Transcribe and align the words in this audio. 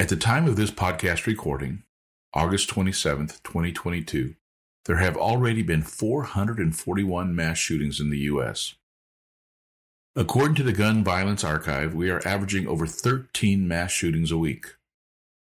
At 0.00 0.08
the 0.08 0.16
time 0.16 0.46
of 0.46 0.54
this 0.54 0.70
podcast 0.70 1.26
recording, 1.26 1.82
August 2.32 2.70
27th, 2.70 3.42
2022, 3.42 4.36
there 4.84 4.98
have 4.98 5.16
already 5.16 5.64
been 5.64 5.82
441 5.82 7.34
mass 7.34 7.58
shootings 7.58 7.98
in 7.98 8.08
the 8.08 8.18
U.S. 8.18 8.76
According 10.14 10.54
to 10.54 10.62
the 10.62 10.72
Gun 10.72 11.02
Violence 11.02 11.42
Archive, 11.42 11.96
we 11.96 12.10
are 12.10 12.22
averaging 12.24 12.68
over 12.68 12.86
13 12.86 13.66
mass 13.66 13.90
shootings 13.90 14.30
a 14.30 14.38
week. 14.38 14.66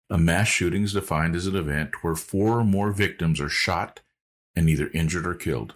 A 0.08 0.16
mass 0.16 0.48
shooting 0.48 0.84
is 0.84 0.94
defined 0.94 1.36
as 1.36 1.46
an 1.46 1.54
event 1.54 2.02
where 2.02 2.14
four 2.14 2.60
or 2.60 2.64
more 2.64 2.92
victims 2.92 3.42
are 3.42 3.50
shot 3.50 4.00
and 4.56 4.70
either 4.70 4.88
injured 4.94 5.26
or 5.26 5.34
killed. 5.34 5.74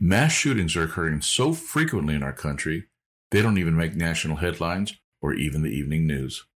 Mass 0.00 0.32
shootings 0.32 0.74
are 0.74 0.84
occurring 0.84 1.20
so 1.20 1.52
frequently 1.52 2.14
in 2.14 2.22
our 2.22 2.32
country, 2.32 2.86
they 3.30 3.42
don't 3.42 3.58
even 3.58 3.76
make 3.76 3.94
national 3.94 4.36
headlines 4.36 4.94
or 5.20 5.34
even 5.34 5.60
the 5.60 5.70
evening 5.70 6.06
news. 6.06 6.46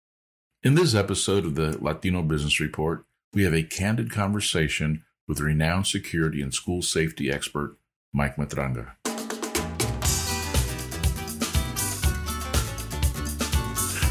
In 0.69 0.75
this 0.75 0.95
episode 0.95 1.47
of 1.47 1.55
the 1.55 1.79
Latino 1.83 2.21
Business 2.21 2.61
Report, 2.61 3.07
we 3.33 3.45
have 3.45 3.55
a 3.55 3.63
candid 3.63 4.11
conversation 4.11 5.03
with 5.27 5.41
renowned 5.41 5.87
security 5.87 6.43
and 6.43 6.53
school 6.53 6.83
safety 6.83 7.33
expert 7.33 7.79
Mike 8.13 8.37
Matranga. 8.37 8.93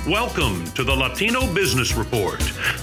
Welcome 0.07 0.65
to 0.71 0.83
the 0.83 0.95
Latino 0.95 1.41
Business 1.53 1.93
Report. 1.93 2.39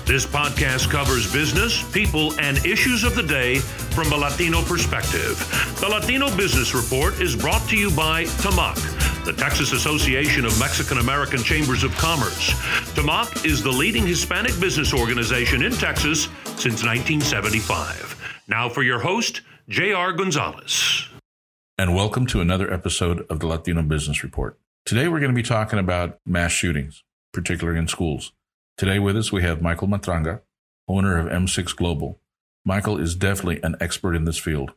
This 0.06 0.24
podcast 0.24 0.88
covers 0.88 1.32
business, 1.32 1.82
people, 1.92 2.32
and 2.38 2.64
issues 2.64 3.02
of 3.02 3.16
the 3.16 3.24
day 3.24 3.56
from 3.58 4.12
a 4.12 4.16
Latino 4.16 4.62
perspective. 4.62 5.36
The 5.80 5.88
Latino 5.88 6.28
Business 6.36 6.76
Report 6.76 7.20
is 7.20 7.34
brought 7.34 7.68
to 7.70 7.76
you 7.76 7.90
by 7.90 8.26
TAMAC, 8.38 9.13
the 9.24 9.32
Texas 9.32 9.72
Association 9.72 10.44
of 10.44 10.58
Mexican 10.58 10.98
American 10.98 11.42
Chambers 11.42 11.82
of 11.82 11.92
Commerce. 11.96 12.50
TAMAC 12.94 13.46
is 13.46 13.62
the 13.62 13.70
leading 13.70 14.06
Hispanic 14.06 14.58
business 14.60 14.92
organization 14.92 15.62
in 15.62 15.72
Texas 15.72 16.24
since 16.56 16.84
1975. 16.84 18.42
Now 18.48 18.68
for 18.68 18.82
your 18.82 18.98
host, 18.98 19.40
J.R. 19.68 20.12
Gonzalez. 20.12 21.08
And 21.78 21.94
welcome 21.94 22.26
to 22.26 22.40
another 22.40 22.72
episode 22.72 23.26
of 23.30 23.40
the 23.40 23.46
Latino 23.46 23.82
Business 23.82 24.22
Report. 24.22 24.58
Today 24.84 25.08
we're 25.08 25.20
going 25.20 25.32
to 25.32 25.34
be 25.34 25.42
talking 25.42 25.78
about 25.78 26.18
mass 26.26 26.52
shootings 26.52 27.02
particularly 27.34 27.78
in 27.78 27.88
schools. 27.88 28.32
Today 28.78 28.98
with 28.98 29.16
us, 29.16 29.30
we 29.30 29.42
have 29.42 29.60
Michael 29.60 29.88
Matranga, 29.88 30.40
owner 30.88 31.18
of 31.18 31.26
M6 31.26 31.76
Global. 31.76 32.20
Michael 32.64 32.98
is 32.98 33.14
definitely 33.14 33.62
an 33.62 33.76
expert 33.80 34.14
in 34.14 34.24
this 34.24 34.38
field. 34.38 34.72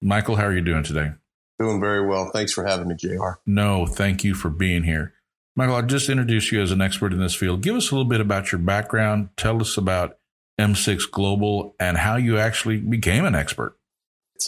Michael, 0.00 0.36
how 0.36 0.44
are 0.44 0.52
you 0.52 0.60
doing 0.60 0.84
today? 0.84 1.12
Doing 1.58 1.80
very 1.80 2.06
well. 2.06 2.30
Thanks 2.32 2.52
for 2.52 2.64
having 2.64 2.88
me, 2.88 2.94
JR. 2.96 3.38
No, 3.46 3.86
thank 3.86 4.24
you 4.24 4.34
for 4.34 4.50
being 4.50 4.82
here. 4.84 5.14
Michael, 5.54 5.76
I'll 5.76 5.82
just 5.82 6.08
introduce 6.08 6.50
you 6.50 6.62
as 6.62 6.70
an 6.70 6.80
expert 6.80 7.12
in 7.12 7.20
this 7.20 7.34
field. 7.34 7.62
Give 7.62 7.76
us 7.76 7.90
a 7.90 7.94
little 7.94 8.08
bit 8.08 8.20
about 8.20 8.52
your 8.52 8.58
background. 8.58 9.28
Tell 9.36 9.60
us 9.60 9.76
about 9.76 10.18
M6 10.58 11.10
Global 11.10 11.76
and 11.78 11.98
how 11.98 12.16
you 12.16 12.38
actually 12.38 12.78
became 12.78 13.24
an 13.24 13.34
expert. 13.34 13.76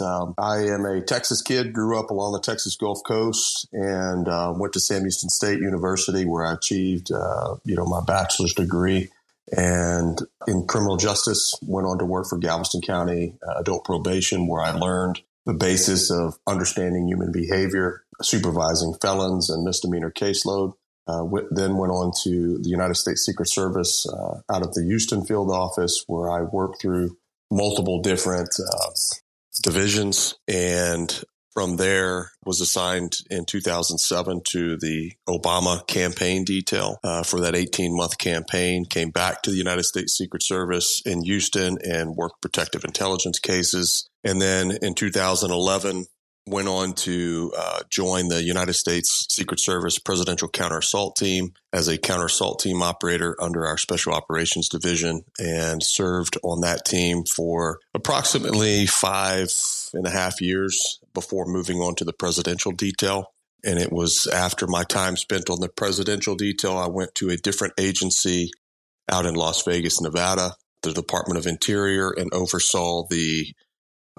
Um, 0.00 0.34
I 0.38 0.56
am 0.66 0.84
a 0.84 1.00
Texas 1.00 1.40
kid, 1.40 1.72
grew 1.72 1.98
up 1.98 2.10
along 2.10 2.32
the 2.32 2.40
Texas 2.40 2.76
Gulf 2.76 2.98
Coast, 3.06 3.68
and 3.72 4.26
uh, 4.26 4.52
went 4.56 4.72
to 4.72 4.80
Sam 4.80 5.02
Houston 5.02 5.28
State 5.28 5.60
University, 5.60 6.24
where 6.24 6.46
I 6.46 6.54
achieved, 6.54 7.12
uh, 7.12 7.56
you 7.64 7.76
know, 7.76 7.84
my 7.84 8.00
bachelor's 8.04 8.54
degree. 8.54 9.10
And 9.56 10.18
in 10.48 10.66
criminal 10.66 10.96
justice, 10.96 11.54
went 11.62 11.86
on 11.86 11.98
to 11.98 12.04
work 12.04 12.26
for 12.28 12.38
Galveston 12.38 12.80
County 12.80 13.34
uh, 13.46 13.60
Adult 13.60 13.84
Probation, 13.84 14.48
where 14.48 14.62
I 14.62 14.72
learned 14.72 15.20
the 15.46 15.54
basis 15.54 16.10
of 16.10 16.38
understanding 16.46 17.08
human 17.08 17.32
behavior, 17.32 18.04
supervising 18.22 18.94
felons 19.00 19.50
and 19.50 19.64
misdemeanor 19.64 20.10
caseload. 20.10 20.74
Uh, 21.06 21.22
then 21.50 21.76
went 21.76 21.92
on 21.92 22.10
to 22.22 22.56
the 22.62 22.70
United 22.70 22.94
States 22.94 23.26
Secret 23.26 23.46
Service 23.46 24.06
uh, 24.08 24.40
out 24.50 24.62
of 24.62 24.72
the 24.72 24.82
Houston 24.84 25.22
field 25.22 25.50
office, 25.50 26.02
where 26.06 26.30
I 26.30 26.40
worked 26.40 26.80
through 26.80 27.18
multiple 27.50 28.00
different 28.00 28.48
uh, 28.58 28.90
divisions 29.62 30.34
and 30.48 31.22
from 31.52 31.76
there 31.76 32.32
was 32.44 32.60
assigned 32.60 33.12
in 33.30 33.44
2007 33.44 34.40
to 34.44 34.76
the 34.76 35.12
obama 35.28 35.86
campaign 35.86 36.44
detail 36.44 36.98
uh, 37.04 37.22
for 37.22 37.40
that 37.40 37.54
18 37.54 37.96
month 37.96 38.18
campaign 38.18 38.84
came 38.84 39.10
back 39.10 39.42
to 39.42 39.50
the 39.50 39.56
united 39.56 39.84
states 39.84 40.16
secret 40.16 40.42
service 40.42 41.00
in 41.06 41.22
houston 41.22 41.78
and 41.84 42.16
worked 42.16 42.42
protective 42.42 42.84
intelligence 42.84 43.38
cases 43.38 44.08
and 44.24 44.40
then 44.40 44.78
in 44.82 44.94
2011 44.94 46.06
went 46.46 46.68
on 46.68 46.92
to 46.92 47.52
uh, 47.56 47.80
join 47.88 48.28
the 48.28 48.42
United 48.42 48.74
States 48.74 49.26
Secret 49.30 49.60
Service 49.60 49.98
Presidential 49.98 50.48
Counter 50.48 50.78
Assault 50.78 51.16
Team 51.16 51.54
as 51.72 51.88
a 51.88 51.96
counter 51.96 52.26
assault 52.26 52.60
team 52.60 52.82
operator 52.82 53.36
under 53.40 53.66
our 53.66 53.78
Special 53.78 54.12
Operations 54.12 54.68
Division 54.68 55.22
and 55.38 55.82
served 55.82 56.36
on 56.42 56.60
that 56.60 56.84
team 56.84 57.24
for 57.24 57.80
approximately 57.94 58.86
five 58.86 59.48
and 59.94 60.06
a 60.06 60.10
half 60.10 60.40
years 60.40 60.98
before 61.14 61.46
moving 61.46 61.78
on 61.78 61.94
to 61.96 62.04
the 62.04 62.12
presidential 62.12 62.72
detail. 62.72 63.32
And 63.64 63.78
it 63.78 63.90
was 63.90 64.26
after 64.26 64.66
my 64.66 64.84
time 64.84 65.16
spent 65.16 65.48
on 65.48 65.60
the 65.60 65.70
presidential 65.70 66.34
detail, 66.34 66.76
I 66.76 66.88
went 66.88 67.14
to 67.16 67.30
a 67.30 67.36
different 67.36 67.74
agency 67.78 68.50
out 69.10 69.24
in 69.24 69.34
Las 69.34 69.62
Vegas, 69.62 70.02
Nevada, 70.02 70.56
the 70.82 70.92
Department 70.92 71.38
of 71.38 71.46
Interior, 71.46 72.10
and 72.10 72.32
oversaw 72.34 73.06
the 73.08 73.54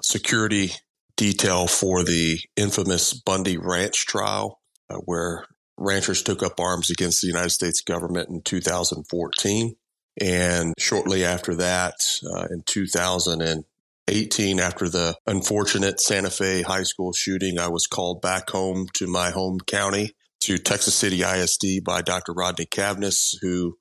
security 0.02 0.72
detail 1.16 1.66
for 1.66 2.04
the 2.04 2.38
infamous 2.56 3.14
Bundy 3.14 3.56
Ranch 3.56 4.06
trial, 4.06 4.60
uh, 4.90 4.96
where 4.96 5.46
ranchers 5.78 6.22
took 6.22 6.42
up 6.42 6.60
arms 6.60 6.90
against 6.90 7.20
the 7.20 7.28
United 7.28 7.50
States 7.50 7.80
government 7.80 8.28
in 8.28 8.42
2014. 8.42 9.76
And 10.20 10.74
shortly 10.78 11.24
after 11.24 11.54
that, 11.56 11.94
uh, 12.24 12.46
in 12.50 12.62
2018, 12.66 14.60
after 14.60 14.88
the 14.88 15.16
unfortunate 15.26 16.00
Santa 16.00 16.30
Fe 16.30 16.62
high 16.62 16.84
school 16.84 17.12
shooting, 17.12 17.58
I 17.58 17.68
was 17.68 17.86
called 17.86 18.22
back 18.22 18.50
home 18.50 18.86
to 18.94 19.06
my 19.06 19.30
home 19.30 19.58
county 19.60 20.14
to 20.40 20.58
Texas 20.58 20.94
City 20.94 21.22
ISD 21.22 21.84
by 21.84 22.02
Dr. 22.02 22.32
Rodney 22.32 22.66
Cavness, 22.66 23.36
who 23.42 23.76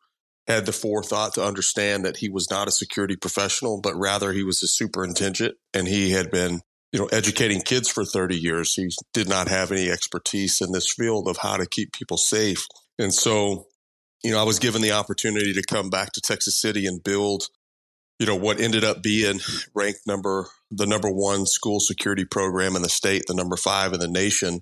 had 0.48 0.66
the 0.66 0.72
forethought 0.72 1.34
to 1.34 1.44
understand 1.44 2.06
that 2.06 2.18
he 2.18 2.30
was 2.30 2.50
not 2.50 2.68
a 2.68 2.72
security 2.72 3.16
professional, 3.16 3.82
but 3.82 3.96
rather 3.96 4.32
he 4.32 4.44
was 4.44 4.62
a 4.62 4.68
superintendent 4.68 5.56
and 5.74 5.88
he 5.88 6.12
had 6.12 6.30
been 6.30 6.62
you 6.96 7.02
know, 7.02 7.08
educating 7.08 7.60
kids 7.60 7.90
for 7.90 8.06
30 8.06 8.38
years. 8.38 8.74
He 8.74 8.90
did 9.14 9.28
not 9.28 9.50
have 9.50 9.70
any 9.70 9.90
expertise 9.90 10.62
in 10.62 10.72
this 10.72 10.94
field 10.94 11.28
of 11.28 11.36
how 11.36 11.58
to 11.58 11.66
keep 11.66 11.92
people 11.92 12.16
safe. 12.16 12.68
And 12.98 13.14
so, 13.14 13.68
you 14.24 14.32
know, 14.32 14.40
I 14.40 14.44
was 14.44 14.60
given 14.60 14.82
the 14.82 14.94
opportunity 14.94 15.52
to 15.52 15.62
come 15.62 15.90
back 15.90 16.14
to 16.14 16.22
Texas 16.22 16.58
City 16.58 16.86
and 16.86 17.04
build, 17.04 17.50
you 18.18 18.26
know, 18.26 18.38
what 18.38 18.62
ended 18.62 18.86
up 18.86 19.04
being 19.04 19.42
ranked 19.74 20.08
number, 20.08 20.48
the 20.72 20.86
number 20.86 21.10
one 21.10 21.46
school 21.46 21.82
security 21.82 22.24
program 22.24 22.78
in 22.78 22.82
the 22.82 22.88
state, 22.88 23.24
the 23.28 23.34
number 23.34 23.58
five 23.58 23.92
in 23.92 24.00
the 24.00 24.08
nation. 24.08 24.62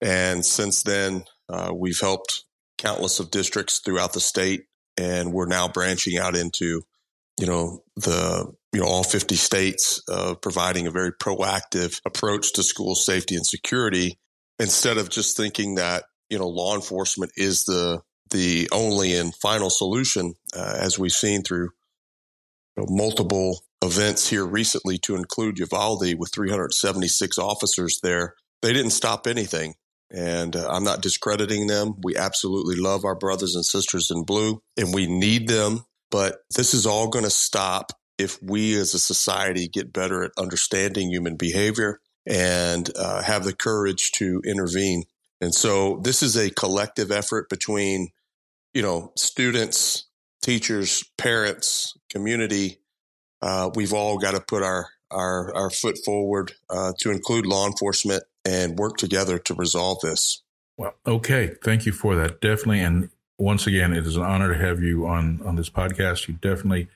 And 0.00 0.46
since 0.46 0.82
then, 0.82 1.24
uh, 1.50 1.72
we've 1.74 2.00
helped 2.00 2.44
countless 2.78 3.20
of 3.20 3.30
districts 3.30 3.80
throughout 3.80 4.14
the 4.14 4.20
state, 4.20 4.64
and 5.00 5.32
we're 5.32 5.46
now 5.46 5.66
branching 5.66 6.18
out 6.18 6.36
into, 6.36 6.82
you 7.38 7.46
know, 7.46 7.82
the 7.96 8.52
you 8.72 8.80
know 8.80 8.86
all 8.86 9.02
50 9.02 9.34
states 9.34 10.02
uh, 10.08 10.34
providing 10.34 10.86
a 10.86 10.90
very 10.90 11.12
proactive 11.12 12.00
approach 12.04 12.52
to 12.52 12.62
school 12.62 12.94
safety 12.94 13.34
and 13.34 13.46
security 13.46 14.18
instead 14.58 14.98
of 14.98 15.08
just 15.08 15.36
thinking 15.36 15.76
that 15.76 16.04
you 16.28 16.38
know 16.38 16.46
law 16.46 16.74
enforcement 16.74 17.32
is 17.36 17.64
the 17.64 18.00
the 18.30 18.68
only 18.70 19.16
and 19.16 19.34
final 19.34 19.70
solution 19.70 20.34
uh, 20.56 20.76
as 20.78 20.98
we've 20.98 21.12
seen 21.12 21.42
through 21.42 21.70
you 22.76 22.84
know, 22.84 22.86
multiple 22.88 23.60
events 23.82 24.28
here 24.28 24.46
recently 24.46 24.98
to 24.98 25.16
include 25.16 25.58
Uvalde 25.58 26.14
with 26.16 26.30
376 26.32 27.38
officers 27.38 27.98
there. 28.02 28.34
They 28.62 28.72
didn't 28.72 28.90
stop 28.90 29.26
anything 29.26 29.74
and 30.10 30.56
uh, 30.56 30.68
I'm 30.68 30.84
not 30.84 31.02
discrediting 31.02 31.66
them. 31.66 31.94
We 32.02 32.16
absolutely 32.16 32.76
love 32.76 33.04
our 33.04 33.14
brothers 33.14 33.54
and 33.54 33.64
sisters 33.64 34.10
in 34.10 34.24
blue 34.24 34.62
and 34.76 34.92
we 34.94 35.06
need 35.06 35.48
them. 35.48 35.84
But 36.10 36.38
this 36.56 36.74
is 36.74 36.86
all 36.86 37.08
going 37.08 37.24
to 37.24 37.30
stop 37.30 37.92
if 38.18 38.42
we 38.42 38.76
as 38.76 38.94
a 38.94 38.98
society 38.98 39.68
get 39.68 39.92
better 39.92 40.24
at 40.24 40.32
understanding 40.36 41.10
human 41.10 41.36
behavior 41.36 42.00
and 42.26 42.90
uh, 42.96 43.22
have 43.22 43.44
the 43.44 43.54
courage 43.54 44.10
to 44.12 44.42
intervene. 44.44 45.04
And 45.40 45.54
so 45.54 46.00
this 46.02 46.22
is 46.22 46.36
a 46.36 46.50
collective 46.50 47.10
effort 47.10 47.48
between, 47.48 48.08
you 48.74 48.82
know, 48.82 49.12
students, 49.16 50.06
teachers, 50.42 51.04
parents, 51.16 51.94
community. 52.10 52.80
Uh, 53.40 53.70
we've 53.74 53.94
all 53.94 54.18
got 54.18 54.32
to 54.32 54.40
put 54.40 54.62
our 54.62 54.88
our, 55.10 55.52
our 55.56 55.70
foot 55.70 55.98
forward 56.04 56.52
uh, 56.68 56.92
to 57.00 57.10
include 57.10 57.44
law 57.44 57.66
enforcement 57.66 58.22
and 58.44 58.78
work 58.78 58.96
together 58.96 59.38
to 59.38 59.54
resolve 59.54 59.98
this. 60.02 60.42
Well, 60.76 60.94
okay, 61.06 61.56
thank 61.62 61.86
you 61.86 61.92
for 61.92 62.16
that. 62.16 62.40
Definitely, 62.40 62.80
and 62.80 63.10
once 63.38 63.66
again, 63.66 63.92
it 63.92 64.06
is 64.06 64.16
an 64.16 64.22
honor 64.22 64.52
to 64.52 64.58
have 64.58 64.82
you 64.82 65.06
on 65.06 65.40
on 65.44 65.56
this 65.56 65.70
podcast. 65.70 66.28
You 66.28 66.34
definitely 66.34 66.88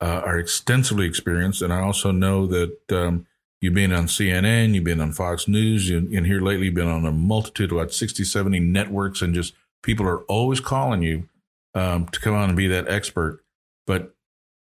uh, 0.00 0.22
are 0.24 0.38
extensively 0.38 1.06
experienced. 1.06 1.62
And 1.62 1.72
I 1.72 1.80
also 1.80 2.10
know 2.10 2.46
that 2.46 2.92
um, 2.92 3.26
you've 3.60 3.74
been 3.74 3.92
on 3.92 4.06
CNN, 4.06 4.74
you've 4.74 4.84
been 4.84 5.00
on 5.00 5.12
Fox 5.12 5.48
News, 5.48 5.90
and, 5.90 6.12
and 6.12 6.26
here 6.26 6.40
lately 6.40 6.66
you've 6.66 6.74
been 6.74 6.88
on 6.88 7.06
a 7.06 7.12
multitude, 7.12 7.72
of 7.72 7.78
about 7.78 7.92
60, 7.92 8.24
70 8.24 8.60
networks, 8.60 9.22
and 9.22 9.34
just 9.34 9.54
people 9.82 10.06
are 10.06 10.22
always 10.24 10.60
calling 10.60 11.02
you 11.02 11.28
um, 11.74 12.06
to 12.08 12.20
come 12.20 12.34
on 12.34 12.50
and 12.50 12.56
be 12.56 12.68
that 12.68 12.88
expert. 12.88 13.42
But 13.86 14.14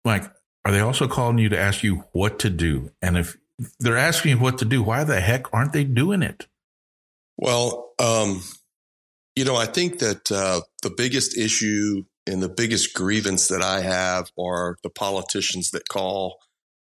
Mike, 0.05 0.31
are 0.65 0.73
they 0.73 0.81
also 0.81 1.09
calling 1.09 1.39
you 1.39 1.49
to 1.49 1.59
ask 1.59 1.83
you 1.83 2.05
what 2.13 2.39
to 2.41 2.51
do? 2.51 2.93
And 3.03 3.17
if 3.17 3.37
they're 3.79 3.97
asking 3.97 4.33
you 4.33 4.39
what 4.39 4.59
to 4.59 4.65
do, 4.65 4.83
why 4.83 5.05
the 5.05 5.21
heck 5.21 5.53
aren't 5.53 5.73
they 5.73 5.85
doing 5.85 6.23
it? 6.23 6.47
Well, 7.37 7.93
um, 7.99 8.43
you 9.37 9.45
know, 9.45 9.57
I 9.57 9.67
think 9.67 9.99
that 9.99 10.31
uh, 10.31 10.61
the 10.83 10.91
biggest 10.91 11.37
issue 11.37 12.05
and 12.27 12.43
the 12.43 12.49
biggest 12.49 12.95
grievance 12.95 13.49
that 13.49 13.63
I 13.63 13.81
have 13.81 14.31
are 14.39 14.77
the 14.83 14.91
politicians 14.91 15.71
that 15.73 15.89
call 15.89 16.39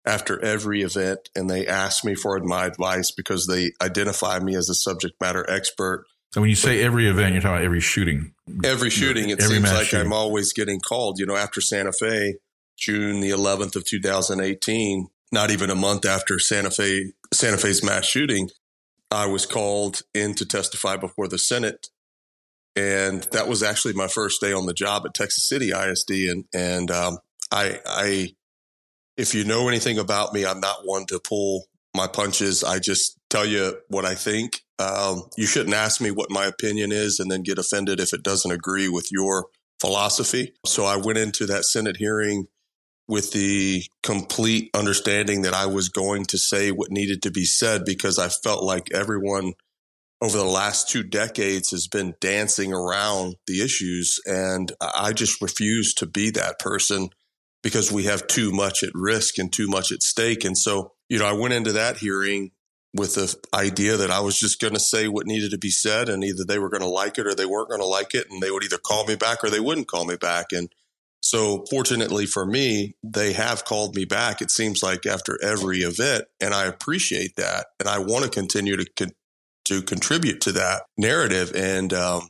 after 0.04 0.42
every 0.44 0.82
event 0.82 1.30
and 1.36 1.48
they 1.48 1.66
ask 1.66 2.04
me 2.04 2.14
for 2.14 2.38
my 2.40 2.66
advice 2.66 3.12
because 3.12 3.46
they 3.46 3.70
identify 3.80 4.38
me 4.40 4.56
as 4.56 4.68
a 4.68 4.74
subject 4.74 5.14
matter 5.20 5.48
expert. 5.48 6.06
So 6.32 6.40
when 6.40 6.50
you 6.50 6.56
say 6.56 6.82
every 6.82 7.08
event, 7.08 7.34
you're 7.34 7.42
talking 7.42 7.56
about 7.56 7.64
every 7.64 7.80
shooting. 7.80 8.32
Every 8.64 8.90
shooting, 8.90 9.28
it 9.28 9.40
every 9.40 9.56
seems 9.56 9.72
like 9.72 9.86
shooting. 9.86 10.06
I'm 10.06 10.12
always 10.12 10.52
getting 10.52 10.80
called. 10.80 11.18
You 11.18 11.26
know, 11.26 11.36
after 11.36 11.60
Santa 11.60 11.92
Fe, 11.92 12.36
June 12.76 13.20
the 13.20 13.30
11th 13.30 13.76
of 13.76 13.84
2018, 13.84 15.08
not 15.32 15.50
even 15.50 15.70
a 15.70 15.74
month 15.74 16.04
after 16.04 16.38
Santa 16.38 16.70
Fe 16.70 17.12
Santa 17.32 17.56
Fe's 17.56 17.82
mass 17.82 18.04
shooting, 18.04 18.50
I 19.10 19.26
was 19.26 19.46
called 19.46 20.02
in 20.14 20.34
to 20.34 20.46
testify 20.46 20.96
before 20.96 21.26
the 21.26 21.38
Senate, 21.38 21.88
and 22.76 23.22
that 23.32 23.48
was 23.48 23.62
actually 23.62 23.94
my 23.94 24.08
first 24.08 24.40
day 24.40 24.52
on 24.52 24.66
the 24.66 24.74
job 24.74 25.04
at 25.06 25.14
Texas 25.14 25.48
City 25.48 25.70
ISD. 25.70 26.10
And 26.10 26.44
and 26.54 26.90
um, 26.90 27.18
I 27.50 27.80
I 27.86 28.34
if 29.16 29.34
you 29.34 29.44
know 29.44 29.68
anything 29.68 29.98
about 29.98 30.32
me, 30.32 30.46
I'm 30.46 30.60
not 30.60 30.84
one 30.84 31.06
to 31.06 31.18
pull 31.18 31.66
my 31.94 32.06
punches. 32.06 32.64
I 32.64 32.78
just 32.78 33.18
tell 33.28 33.46
you 33.46 33.78
what 33.88 34.04
I 34.04 34.14
think. 34.14 34.60
Um, 34.78 35.24
you 35.36 35.46
shouldn't 35.46 35.74
ask 35.74 36.00
me 36.00 36.10
what 36.10 36.30
my 36.30 36.46
opinion 36.46 36.92
is 36.92 37.20
and 37.20 37.30
then 37.30 37.42
get 37.42 37.58
offended 37.58 38.00
if 38.00 38.12
it 38.12 38.22
doesn't 38.22 38.50
agree 38.50 38.88
with 38.88 39.12
your 39.12 39.46
philosophy. 39.80 40.54
So 40.66 40.84
I 40.84 40.96
went 40.96 41.18
into 41.18 41.46
that 41.46 41.64
Senate 41.64 41.98
hearing 41.98 42.46
with 43.08 43.32
the 43.32 43.84
complete 44.02 44.70
understanding 44.74 45.42
that 45.42 45.54
I 45.54 45.66
was 45.66 45.88
going 45.88 46.24
to 46.26 46.38
say 46.38 46.70
what 46.70 46.90
needed 46.90 47.22
to 47.22 47.30
be 47.30 47.44
said 47.44 47.84
because 47.84 48.18
I 48.18 48.28
felt 48.28 48.62
like 48.62 48.92
everyone 48.92 49.54
over 50.22 50.38
the 50.38 50.44
last 50.44 50.88
two 50.88 51.02
decades 51.02 51.72
has 51.72 51.88
been 51.88 52.14
dancing 52.20 52.72
around 52.72 53.34
the 53.48 53.60
issues. 53.60 54.20
And 54.24 54.70
I 54.80 55.12
just 55.12 55.42
refuse 55.42 55.94
to 55.94 56.06
be 56.06 56.30
that 56.30 56.60
person 56.60 57.10
because 57.62 57.90
we 57.90 58.04
have 58.04 58.28
too 58.28 58.52
much 58.52 58.84
at 58.84 58.94
risk 58.94 59.38
and 59.38 59.52
too 59.52 59.66
much 59.66 59.90
at 59.90 60.02
stake. 60.02 60.44
And 60.44 60.56
so, 60.56 60.92
you 61.08 61.18
know, 61.18 61.26
I 61.26 61.32
went 61.32 61.54
into 61.54 61.72
that 61.72 61.96
hearing 61.96 62.52
with 62.94 63.14
the 63.16 63.34
idea 63.52 63.96
that 63.96 64.10
I 64.10 64.20
was 64.20 64.38
just 64.38 64.60
going 64.60 64.74
to 64.74 64.80
say 64.80 65.08
what 65.08 65.26
needed 65.26 65.50
to 65.50 65.58
be 65.58 65.70
said 65.70 66.08
and 66.08 66.22
either 66.22 66.44
they 66.44 66.58
were 66.58 66.68
going 66.68 66.82
to 66.82 66.88
like 66.88 67.18
it 67.18 67.26
or 67.26 67.34
they 67.34 67.46
weren't 67.46 67.70
going 67.70 67.80
to 67.80 67.86
like 67.86 68.14
it 68.14 68.26
and 68.30 68.42
they 68.42 68.50
would 68.50 68.64
either 68.64 68.78
call 68.78 69.06
me 69.06 69.16
back 69.16 69.42
or 69.42 69.50
they 69.50 69.60
wouldn't 69.60 69.88
call 69.88 70.04
me 70.04 70.16
back. 70.16 70.52
And 70.52 70.68
so 71.22 71.64
fortunately 71.70 72.26
for 72.26 72.44
me, 72.44 72.96
they 73.02 73.32
have 73.32 73.64
called 73.64 73.94
me 73.94 74.04
back. 74.04 74.42
It 74.42 74.50
seems 74.50 74.82
like 74.82 75.06
after 75.06 75.38
every 75.42 75.82
event 75.82 76.24
and 76.40 76.52
I 76.52 76.66
appreciate 76.66 77.36
that. 77.36 77.66
And 77.78 77.88
I 77.88 78.00
want 78.00 78.24
to 78.24 78.30
continue 78.30 78.76
to, 78.76 78.86
con- 78.96 79.12
to 79.66 79.82
contribute 79.82 80.40
to 80.42 80.52
that 80.52 80.82
narrative. 80.98 81.52
And, 81.54 81.94
um, 81.94 82.28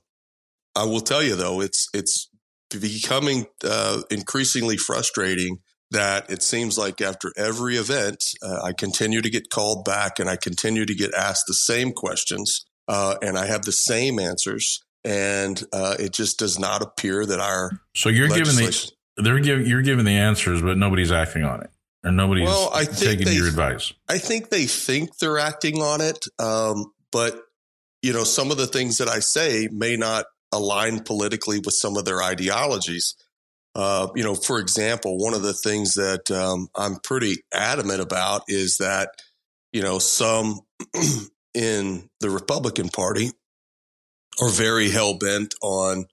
I 0.76 0.84
will 0.84 1.00
tell 1.00 1.22
you 1.22 1.36
though, 1.36 1.62
it's, 1.62 1.88
it's 1.94 2.28
becoming 2.70 3.46
uh, 3.64 4.02
increasingly 4.10 4.76
frustrating 4.76 5.58
that 5.90 6.30
it 6.30 6.42
seems 6.42 6.76
like 6.76 7.00
after 7.00 7.32
every 7.36 7.76
event, 7.76 8.34
uh, 8.42 8.60
I 8.62 8.72
continue 8.72 9.22
to 9.22 9.30
get 9.30 9.50
called 9.50 9.84
back 9.84 10.18
and 10.18 10.28
I 10.28 10.36
continue 10.36 10.84
to 10.84 10.94
get 10.94 11.14
asked 11.14 11.46
the 11.46 11.54
same 11.54 11.92
questions 11.92 12.66
uh, 12.88 13.16
and 13.22 13.38
I 13.38 13.46
have 13.46 13.62
the 13.62 13.72
same 13.72 14.18
answers. 14.18 14.82
And 15.04 15.60
uh, 15.72 15.96
it 15.98 16.12
just 16.12 16.38
does 16.38 16.58
not 16.58 16.82
appear 16.82 17.26
that 17.26 17.40
our 17.40 17.72
so 17.94 18.08
you're 18.08 18.28
giving 18.28 18.54
the 18.54 18.92
they're 19.16 19.40
giving 19.40 19.66
you're 19.66 19.82
giving 19.82 20.04
the 20.04 20.16
answers, 20.16 20.62
but 20.62 20.78
nobody's 20.78 21.10
acting 21.10 21.42
on 21.42 21.60
it, 21.60 21.70
and 22.04 22.16
nobody's 22.16 22.46
well, 22.46 22.70
I 22.72 22.84
taking 22.84 23.26
they, 23.26 23.34
your 23.34 23.48
advice. 23.48 23.92
I 24.08 24.18
think 24.18 24.50
they 24.50 24.66
think 24.66 25.18
they're 25.18 25.38
acting 25.38 25.82
on 25.82 26.00
it, 26.00 26.24
um, 26.38 26.92
but 27.10 27.36
you 28.00 28.12
know 28.12 28.24
some 28.24 28.52
of 28.52 28.58
the 28.58 28.68
things 28.68 28.98
that 28.98 29.08
I 29.08 29.18
say 29.18 29.68
may 29.72 29.96
not 29.96 30.26
align 30.52 31.00
politically 31.00 31.58
with 31.58 31.74
some 31.74 31.96
of 31.96 32.04
their 32.04 32.22
ideologies. 32.22 33.16
Uh, 33.74 34.08
you 34.14 34.22
know, 34.22 34.34
for 34.34 34.58
example, 34.58 35.16
one 35.16 35.32
of 35.32 35.42
the 35.42 35.54
things 35.54 35.94
that 35.94 36.30
um, 36.30 36.68
I'm 36.76 36.96
pretty 36.96 37.36
adamant 37.54 38.00
about 38.00 38.42
is 38.48 38.76
that, 38.78 39.10
you 39.72 39.82
know, 39.82 39.98
some 39.98 40.60
in 41.54 42.08
the 42.20 42.28
Republican 42.28 42.90
Party 42.90 43.30
are 44.40 44.48
very 44.48 44.90
hell 44.90 45.14
bent 45.18 45.54
on, 45.62 46.06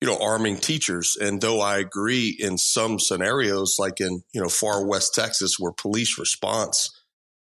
you 0.00 0.08
know, 0.08 0.18
arming 0.20 0.58
teachers. 0.58 1.16
And 1.20 1.40
though 1.40 1.60
I 1.60 1.78
agree 1.78 2.36
in 2.38 2.58
some 2.58 2.98
scenarios, 2.98 3.76
like 3.78 4.00
in, 4.00 4.22
you 4.32 4.40
know, 4.40 4.48
far 4.48 4.86
West 4.86 5.14
Texas, 5.14 5.56
where 5.58 5.72
police 5.72 6.18
response 6.18 6.90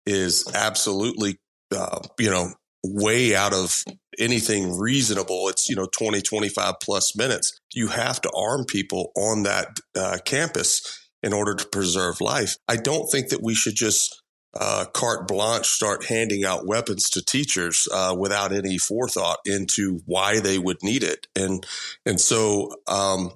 is 0.06 0.44
absolutely, 0.54 1.38
uh, 1.74 2.00
you 2.18 2.30
know, 2.30 2.52
way 2.82 3.34
out 3.34 3.52
of 3.52 3.84
anything 4.18 4.76
reasonable. 4.78 5.48
It's, 5.48 5.68
you 5.68 5.76
know, 5.76 5.86
20, 5.86 6.20
25 6.22 6.74
plus 6.82 7.16
minutes. 7.16 7.60
You 7.74 7.88
have 7.88 8.20
to 8.22 8.32
arm 8.36 8.64
people 8.64 9.12
on 9.16 9.44
that 9.44 9.78
uh, 9.96 10.18
campus 10.24 11.08
in 11.22 11.32
order 11.32 11.54
to 11.54 11.68
preserve 11.68 12.20
life. 12.20 12.56
I 12.66 12.76
don't 12.76 13.08
think 13.10 13.28
that 13.28 13.42
we 13.42 13.54
should 13.54 13.74
just 13.74 14.22
uh, 14.58 14.85
carte 14.93 15.29
blanche 15.29 15.67
start 15.67 16.06
handing 16.06 16.44
out 16.44 16.67
weapons 16.67 17.08
to 17.11 17.25
teachers 17.25 17.87
uh, 17.93 18.14
without 18.19 18.52
any 18.52 18.79
forethought 18.79 19.38
into 19.47 20.00
why 20.06 20.41
they 20.41 20.58
would 20.58 20.82
need 20.82 21.02
it. 21.02 21.26
And, 21.37 21.64
and 22.05 22.20
so, 22.20 22.75
um, 22.88 23.32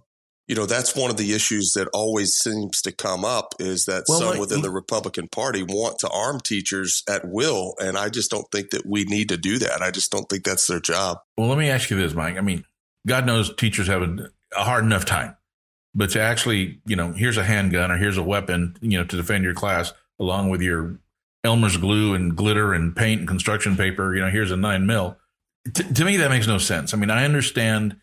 you 0.47 0.55
know 0.55 0.67
that's 0.67 0.95
one 0.95 1.11
of 1.11 1.17
the 1.17 1.33
issues 1.33 1.73
that 1.73 1.89
always 1.95 2.35
seems 2.35 2.83
to 2.83 2.93
come 2.93 3.25
up 3.25 3.55
is 3.59 3.87
that 3.87 4.05
well, 4.09 4.19
some 4.19 4.29
like, 4.31 4.41
within 4.41 4.61
the 4.61 4.71
Republican 4.71 5.29
Party 5.29 5.63
want 5.63 5.99
to 6.01 6.09
arm 6.11 6.41
teachers 6.41 7.03
at 7.09 7.27
will, 7.27 7.75
and 7.79 7.97
I 7.97 8.11
just 8.11 8.31
don't 8.31 8.51
think 8.53 8.71
that 8.71 8.85
we 8.85 9.05
need 9.05 9.31
to 9.31 9.37
do 9.37 9.59
that. 9.61 9.81
I 9.81 9.91
just 9.91 10.13
don't 10.13 10.29
think 10.29 10.45
that's 10.45 10.67
their 10.67 10.81
job. 10.81 11.19
Well, 11.39 11.49
let 11.49 11.59
me 11.59 11.71
ask 11.71 11.91
you 11.91 11.97
this, 11.97 12.15
Mike. 12.15 12.37
I 12.37 12.43
mean, 12.43 12.65
God 13.07 13.27
knows 13.27 13.55
teachers 13.55 13.87
have 13.87 14.03
a, 14.03 14.31
a 14.55 14.65
hard 14.65 14.85
enough 14.85 15.07
time, 15.07 15.37
but 15.95 16.11
to 16.11 16.21
actually, 16.21 16.81
you 16.85 16.97
know, 16.97 17.13
here's 17.13 17.39
a 17.39 17.45
handgun 17.45 17.91
or 17.91 17.97
here's 17.97 18.19
a 18.19 18.23
weapon, 18.23 18.77
you 18.83 18.99
know, 18.99 19.05
to 19.05 19.17
defend 19.17 19.45
your 19.45 19.55
class, 19.55 19.95
along 20.21 20.51
with 20.51 20.61
your 20.61 20.99
Elmer's 21.45 21.77
glue 21.77 22.15
and 22.15 22.35
glitter 22.35 22.73
and 22.73 22.97
paint 22.97 23.21
and 23.21 23.29
construction 23.29 23.77
paper. 23.77 24.15
You 24.15 24.23
know, 24.23 24.31
here's 24.31 24.51
a 24.51 24.57
nine 24.57 24.87
mil. 24.87 25.17
T- 25.73 25.93
to 25.93 26.05
me, 26.05 26.17
that 26.17 26.31
makes 26.31 26.47
no 26.47 26.59
sense. 26.59 26.95
I 26.95 26.97
mean, 26.97 27.11
I 27.11 27.25
understand 27.25 27.97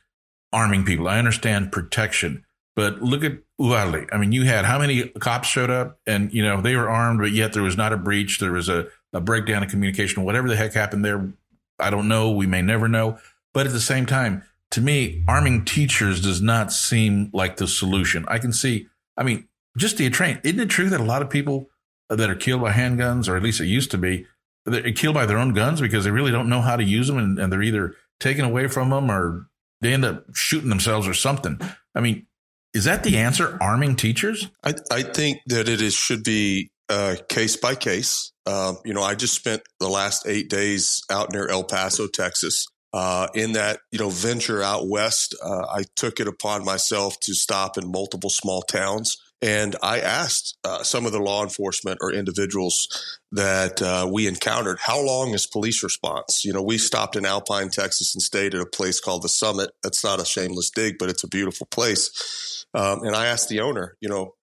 arming 0.53 0.85
people. 0.85 1.07
I 1.07 1.17
understand 1.17 1.71
protection, 1.71 2.45
but 2.75 3.01
look 3.01 3.23
at 3.23 3.39
Uvalde. 3.59 4.09
I 4.11 4.17
mean, 4.17 4.31
you 4.31 4.43
had 4.43 4.65
how 4.65 4.79
many 4.79 5.09
cops 5.09 5.47
showed 5.47 5.69
up 5.69 5.99
and, 6.05 6.33
you 6.33 6.43
know, 6.43 6.61
they 6.61 6.75
were 6.75 6.89
armed, 6.89 7.19
but 7.19 7.31
yet 7.31 7.53
there 7.53 7.63
was 7.63 7.77
not 7.77 7.93
a 7.93 7.97
breach. 7.97 8.39
There 8.39 8.51
was 8.51 8.69
a, 8.69 8.87
a 9.13 9.21
breakdown 9.21 9.63
of 9.63 9.69
communication, 9.69 10.23
whatever 10.23 10.47
the 10.47 10.55
heck 10.55 10.73
happened 10.73 11.03
there. 11.05 11.33
I 11.79 11.89
don't 11.89 12.07
know. 12.07 12.31
We 12.31 12.47
may 12.47 12.61
never 12.61 12.87
know. 12.87 13.17
But 13.53 13.65
at 13.65 13.73
the 13.73 13.81
same 13.81 14.05
time, 14.05 14.43
to 14.71 14.81
me, 14.81 15.23
arming 15.27 15.65
teachers 15.65 16.21
does 16.21 16.41
not 16.41 16.71
seem 16.71 17.29
like 17.33 17.57
the 17.57 17.67
solution. 17.67 18.25
I 18.27 18.39
can 18.39 18.53
see, 18.53 18.87
I 19.17 19.23
mean, 19.23 19.47
just 19.77 19.97
the 19.97 20.09
train. 20.09 20.39
Isn't 20.43 20.59
it 20.59 20.69
true 20.69 20.89
that 20.89 20.99
a 20.99 21.03
lot 21.03 21.21
of 21.21 21.29
people 21.29 21.69
that 22.17 22.29
are 22.29 22.35
killed 22.35 22.61
by 22.61 22.71
handguns, 22.71 23.27
or 23.29 23.37
at 23.37 23.43
least 23.43 23.61
it 23.61 23.67
used 23.67 23.91
to 23.91 23.97
be, 23.97 24.27
they're 24.65 24.91
killed 24.91 25.15
by 25.15 25.25
their 25.25 25.37
own 25.37 25.53
guns 25.53 25.81
because 25.81 26.03
they 26.03 26.11
really 26.11 26.31
don't 26.31 26.49
know 26.49 26.61
how 26.61 26.75
to 26.75 26.83
use 26.83 27.07
them 27.07 27.17
and, 27.17 27.39
and 27.39 27.51
they're 27.51 27.63
either 27.63 27.95
taken 28.19 28.45
away 28.45 28.67
from 28.67 28.89
them 28.89 29.09
or 29.09 29.47
they 29.81 29.93
end 29.93 30.05
up 30.05 30.25
shooting 30.35 30.69
themselves 30.69 31.07
or 31.07 31.13
something. 31.13 31.59
I 31.95 32.01
mean, 32.01 32.27
is 32.73 32.85
that 32.85 33.03
the 33.03 33.17
answer? 33.17 33.57
Arming 33.59 33.95
teachers? 33.95 34.49
I, 34.63 34.73
I 34.91 35.03
think 35.03 35.39
that 35.47 35.67
it 35.67 35.81
is 35.81 35.93
should 35.93 36.23
be 36.23 36.71
uh, 36.89 37.15
case 37.27 37.55
by 37.55 37.75
case. 37.75 38.31
Uh, 38.45 38.73
you 38.85 38.93
know, 38.93 39.01
I 39.01 39.15
just 39.15 39.33
spent 39.33 39.61
the 39.79 39.89
last 39.89 40.27
eight 40.27 40.49
days 40.49 41.01
out 41.09 41.31
near 41.31 41.47
El 41.47 41.63
Paso, 41.63 42.07
Texas. 42.07 42.67
Uh, 42.93 43.27
in 43.33 43.53
that 43.53 43.79
you 43.93 43.99
know 43.99 44.09
venture 44.09 44.61
out 44.61 44.89
west, 44.89 45.33
uh, 45.41 45.65
I 45.71 45.85
took 45.95 46.19
it 46.19 46.27
upon 46.27 46.65
myself 46.65 47.17
to 47.21 47.33
stop 47.33 47.77
in 47.77 47.89
multiple 47.89 48.29
small 48.29 48.61
towns 48.61 49.17
and 49.41 49.75
I 49.81 49.99
asked 49.99 50.57
uh, 50.63 50.83
some 50.83 51.05
of 51.05 51.11
the 51.11 51.19
law 51.19 51.41
enforcement 51.41 51.97
or 52.01 52.13
individuals 52.13 53.19
that 53.31 53.81
uh, 53.81 54.07
we 54.11 54.27
encountered, 54.27 54.77
how 54.79 55.03
long 55.03 55.33
is 55.33 55.47
police 55.47 55.83
response? 55.83 56.45
You 56.45 56.53
know, 56.53 56.61
we 56.61 56.77
stopped 56.77 57.15
in 57.15 57.25
Alpine, 57.25 57.69
Texas 57.69 58.13
and 58.13 58.21
stayed 58.21 58.53
at 58.53 58.61
a 58.61 58.67
place 58.67 58.99
called 58.99 59.23
the 59.23 59.29
Summit. 59.29 59.71
That's 59.81 60.03
not 60.03 60.19
a 60.19 60.25
shameless 60.25 60.69
dig, 60.69 60.97
but 60.99 61.09
it's 61.09 61.23
a 61.23 61.27
beautiful 61.27 61.65
place. 61.71 62.65
Um, 62.75 63.03
and 63.03 63.15
I 63.15 63.27
asked 63.27 63.49
the 63.49 63.61
owner, 63.61 63.97
you 63.99 64.09
know, 64.09 64.35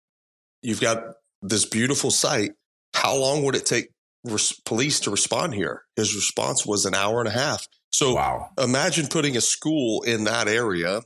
you've 0.62 0.80
got 0.80 1.02
this 1.42 1.64
beautiful 1.64 2.10
site. 2.10 2.52
How 2.92 3.14
long 3.14 3.44
would 3.44 3.54
it 3.54 3.66
take 3.66 3.90
res- 4.24 4.58
police 4.64 4.98
to 5.00 5.12
respond 5.12 5.54
here? 5.54 5.82
His 5.94 6.14
response 6.14 6.66
was 6.66 6.86
an 6.86 6.94
hour 6.94 7.20
and 7.20 7.28
a 7.28 7.32
half. 7.32 7.68
So 7.90 8.14
wow. 8.14 8.50
imagine 8.58 9.06
putting 9.06 9.36
a 9.36 9.40
school 9.40 10.02
in 10.02 10.24
that 10.24 10.48
area. 10.48 11.02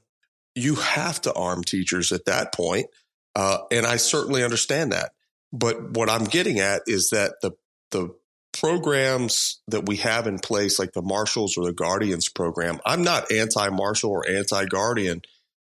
You 0.55 0.77
have 0.77 1.21
to 1.23 1.33
arm 1.35 1.63
teachers 1.63 2.11
at 2.13 2.25
that 2.25 2.55
point 2.55 2.87
uh, 3.35 3.59
and 3.71 3.87
I 3.87 3.97
certainly 3.97 4.45
understand 4.45 4.93
that. 4.93 5.13
But 5.53 5.97
what 5.97 6.11
I'm 6.11 6.25
getting 6.25 6.61
at 6.61 6.83
is 6.87 7.11
that 7.11 7.35
the 7.43 7.53
the 7.91 8.15
programs 8.53 9.61
that 9.69 9.87
we 9.87 9.97
have 9.97 10.27
in 10.27 10.39
place, 10.39 10.79
like 10.79 10.93
the 10.93 11.03
Marshals 11.03 11.57
or 11.57 11.65
the 11.65 11.73
Guardians 11.73 12.29
program, 12.29 12.81
I'm 12.85 13.03
not 13.03 13.33
anti-Marshal 13.33 14.11
or 14.11 14.29
anti-Guardian. 14.29 15.23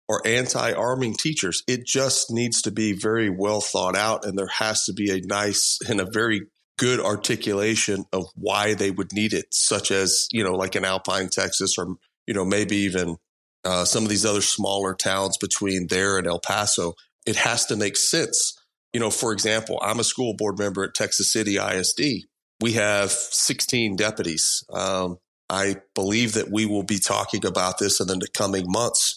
or 0.08 0.26
anti 0.26 0.74
arming 0.74 1.14
teachers. 1.14 1.62
It 1.68 1.86
just 1.86 2.32
needs 2.32 2.64
to 2.64 2.72
be 2.72 2.94
very 2.94 3.30
well 3.30 3.62
thought 3.62 3.96
out, 3.96 4.26
and 4.26 4.36
there 4.36 4.48
has 4.48 4.86
to 4.86 4.94
be 4.94 5.12
a 5.12 5.22
nice 5.22 5.78
and 5.88 6.02
a 6.02 6.10
very 6.12 6.48
good 6.80 7.00
articulation 7.00 8.06
of 8.12 8.26
why 8.34 8.74
they 8.74 8.90
would 8.90 9.14
need 9.14 9.34
it, 9.34 9.54
such 9.54 9.92
as, 9.92 10.28
you 10.32 10.44
know, 10.44 10.54
like 10.54 10.76
in 10.76 10.84
Alpine, 10.84 11.30
Texas, 11.30 11.78
or, 11.78 11.96
you 12.26 12.34
know, 12.34 12.44
maybe 12.44 12.78
even 12.78 13.18
uh, 13.64 13.86
some 13.86 14.04
of 14.04 14.10
these 14.10 14.26
other 14.26 14.42
smaller 14.42 14.96
towns 14.96 15.38
between 15.38 15.88
there 15.88 16.18
and 16.18 16.26
El 16.26 16.40
Paso. 16.40 16.96
It 17.30 17.36
has 17.36 17.68
to 17.68 17.76
make 17.76 17.96
sense. 17.96 18.60
You 18.92 19.00
know, 19.00 19.12
for 19.12 19.32
example, 19.32 19.80
I'm 19.84 20.00
a 20.00 20.04
school 20.04 20.34
board 20.34 20.58
member 20.58 20.84
at 20.84 20.96
Texas 20.96 21.32
City 21.32 21.58
ISD. 21.58 22.26
We 22.60 22.74
have 22.74 23.12
16 23.12 23.96
deputies. 23.96 24.64
Um, 24.74 25.20
I 25.48 25.76
believe 25.94 26.34
that 26.34 26.50
we 26.50 26.66
will 26.66 26.82
be 26.82 26.98
talking 26.98 27.46
about 27.46 27.78
this 27.78 28.00
in 28.00 28.08
the 28.08 28.28
coming 28.34 28.66
months 28.68 29.16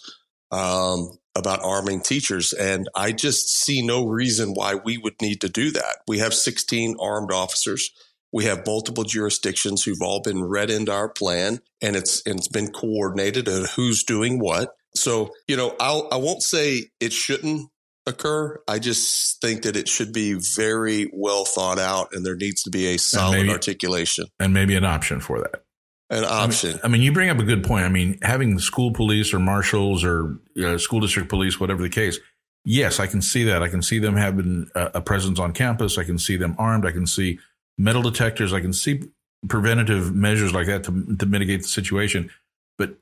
um, 0.50 1.12
about 1.34 1.64
arming 1.64 2.02
teachers. 2.02 2.52
And 2.52 2.86
I 2.94 3.12
just 3.12 3.48
see 3.48 3.80
no 3.80 4.06
reason 4.06 4.52
why 4.52 4.74
we 4.74 4.98
would 4.98 5.20
need 5.22 5.40
to 5.40 5.48
do 5.48 5.70
that. 5.70 6.00
We 6.06 6.18
have 6.18 6.34
16 6.34 6.96
armed 7.00 7.32
officers. 7.32 7.92
We 8.30 8.44
have 8.44 8.66
multiple 8.66 9.04
jurisdictions 9.04 9.84
who've 9.84 10.02
all 10.02 10.20
been 10.20 10.44
read 10.44 10.68
into 10.68 10.92
our 10.92 11.08
plan 11.08 11.60
and 11.80 11.96
it's, 11.96 12.20
and 12.26 12.38
it's 12.38 12.48
been 12.48 12.72
coordinated 12.72 13.48
and 13.48 13.66
who's 13.68 14.04
doing 14.04 14.38
what. 14.38 14.74
So, 14.94 15.30
you 15.48 15.56
know, 15.56 15.74
I'll, 15.80 16.08
I 16.12 16.16
won't 16.16 16.42
say 16.42 16.90
it 17.00 17.14
shouldn't 17.14 17.71
occur. 18.06 18.60
I 18.66 18.78
just 18.78 19.40
think 19.40 19.62
that 19.62 19.76
it 19.76 19.88
should 19.88 20.12
be 20.12 20.34
very 20.34 21.10
well 21.12 21.44
thought 21.44 21.78
out 21.78 22.08
and 22.12 22.24
there 22.24 22.36
needs 22.36 22.62
to 22.64 22.70
be 22.70 22.86
a 22.86 22.98
solid 22.98 23.38
maybe, 23.38 23.50
articulation. 23.50 24.26
And 24.40 24.52
maybe 24.52 24.74
an 24.74 24.84
option 24.84 25.20
for 25.20 25.40
that 25.40 25.64
an 26.12 26.24
option. 26.24 26.70
I 26.70 26.72
mean, 26.72 26.80
I 26.84 26.88
mean, 26.88 27.02
you 27.02 27.12
bring 27.12 27.30
up 27.30 27.38
a 27.38 27.42
good 27.42 27.64
point. 27.64 27.84
I 27.84 27.88
mean, 27.88 28.18
having 28.22 28.58
school 28.58 28.92
police 28.92 29.32
or 29.32 29.38
marshals 29.38 30.04
or 30.04 30.38
uh, 30.62 30.76
school 30.76 31.00
district 31.00 31.30
police, 31.30 31.58
whatever 31.58 31.82
the 31.82 31.88
case, 31.88 32.18
yes, 32.64 33.00
I 33.00 33.06
can 33.06 33.22
see 33.22 33.44
that. 33.44 33.62
I 33.62 33.68
can 33.68 33.82
see 33.82 33.98
them 33.98 34.16
having 34.16 34.68
a, 34.74 34.90
a, 34.94 35.00
presence 35.00 35.38
on 35.38 35.52
campus. 35.52 35.96
I 35.96 36.04
can 36.04 36.18
see 36.18 36.36
them 36.36 36.54
armed. 36.58 36.84
I 36.84 36.92
can 36.92 37.06
see 37.06 37.38
metal 37.78 38.02
detectors. 38.02 38.52
I 38.52 38.60
can 38.60 38.74
see 38.74 39.04
preventative 39.48 40.14
measures 40.14 40.52
like 40.52 40.66
that 40.66 40.84
to, 40.84 41.16
to 41.16 41.26
mitigate 41.26 41.62
the 41.62 41.68
situation. 41.68 42.30
But 42.76 42.96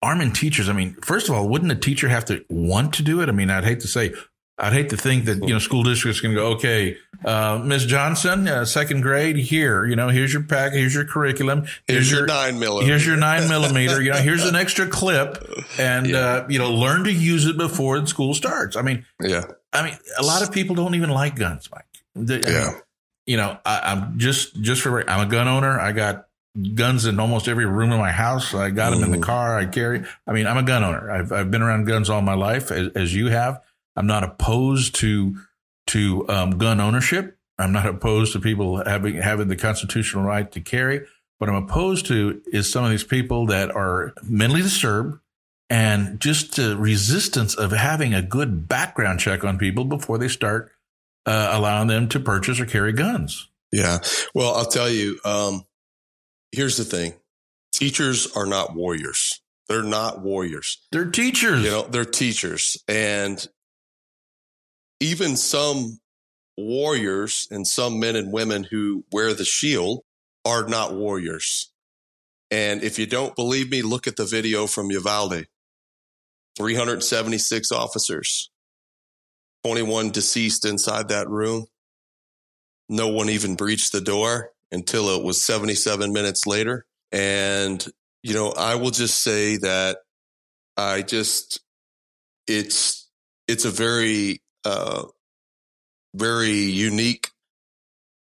arming 0.00 0.32
teachers, 0.32 0.68
I 0.68 0.72
mean, 0.72 0.94
first 1.02 1.28
of 1.28 1.34
all, 1.34 1.48
wouldn't 1.48 1.72
a 1.72 1.76
teacher 1.76 2.08
have 2.08 2.24
to 2.26 2.44
want 2.48 2.94
to 2.94 3.02
do 3.02 3.20
it? 3.22 3.28
I 3.28 3.32
mean, 3.32 3.50
I'd 3.50 3.64
hate 3.64 3.80
to 3.80 3.88
say, 3.88 4.14
I'd 4.62 4.72
hate 4.72 4.90
to 4.90 4.96
think 4.96 5.24
that 5.24 5.42
you 5.42 5.52
know 5.52 5.58
school 5.58 5.82
districts 5.82 6.20
going 6.20 6.36
to 6.36 6.40
go, 6.40 6.46
okay, 6.52 6.96
uh, 7.24 7.60
Miss 7.64 7.84
Johnson, 7.84 8.46
uh, 8.46 8.64
second 8.64 9.00
grade, 9.00 9.36
here, 9.36 9.84
you 9.84 9.96
know, 9.96 10.08
here's 10.08 10.32
your 10.32 10.44
pack, 10.44 10.72
here's 10.72 10.94
your 10.94 11.04
curriculum, 11.04 11.62
here's, 11.62 11.78
here's 11.86 12.10
your, 12.12 12.20
your, 12.20 12.28
nine 12.28 12.60
millimeter, 12.60 12.86
here's 12.86 13.04
your 13.04 13.16
nine 13.16 13.48
millimeter, 13.48 14.00
you 14.00 14.12
know, 14.12 14.18
here's 14.18 14.46
an 14.46 14.54
extra 14.54 14.86
clip, 14.86 15.44
and 15.80 16.06
yeah. 16.06 16.18
uh, 16.18 16.46
you 16.48 16.60
know, 16.60 16.72
learn 16.72 17.02
to 17.04 17.12
use 17.12 17.44
it 17.46 17.58
before 17.58 17.98
the 17.98 18.06
school 18.06 18.34
starts. 18.34 18.76
I 18.76 18.82
mean, 18.82 19.04
yeah, 19.20 19.42
I 19.72 19.82
mean, 19.82 19.98
a 20.16 20.22
lot 20.22 20.42
of 20.42 20.52
people 20.52 20.76
don't 20.76 20.94
even 20.94 21.10
like 21.10 21.34
guns, 21.34 21.68
Mike. 21.74 21.84
The, 22.14 22.44
yeah, 22.46 22.70
mean, 22.70 22.82
you 23.26 23.36
know, 23.38 23.58
I, 23.66 23.92
am 23.92 24.16
just 24.16 24.62
just 24.62 24.82
for 24.82 25.10
I'm 25.10 25.26
a 25.26 25.30
gun 25.30 25.48
owner. 25.48 25.80
I 25.80 25.90
got 25.90 26.28
guns 26.74 27.06
in 27.06 27.18
almost 27.18 27.48
every 27.48 27.66
room 27.66 27.90
in 27.90 27.98
my 27.98 28.12
house. 28.12 28.54
I 28.54 28.70
got 28.70 28.90
them 28.90 29.00
mm. 29.00 29.06
in 29.06 29.10
the 29.10 29.18
car. 29.18 29.58
I 29.58 29.66
carry. 29.66 30.04
I 30.24 30.32
mean, 30.32 30.46
I'm 30.46 30.58
a 30.58 30.62
gun 30.62 30.84
owner. 30.84 31.10
I've 31.10 31.32
I've 31.32 31.50
been 31.50 31.62
around 31.62 31.86
guns 31.86 32.08
all 32.08 32.22
my 32.22 32.34
life, 32.34 32.70
as, 32.70 32.92
as 32.94 33.12
you 33.12 33.26
have. 33.26 33.60
I'm 33.96 34.06
not 34.06 34.24
opposed 34.24 34.94
to 34.96 35.36
to 35.88 36.28
um, 36.28 36.58
gun 36.58 36.80
ownership. 36.80 37.38
I'm 37.58 37.72
not 37.72 37.86
opposed 37.86 38.32
to 38.32 38.40
people 38.40 38.82
having 38.84 39.16
having 39.16 39.48
the 39.48 39.56
constitutional 39.56 40.24
right 40.24 40.50
to 40.52 40.60
carry. 40.60 41.06
What 41.38 41.50
I'm 41.50 41.56
opposed 41.56 42.06
to 42.06 42.40
is 42.52 42.70
some 42.70 42.84
of 42.84 42.90
these 42.90 43.04
people 43.04 43.46
that 43.46 43.74
are 43.74 44.12
mentally 44.22 44.62
disturbed 44.62 45.18
and 45.68 46.20
just 46.20 46.56
the 46.56 46.76
resistance 46.76 47.54
of 47.54 47.72
having 47.72 48.14
a 48.14 48.22
good 48.22 48.68
background 48.68 49.20
check 49.20 49.42
on 49.42 49.58
people 49.58 49.84
before 49.84 50.18
they 50.18 50.28
start 50.28 50.70
uh, 51.26 51.50
allowing 51.52 51.88
them 51.88 52.08
to 52.10 52.20
purchase 52.20 52.60
or 52.60 52.66
carry 52.66 52.92
guns. 52.92 53.48
Yeah. 53.70 53.98
Well, 54.34 54.54
I'll 54.54 54.66
tell 54.66 54.88
you. 54.88 55.18
Um, 55.24 55.64
here's 56.52 56.76
the 56.76 56.84
thing: 56.84 57.14
teachers 57.72 58.28
are 58.36 58.46
not 58.46 58.74
warriors. 58.74 59.40
They're 59.68 59.82
not 59.82 60.20
warriors. 60.20 60.78
They're 60.92 61.10
teachers. 61.10 61.64
You 61.64 61.70
know, 61.70 61.82
they're 61.82 62.04
teachers, 62.04 62.76
and 62.86 63.44
even 65.02 65.36
some 65.36 65.98
warriors 66.56 67.48
and 67.50 67.66
some 67.66 67.98
men 67.98 68.14
and 68.14 68.32
women 68.32 68.62
who 68.62 69.04
wear 69.10 69.34
the 69.34 69.44
shield 69.44 70.04
are 70.44 70.66
not 70.66 70.94
warriors. 70.94 71.72
And 72.50 72.82
if 72.82 72.98
you 72.98 73.06
don't 73.06 73.34
believe 73.34 73.70
me, 73.70 73.82
look 73.82 74.06
at 74.06 74.16
the 74.16 74.24
video 74.24 74.66
from 74.66 74.90
Uvalde 74.90 75.46
376 76.56 77.72
officers, 77.72 78.50
21 79.64 80.10
deceased 80.10 80.66
inside 80.66 81.08
that 81.08 81.28
room. 81.28 81.66
No 82.88 83.08
one 83.08 83.30
even 83.30 83.56
breached 83.56 83.92
the 83.92 84.00
door 84.00 84.50
until 84.70 85.08
it 85.08 85.24
was 85.24 85.42
77 85.42 86.12
minutes 86.12 86.46
later. 86.46 86.84
And, 87.10 87.84
you 88.22 88.34
know, 88.34 88.52
I 88.52 88.74
will 88.74 88.90
just 88.90 89.22
say 89.22 89.56
that 89.58 89.98
I 90.76 91.02
just, 91.02 91.60
it's, 92.46 93.08
it's 93.48 93.64
a 93.64 93.70
very 93.70 94.41
uh, 94.64 95.04
very 96.14 96.50
unique 96.52 97.28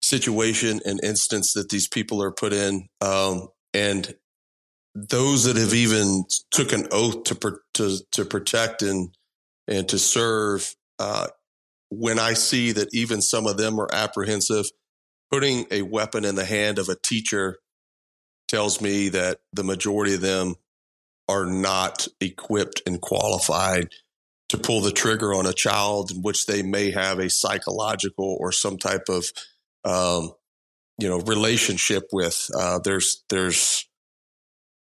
situation 0.03 0.81
and 0.85 1.03
instance 1.03 1.55
that 1.55 1.69
these 1.69 1.89
people 1.89 2.23
are 2.23 2.33
put 2.33 2.53
in. 2.53 2.89
Um, 3.01 3.49
and 3.73 4.15
those 4.95 5.45
that 5.45 5.57
have 5.57 5.73
even 5.73 6.25
took 6.51 6.73
an 6.73 6.89
oath 6.91 7.25
to, 7.25 7.59
to, 7.75 7.99
to 8.13 8.25
protect 8.25 8.83
and, 8.83 9.17
and 9.67 9.89
to 9.89 9.99
serve, 9.99 10.75
uh, 10.99 11.29
when 11.89 12.19
I 12.19 12.35
see 12.35 12.73
that 12.73 12.89
even 12.93 13.23
some 13.23 13.47
of 13.47 13.57
them 13.57 13.79
are 13.79 13.89
apprehensive, 13.93 14.67
putting 15.31 15.67
a 15.71 15.83
weapon 15.83 16.25
in 16.25 16.35
the 16.35 16.45
hand 16.45 16.79
of 16.79 16.89
a 16.89 16.97
teacher 16.97 17.59
tells 18.49 18.81
me 18.81 19.09
that 19.11 19.39
the 19.53 19.65
majority 19.65 20.15
of 20.15 20.21
them 20.21 20.57
are 21.29 21.47
not 21.47 22.07
equipped 22.21 22.83
and 22.87 23.01
qualified 23.01 23.89
to 24.53 24.59
pull 24.59 24.83
the 24.83 24.93
trigger 24.93 25.35
on 25.35 25.47
a 25.47 25.53
child 25.53 26.11
in 26.11 26.23
which 26.23 26.47
they 26.47 26.63
may 26.63 26.91
have 26.91 27.19
a 27.19 27.31
psychological 27.31 28.37
or 28.39 28.53
some 28.53 28.77
type 28.77 29.09
of 29.09 29.25
um, 29.85 30.33
you 30.99 31.09
know 31.09 31.21
relationship 31.21 32.05
with. 32.13 32.49
Uh, 32.55 32.79
there's 32.79 33.25
there's 33.31 33.89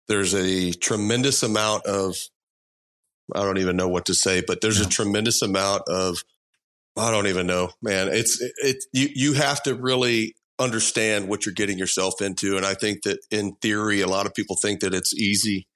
there's 0.08 0.34
a 0.34 0.72
tremendous 0.74 1.44
amount 1.44 1.86
of 1.86 2.18
I 3.36 3.44
don't 3.44 3.60
even 3.60 3.78
know 3.78 3.88
what 3.88 4.06
to 4.08 4.16
say, 4.16 4.42
but 4.46 4.62
there's 4.62 4.80
yeah. 4.80 4.88
a 4.88 4.90
tremendous 4.90 5.44
amount 5.44 5.84
of 5.88 6.24
I 6.98 7.12
don't 7.12 7.28
even 7.28 7.46
know, 7.46 7.70
man. 7.84 8.08
It's 8.10 8.42
it, 8.42 8.52
it 8.64 8.84
you 8.94 9.10
you 9.14 9.34
have 9.34 9.62
to 9.64 9.76
really 9.76 10.34
understand 10.58 11.28
what 11.28 11.46
you're 11.46 11.54
getting 11.54 11.78
yourself 11.78 12.20
into, 12.20 12.58
and 12.58 12.66
I 12.66 12.74
think 12.74 13.04
that 13.04 13.20
in 13.30 13.54
theory, 13.62 14.02
a 14.02 14.08
lot 14.08 14.26
of 14.26 14.34
people 14.34 14.56
think 14.56 14.80
that 14.80 14.96
it's 14.96 15.14
easy 15.14 15.68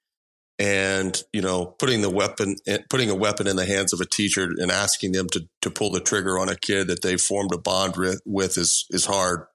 and 0.58 1.22
you 1.32 1.42
know 1.42 1.66
putting 1.66 2.00
the 2.00 2.10
weapon 2.10 2.56
eh, 2.66 2.78
putting 2.88 3.10
a 3.10 3.14
weapon 3.14 3.46
in 3.46 3.56
the 3.56 3.66
hands 3.66 3.92
of 3.92 4.00
a 4.00 4.06
teacher 4.06 4.44
and 4.56 4.70
asking 4.70 5.12
them 5.12 5.28
to 5.28 5.46
to 5.60 5.70
pull 5.70 5.90
the 5.90 6.00
trigger 6.00 6.38
on 6.38 6.48
a 6.48 6.56
kid 6.56 6.86
that 6.86 7.02
they've 7.02 7.20
formed 7.20 7.52
a 7.52 7.58
bond 7.58 7.94
with 8.24 8.56
is 8.58 8.86
is 8.90 9.06
hard. 9.06 9.46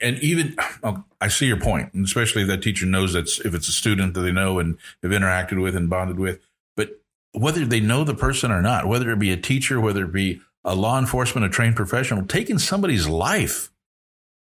And 0.00 0.18
even 0.18 0.54
oh, 0.82 1.04
i 1.20 1.28
see 1.28 1.46
your 1.46 1.60
point 1.60 1.92
and 1.92 2.04
especially 2.04 2.42
if 2.42 2.48
that 2.48 2.62
teacher 2.62 2.86
knows 2.86 3.12
that 3.14 3.28
if 3.44 3.54
it's 3.54 3.68
a 3.68 3.72
student 3.72 4.14
that 4.14 4.20
they 4.20 4.32
know 4.32 4.58
and 4.58 4.78
have 5.02 5.12
interacted 5.12 5.62
with 5.62 5.76
and 5.76 5.90
bonded 5.90 6.18
with. 6.18 6.40
But 6.76 7.00
whether 7.32 7.64
they 7.64 7.80
know 7.80 8.04
the 8.04 8.14
person 8.14 8.50
or 8.50 8.62
not 8.62 8.86
whether 8.86 9.10
it 9.10 9.18
be 9.18 9.32
a 9.32 9.36
teacher 9.36 9.80
whether 9.80 10.04
it 10.04 10.12
be 10.12 10.40
a 10.64 10.74
law 10.74 10.98
enforcement 10.98 11.46
a 11.46 11.48
trained 11.48 11.76
professional 11.76 12.26
taking 12.26 12.58
somebody's 12.58 13.06
life 13.06 13.70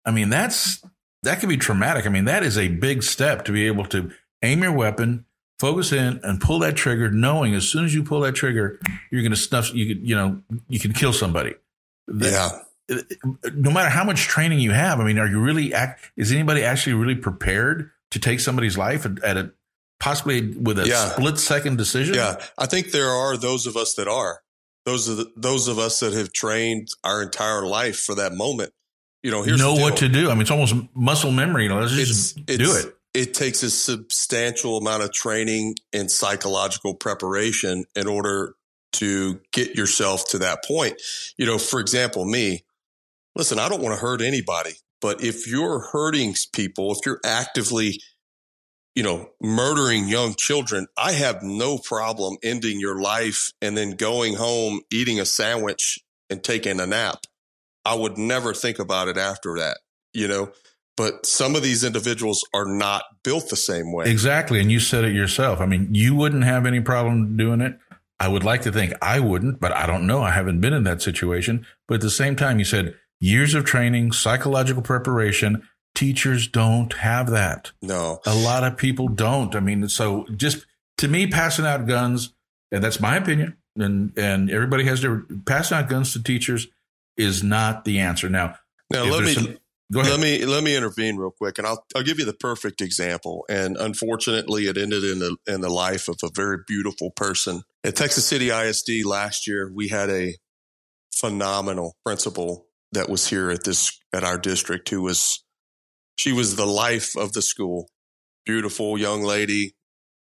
i 0.04 0.10
mean 0.10 0.30
that's 0.30 0.82
that 1.26 1.40
can 1.40 1.48
be 1.48 1.56
traumatic. 1.56 2.06
I 2.06 2.08
mean 2.08 2.24
that 2.24 2.42
is 2.42 2.56
a 2.56 2.68
big 2.68 3.02
step 3.02 3.44
to 3.44 3.52
be 3.52 3.66
able 3.66 3.84
to 3.86 4.10
aim 4.42 4.62
your 4.62 4.72
weapon 4.72 5.26
focus 5.58 5.92
in 5.92 6.20
and 6.22 6.40
pull 6.40 6.58
that 6.60 6.76
trigger, 6.76 7.10
knowing 7.10 7.54
as 7.54 7.68
soon 7.68 7.84
as 7.84 7.94
you 7.94 8.02
pull 8.02 8.20
that 8.20 8.34
trigger, 8.34 8.78
you're 9.10 9.22
going 9.22 9.32
to 9.32 9.36
snuff. 9.36 9.72
You 9.74 9.86
could, 9.94 10.06
you 10.06 10.14
know, 10.14 10.42
you 10.68 10.78
can 10.78 10.92
kill 10.92 11.12
somebody. 11.12 11.54
That, 12.08 12.62
yeah. 12.88 12.98
No 13.54 13.70
matter 13.70 13.88
how 13.88 14.04
much 14.04 14.22
training 14.22 14.60
you 14.60 14.70
have, 14.70 15.00
I 15.00 15.04
mean, 15.04 15.18
are 15.18 15.26
you 15.26 15.40
really? 15.40 15.74
Act, 15.74 16.10
is 16.16 16.30
anybody 16.32 16.62
actually 16.62 16.92
really 16.94 17.16
prepared 17.16 17.90
to 18.12 18.20
take 18.20 18.38
somebody's 18.38 18.78
life 18.78 19.04
at, 19.04 19.22
at 19.24 19.36
a 19.36 19.52
possibly 19.98 20.54
with 20.54 20.78
a 20.78 20.86
yeah. 20.86 21.10
split 21.10 21.38
second 21.38 21.78
decision? 21.78 22.14
Yeah, 22.14 22.36
I 22.56 22.66
think 22.66 22.92
there 22.92 23.08
are 23.08 23.36
those 23.36 23.66
of 23.66 23.76
us 23.76 23.94
that 23.94 24.06
are. 24.06 24.42
Those 24.84 25.08
are 25.08 25.14
the, 25.14 25.32
those 25.36 25.66
of 25.66 25.80
us 25.80 25.98
that 25.98 26.12
have 26.12 26.32
trained 26.32 26.90
our 27.02 27.22
entire 27.22 27.66
life 27.66 27.98
for 27.98 28.14
that 28.14 28.32
moment. 28.32 28.72
You 29.24 29.32
know, 29.32 29.42
here's 29.42 29.58
know 29.58 29.74
what 29.74 29.96
to 29.96 30.08
do. 30.08 30.30
I 30.30 30.34
mean, 30.34 30.42
it's 30.42 30.52
almost 30.52 30.76
muscle 30.94 31.32
memory. 31.32 31.64
You 31.64 31.70
know, 31.70 31.80
let's 31.80 31.92
just 31.92 32.38
it's, 32.46 32.56
do 32.56 32.76
it 32.76 32.95
it 33.16 33.32
takes 33.32 33.62
a 33.62 33.70
substantial 33.70 34.76
amount 34.76 35.02
of 35.02 35.10
training 35.10 35.74
and 35.94 36.10
psychological 36.10 36.94
preparation 36.94 37.86
in 37.94 38.06
order 38.06 38.54
to 38.92 39.40
get 39.52 39.74
yourself 39.74 40.28
to 40.28 40.38
that 40.38 40.62
point. 40.64 41.00
You 41.38 41.46
know, 41.46 41.56
for 41.56 41.80
example, 41.80 42.26
me, 42.26 42.66
listen, 43.34 43.58
I 43.58 43.70
don't 43.70 43.82
want 43.82 43.94
to 43.94 44.00
hurt 44.00 44.20
anybody, 44.20 44.72
but 45.00 45.24
if 45.24 45.48
you're 45.48 45.80
hurting 45.80 46.34
people, 46.52 46.92
if 46.92 46.98
you're 47.06 47.20
actively 47.24 48.00
you 48.94 49.02
know, 49.02 49.28
murdering 49.42 50.08
young 50.08 50.34
children, 50.34 50.86
I 50.96 51.12
have 51.12 51.42
no 51.42 51.76
problem 51.76 52.38
ending 52.42 52.80
your 52.80 52.98
life 52.98 53.52
and 53.60 53.76
then 53.76 53.90
going 53.90 54.34
home, 54.34 54.80
eating 54.90 55.20
a 55.20 55.26
sandwich 55.26 55.98
and 56.30 56.42
taking 56.42 56.80
a 56.80 56.86
nap. 56.86 57.18
I 57.84 57.94
would 57.94 58.16
never 58.16 58.54
think 58.54 58.78
about 58.78 59.08
it 59.08 59.18
after 59.18 59.58
that, 59.58 59.78
you 60.14 60.28
know. 60.28 60.50
But 60.96 61.26
some 61.26 61.54
of 61.54 61.62
these 61.62 61.84
individuals 61.84 62.44
are 62.54 62.64
not 62.64 63.04
built 63.22 63.50
the 63.50 63.56
same 63.56 63.92
way. 63.92 64.06
Exactly. 64.06 64.60
And 64.60 64.72
you 64.72 64.80
said 64.80 65.04
it 65.04 65.14
yourself. 65.14 65.60
I 65.60 65.66
mean, 65.66 65.94
you 65.94 66.14
wouldn't 66.14 66.44
have 66.44 66.64
any 66.64 66.80
problem 66.80 67.36
doing 67.36 67.60
it. 67.60 67.78
I 68.18 68.28
would 68.28 68.44
like 68.44 68.62
to 68.62 68.72
think 68.72 68.94
I 69.02 69.20
wouldn't, 69.20 69.60
but 69.60 69.72
I 69.72 69.86
don't 69.86 70.06
know. 70.06 70.22
I 70.22 70.30
haven't 70.30 70.60
been 70.60 70.72
in 70.72 70.84
that 70.84 71.02
situation. 71.02 71.66
But 71.86 71.96
at 71.96 72.00
the 72.00 72.10
same 72.10 72.34
time, 72.34 72.58
you 72.58 72.64
said 72.64 72.94
years 73.20 73.54
of 73.54 73.64
training, 73.64 74.12
psychological 74.12 74.82
preparation. 74.82 75.68
Teachers 75.94 76.48
don't 76.48 76.92
have 76.94 77.30
that. 77.30 77.72
No. 77.82 78.20
A 78.26 78.34
lot 78.34 78.64
of 78.64 78.78
people 78.78 79.08
don't. 79.08 79.54
I 79.54 79.60
mean, 79.60 79.88
so 79.88 80.26
just 80.34 80.66
to 80.98 81.08
me, 81.08 81.26
passing 81.26 81.66
out 81.66 81.86
guns, 81.86 82.32
and 82.72 82.82
that's 82.82 83.00
my 83.00 83.16
opinion, 83.16 83.56
and, 83.76 84.12
and 84.16 84.50
everybody 84.50 84.84
has 84.84 85.02
their 85.02 85.24
passing 85.44 85.76
out 85.76 85.88
guns 85.88 86.12
to 86.14 86.22
teachers 86.22 86.68
is 87.16 87.42
not 87.42 87.84
the 87.84 88.00
answer. 88.00 88.28
Now, 88.28 88.56
now 88.90 89.04
let 89.04 89.24
me 89.24 89.32
some, 89.32 89.58
let 89.90 90.20
me 90.20 90.44
let 90.44 90.64
me 90.64 90.76
intervene 90.76 91.16
real 91.16 91.30
quick, 91.30 91.58
and 91.58 91.66
I'll 91.66 91.84
I'll 91.94 92.02
give 92.02 92.18
you 92.18 92.24
the 92.24 92.34
perfect 92.34 92.80
example. 92.80 93.44
And 93.48 93.76
unfortunately, 93.76 94.66
it 94.66 94.76
ended 94.76 95.04
in 95.04 95.20
the 95.20 95.36
in 95.46 95.60
the 95.60 95.70
life 95.70 96.08
of 96.08 96.16
a 96.24 96.30
very 96.34 96.58
beautiful 96.66 97.10
person 97.10 97.62
at 97.84 97.96
Texas 97.96 98.26
City 98.26 98.50
ISD 98.50 99.04
last 99.04 99.46
year. 99.46 99.70
We 99.72 99.88
had 99.88 100.10
a 100.10 100.34
phenomenal 101.14 101.96
principal 102.04 102.66
that 102.92 103.08
was 103.08 103.28
here 103.28 103.50
at 103.50 103.64
this 103.64 103.98
at 104.12 104.24
our 104.24 104.38
district 104.38 104.88
who 104.88 105.02
was 105.02 105.44
she 106.16 106.32
was 106.32 106.56
the 106.56 106.66
life 106.66 107.16
of 107.16 107.32
the 107.32 107.42
school. 107.42 107.88
Beautiful 108.44 108.98
young 108.98 109.22
lady, 109.22 109.76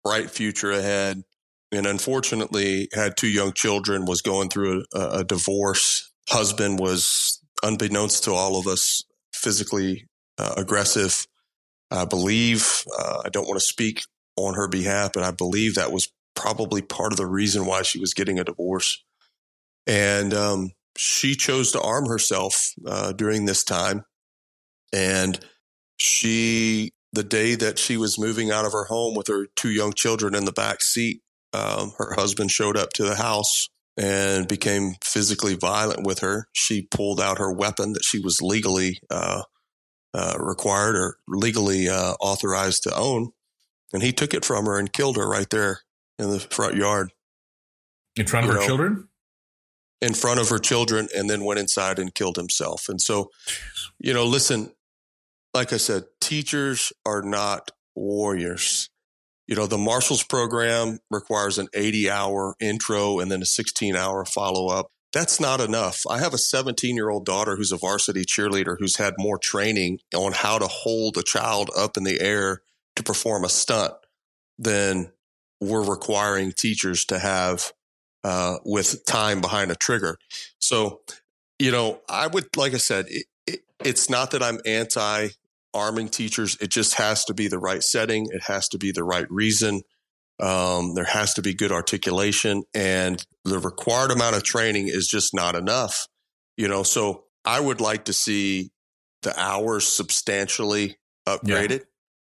bright 0.03 0.31
future 0.31 0.73
ahead. 0.73 1.23
And 1.71 1.87
unfortunately 1.87 2.89
had 2.93 3.17
two 3.17 3.29
young 3.29 3.53
children, 3.53 4.05
was 4.05 4.23
going 4.23 4.49
through 4.51 4.85
a, 4.95 5.21
a 5.21 5.25
divorce. 5.25 6.13
Husband 6.29 6.79
was, 6.79 7.43
unbeknownst 7.63 8.25
to 8.25 8.33
all 8.33 8.59
of 8.59 8.67
us, 8.67 9.03
physically 9.43 10.07
uh, 10.39 10.55
aggressive. 10.57 11.27
I 11.91 12.05
believe, 12.07 12.85
uh, 12.99 13.23
I 13.25 13.29
don't 13.29 13.47
want 13.47 13.61
to 13.61 13.67
speak 13.67 14.03
on 14.37 14.55
her 14.55 14.69
behalf, 14.69 15.13
but 15.13 15.25
I 15.25 15.31
believe 15.31 15.75
that 15.75 15.93
was 15.93 16.11
probably 16.35 16.81
part 16.81 17.13
of 17.13 17.19
the 17.19 17.27
reason 17.27 17.67
why 17.67 17.83
she 17.83 18.01
was 18.01 18.15
getting 18.15 18.39
a 18.39 18.45
divorce. 18.45 19.05
And 19.87 20.33
um, 20.33 20.71
she 20.97 21.35
chose 21.35 21.73
to 21.73 21.81
arm 21.81 22.07
herself 22.07 22.73
uh, 22.87 23.13
during 23.13 23.45
this 23.45 23.65
time. 23.65 24.05
And 24.93 25.39
she, 25.99 26.93
the 27.13 27.25
day 27.25 27.55
that 27.57 27.79
she 27.79 27.97
was 27.97 28.19
moving 28.19 28.51
out 28.51 28.65
of 28.65 28.73
her 28.73 28.85
home 28.85 29.15
with 29.15 29.27
her 29.29 29.47
two 29.55 29.71
young 29.71 29.93
children 29.93 30.35
in 30.35 30.45
the 30.45 30.53
back 30.53 30.81
seat, 30.81 31.21
um, 31.53 31.93
her 31.99 32.15
husband 32.15 32.51
showed 32.51 32.79
up 32.79 32.91
to 32.95 33.05
the 33.05 33.17
house 33.17 33.69
and 33.97 34.49
became 34.49 34.95
physically 35.03 35.55
violent 35.55 36.07
with 36.07 36.21
her. 36.21 36.49
She 36.53 36.83
pulled 36.83 37.21
out 37.21 37.39
her 37.39 37.53
weapon 37.53 37.93
that 37.93 38.05
she 38.05 38.19
was 38.19 38.41
legally 38.41 39.01
uh, 39.11 39.43
uh, 40.15 40.37
required 40.39 40.97
or 40.97 41.17
legally 41.29 41.89
uh, 41.89 42.15
authorized 42.21 42.85
to 42.85 42.97
own, 42.97 43.31
and 43.93 44.03
he 44.03 44.13
took 44.13 44.35
it 44.35 44.45
from 44.45 44.67
her 44.67 44.79
and 44.79 44.93
killed 44.93 45.17
her 45.17 45.29
right 45.29 45.49
there 45.51 45.81
in 46.19 46.31
the 46.31 46.41
front 46.41 46.77
yard. 46.77 47.13
In 48.17 48.27
front 48.27 48.47
of 48.47 48.55
her 48.55 48.61
know, 48.61 48.67
children? 48.67 49.09
In 50.01 50.15
front 50.15 50.41
of 50.41 50.49
her 50.49 50.59
children, 50.59 51.09
and 51.15 51.29
then 51.31 51.45
went 51.45 51.61
inside 51.61 51.99
and 51.99 52.15
killed 52.15 52.37
himself. 52.37 52.89
And 52.89 53.01
so, 53.01 53.31
you 53.99 54.13
know, 54.13 54.25
listen, 54.25 54.73
like 55.55 55.73
I 55.73 55.77
said, 55.77 56.05
teachers 56.21 56.93
are 57.07 57.23
not 57.23 57.71
warriors. 57.95 58.91
You 59.47 59.57
know, 59.57 59.67
the 59.67 59.79
Marshals 59.79 60.23
program 60.23 61.01
requires 61.11 61.59
an 61.59 61.69
80 61.75 62.11
hour 62.11 62.55
intro 62.61 63.19
and 63.19 63.31
then 63.31 63.43
a 63.43 63.47
16 63.47 63.97
hour 63.97 64.25
follow 64.25 64.69
up. 64.69 64.87
That's 65.13 65.39
not 65.39 65.61
enough. 65.61 66.05
I 66.09 66.19
have 66.19 66.33
a 66.33 66.39
17 66.39 66.97
year 66.97 67.11
old 67.11 67.27
daughter 67.27 67.57
who's 67.57 67.73
a 67.73 67.77
varsity 67.77 68.25
cheerleader 68.25 68.77
who's 68.79 68.97
had 68.97 69.15
more 69.19 69.39
training 69.39 69.99
on 70.15 70.33
how 70.33 70.59
to 70.59 70.67
hold 70.67 71.19
a 71.19 71.23
child 71.23 71.71
up 71.77 71.97
in 71.97 72.05
the 72.05 72.21
air 72.21 72.63
to 72.97 73.03
perform 73.03 73.45
a 73.45 73.49
stunt 73.49 73.95
than 74.59 75.13
we're 75.61 75.85
requiring 75.85 76.53
teachers 76.53 77.05
to 77.07 77.19
have 77.19 77.73
uh, 78.25 78.57
with 78.65 79.05
time 79.05 79.41
behind 79.41 79.71
a 79.71 79.77
trigger. 79.77 80.19
So, 80.59 81.01
you 81.59 81.71
know, 81.71 82.01
I 82.09 82.27
would, 82.27 82.57
like 82.57 82.75
I 82.75 82.79
said, 82.79 83.07
it, 83.09 83.27
it, 83.47 83.61
it's 83.85 84.09
not 84.09 84.31
that 84.31 84.43
I'm 84.43 84.61
anti 84.65 85.29
arming 85.75 86.09
teachers. 86.09 86.57
It 86.61 86.71
just 86.71 86.95
has 86.95 87.25
to 87.27 87.35
be 87.35 87.49
the 87.49 87.59
right 87.59 87.83
setting. 87.83 88.29
It 88.31 88.43
has 88.45 88.69
to 88.69 88.79
be 88.79 88.93
the 88.93 89.05
right 89.05 89.31
reason. 89.31 89.83
Um, 90.41 90.95
there 90.95 91.05
has 91.05 91.35
to 91.35 91.43
be 91.43 91.55
good 91.55 91.71
articulation 91.71 92.65
and 92.75 93.25
the 93.45 93.59
required 93.59 94.11
amount 94.11 94.35
of 94.35 94.43
training 94.43 94.89
is 94.89 95.07
just 95.07 95.35
not 95.35 95.55
enough, 95.55 96.09
you 96.57 96.67
know? 96.69 96.83
So 96.83 97.25
I 97.45 97.61
would 97.61 97.81
like 97.81 98.07
to 98.07 98.13
see 98.13 98.73
the 99.23 99.39
hours 99.39 99.87
substantially 99.87 100.97
upgraded. 101.29 101.71
Yeah. 101.71 101.85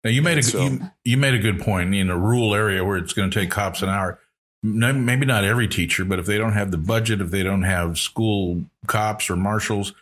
Now 0.04 0.10
you 0.12 0.22
made 0.22 0.38
a 0.38 0.44
so, 0.44 0.62
you, 0.62 0.82
you 1.04 1.18
made 1.18 1.34
a 1.34 1.40
good 1.40 1.60
point 1.60 1.96
in 1.96 2.12
a 2.12 2.18
rural 2.18 2.54
area 2.54 2.86
where 2.86 2.98
it's 2.98 3.14
going 3.14 3.32
to 3.32 3.40
take 3.40 3.50
cops 3.50 3.82
an 3.82 3.90
hour. 3.90 4.20
Maybe 4.62 5.26
not 5.26 5.44
every 5.44 5.68
teacher, 5.68 6.06
but 6.06 6.20
if 6.20 6.26
they 6.26 6.38
don't 6.38 6.54
have 6.54 6.72
the 6.72 6.78
budget, 6.78 7.22
if 7.22 7.32
they 7.32 7.44
don't 7.44 7.64
have 7.64 7.98
school 7.98 8.66
cops 8.88 9.30
or 9.30 9.36
marshals, 9.36 9.94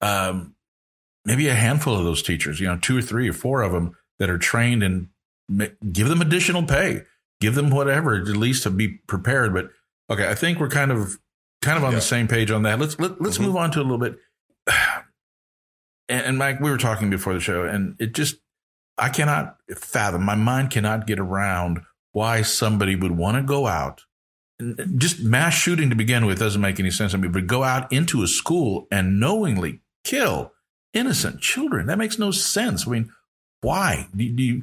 um, 0.00 0.54
maybe 1.24 1.48
a 1.48 1.54
handful 1.54 1.96
of 1.96 2.04
those 2.04 2.22
teachers, 2.22 2.60
you 2.60 2.66
know, 2.66 2.78
two 2.78 2.98
or 2.98 3.02
three 3.02 3.28
or 3.28 3.32
four 3.32 3.62
of 3.62 3.72
them 3.72 3.96
that 4.18 4.30
are 4.30 4.38
trained 4.38 4.82
and 4.82 5.08
give 5.92 6.08
them 6.08 6.20
additional 6.20 6.64
pay, 6.64 7.02
give 7.40 7.54
them 7.54 7.70
whatever, 7.70 8.14
at 8.14 8.26
least 8.28 8.62
to 8.64 8.70
be 8.70 8.88
prepared. 9.06 9.54
But 9.54 9.70
okay, 10.10 10.28
I 10.28 10.34
think 10.34 10.58
we're 10.58 10.68
kind 10.68 10.90
of 10.90 11.18
kind 11.60 11.78
of 11.78 11.84
on 11.84 11.92
yeah. 11.92 11.96
the 11.96 12.02
same 12.02 12.28
page 12.28 12.50
on 12.50 12.62
that. 12.62 12.78
Let's 12.78 12.98
let, 12.98 13.20
let's 13.20 13.36
mm-hmm. 13.36 13.46
move 13.46 13.56
on 13.56 13.70
to 13.72 13.80
a 13.80 13.82
little 13.82 13.98
bit. 13.98 14.16
And, 16.08 16.26
and 16.26 16.36
Mike, 16.38 16.58
we 16.60 16.68
were 16.68 16.78
talking 16.78 17.10
before 17.10 17.32
the 17.32 17.40
show, 17.40 17.62
and 17.62 17.94
it 18.00 18.12
just 18.12 18.36
I 18.98 19.08
cannot 19.08 19.56
fathom. 19.76 20.24
My 20.24 20.34
mind 20.34 20.70
cannot 20.70 21.06
get 21.06 21.20
around 21.20 21.80
why 22.10 22.42
somebody 22.42 22.96
would 22.96 23.12
want 23.12 23.36
to 23.36 23.42
go 23.42 23.66
out. 23.66 24.02
Just 24.96 25.20
mass 25.20 25.54
shooting 25.54 25.90
to 25.90 25.96
begin 25.96 26.26
with 26.26 26.38
doesn't 26.38 26.60
make 26.60 26.78
any 26.78 26.90
sense 26.90 27.12
to 27.12 27.18
me. 27.18 27.28
But 27.28 27.46
go 27.46 27.62
out 27.62 27.90
into 27.92 28.22
a 28.22 28.26
school 28.26 28.86
and 28.90 29.18
knowingly 29.18 29.80
kill 30.04 30.52
innocent 30.92 31.40
children. 31.40 31.86
That 31.86 31.98
makes 31.98 32.18
no 32.18 32.30
sense. 32.30 32.86
I 32.86 32.90
mean, 32.90 33.12
why? 33.60 34.08
Do, 34.14 34.28
do 34.28 34.42
you 34.42 34.62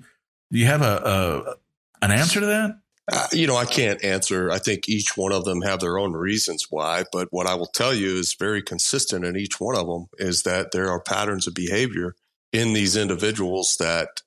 do 0.51 0.59
you 0.59 0.65
have 0.65 0.81
a, 0.81 1.55
a 2.01 2.05
an 2.05 2.11
answer 2.11 2.39
to 2.39 2.45
that? 2.45 2.79
Uh, 3.11 3.27
you 3.31 3.47
know, 3.47 3.55
I 3.55 3.65
can't 3.65 4.03
answer. 4.03 4.51
I 4.51 4.59
think 4.59 4.87
each 4.87 5.17
one 5.17 5.31
of 5.31 5.43
them 5.43 5.61
have 5.61 5.79
their 5.79 5.97
own 5.97 6.13
reasons 6.13 6.67
why. 6.69 7.05
But 7.11 7.29
what 7.31 7.47
I 7.47 7.55
will 7.55 7.67
tell 7.67 7.93
you 7.93 8.15
is 8.15 8.35
very 8.37 8.61
consistent 8.61 9.25
in 9.25 9.35
each 9.35 9.59
one 9.59 9.75
of 9.75 9.87
them 9.87 10.07
is 10.19 10.43
that 10.43 10.71
there 10.71 10.89
are 10.89 11.01
patterns 11.01 11.47
of 11.47 11.55
behavior 11.55 12.15
in 12.53 12.73
these 12.73 12.95
individuals 12.95 13.77
that 13.79 14.21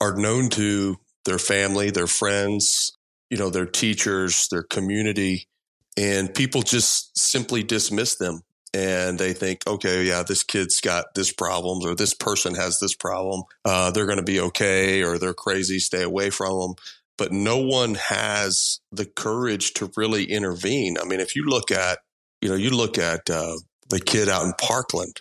are 0.00 0.16
known 0.16 0.48
to 0.50 0.96
their 1.24 1.38
family, 1.38 1.90
their 1.90 2.06
friends, 2.06 2.96
you 3.30 3.36
know, 3.36 3.50
their 3.50 3.66
teachers, 3.66 4.48
their 4.48 4.62
community, 4.62 5.48
and 5.96 6.34
people 6.34 6.62
just 6.62 7.16
simply 7.18 7.62
dismiss 7.62 8.16
them 8.16 8.42
and 8.72 9.18
they 9.18 9.32
think, 9.32 9.62
okay, 9.66 10.04
yeah, 10.04 10.22
this 10.22 10.42
kid's 10.42 10.80
got 10.80 11.14
this 11.14 11.32
problems 11.32 11.84
or 11.84 11.94
this 11.94 12.14
person 12.14 12.54
has 12.54 12.78
this 12.78 12.94
problem. 12.94 13.42
Uh, 13.64 13.90
they're 13.90 14.06
going 14.06 14.18
to 14.18 14.24
be 14.24 14.40
okay 14.40 15.02
or 15.02 15.18
they're 15.18 15.34
crazy. 15.34 15.78
Stay 15.78 16.02
away 16.02 16.30
from 16.30 16.60
them. 16.60 16.74
But 17.18 17.32
no 17.32 17.58
one 17.58 17.96
has 17.96 18.80
the 18.92 19.04
courage 19.04 19.74
to 19.74 19.90
really 19.96 20.24
intervene. 20.24 20.96
I 20.98 21.04
mean, 21.04 21.20
if 21.20 21.34
you 21.36 21.44
look 21.44 21.70
at, 21.70 21.98
you 22.40 22.48
know, 22.48 22.54
you 22.54 22.70
look 22.70 22.96
at 22.96 23.28
uh, 23.28 23.56
the 23.90 24.00
kid 24.00 24.28
out 24.28 24.46
in 24.46 24.54
Parkland, 24.54 25.20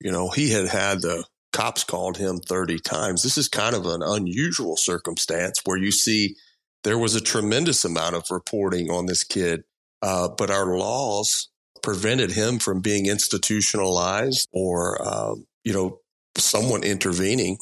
you 0.00 0.10
know, 0.10 0.30
he 0.30 0.50
had 0.50 0.66
had 0.66 1.02
the 1.02 1.24
cops 1.52 1.84
called 1.84 2.16
him 2.16 2.38
30 2.38 2.78
times. 2.78 3.22
This 3.22 3.36
is 3.36 3.48
kind 3.48 3.76
of 3.76 3.86
an 3.86 4.02
unusual 4.02 4.76
circumstance 4.76 5.60
where 5.64 5.76
you 5.76 5.92
see 5.92 6.36
there 6.82 6.98
was 6.98 7.14
a 7.14 7.20
tremendous 7.20 7.84
amount 7.84 8.16
of 8.16 8.30
reporting 8.30 8.90
on 8.90 9.06
this 9.06 9.22
kid. 9.22 9.64
Uh, 10.02 10.28
but 10.36 10.50
our 10.50 10.76
laws 10.78 11.49
prevented 11.82 12.32
him 12.32 12.58
from 12.58 12.80
being 12.80 13.06
institutionalized 13.06 14.48
or, 14.52 15.00
um, 15.06 15.46
you 15.64 15.72
know, 15.72 16.00
someone 16.36 16.82
intervening. 16.82 17.58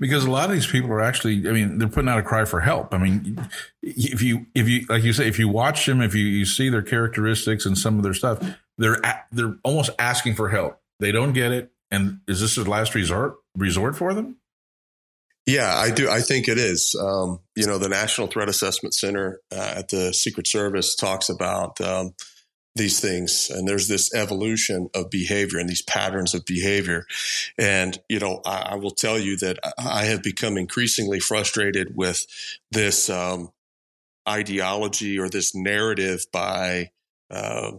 Because 0.00 0.24
a 0.24 0.30
lot 0.30 0.50
of 0.50 0.54
these 0.54 0.66
people 0.66 0.90
are 0.90 1.00
actually, 1.00 1.48
I 1.48 1.52
mean, 1.52 1.78
they're 1.78 1.88
putting 1.88 2.08
out 2.08 2.18
a 2.18 2.22
cry 2.22 2.44
for 2.44 2.60
help. 2.60 2.92
I 2.92 2.98
mean, 2.98 3.38
if 3.82 4.20
you, 4.20 4.46
if 4.54 4.68
you, 4.68 4.84
like 4.88 5.04
you 5.04 5.12
say, 5.12 5.28
if 5.28 5.38
you 5.38 5.48
watch 5.48 5.86
them, 5.86 6.00
if 6.00 6.14
you, 6.14 6.24
you 6.24 6.44
see 6.44 6.68
their 6.68 6.82
characteristics 6.82 7.66
and 7.66 7.78
some 7.78 7.98
of 7.98 8.02
their 8.02 8.14
stuff, 8.14 8.42
they're, 8.78 9.00
they're 9.30 9.56
almost 9.62 9.90
asking 9.98 10.34
for 10.34 10.48
help. 10.48 10.80
They 10.98 11.12
don't 11.12 11.32
get 11.32 11.52
it. 11.52 11.70
And 11.90 12.20
is 12.26 12.40
this 12.40 12.56
a 12.56 12.64
last 12.64 12.94
resort, 12.94 13.36
resort 13.56 13.96
for 13.96 14.12
them? 14.12 14.38
Yeah, 15.46 15.74
I 15.74 15.90
do. 15.90 16.08
I 16.08 16.20
think 16.20 16.48
it 16.48 16.56
is. 16.56 16.96
Um, 17.00 17.40
you 17.56 17.66
know, 17.66 17.78
the 17.78 17.88
National 17.88 18.28
Threat 18.28 18.48
Assessment 18.48 18.94
Center 18.94 19.40
uh, 19.50 19.74
at 19.76 19.88
the 19.88 20.14
Secret 20.14 20.46
Service 20.46 20.94
talks 20.94 21.28
about 21.28 21.80
um, 21.80 22.14
these 22.74 23.00
things 23.00 23.50
and 23.50 23.68
there's 23.68 23.88
this 23.88 24.14
evolution 24.14 24.88
of 24.94 25.10
behavior 25.10 25.58
and 25.58 25.68
these 25.68 25.82
patterns 25.82 26.32
of 26.32 26.44
behavior. 26.46 27.04
And 27.58 27.98
you 28.08 28.18
know 28.18 28.40
i, 28.46 28.70
I 28.72 28.74
will 28.76 28.90
tell 28.90 29.18
you 29.18 29.36
that 29.38 29.58
i 29.78 30.04
have 30.04 30.22
become 30.22 30.56
increasingly 30.56 31.20
frustrated 31.20 31.96
with 31.96 32.26
this 32.70 33.10
um, 33.10 33.50
ideology 34.28 35.18
or 35.18 35.28
this 35.28 35.54
narrative 35.54 36.24
by 36.32 36.90
uh, 37.30 37.72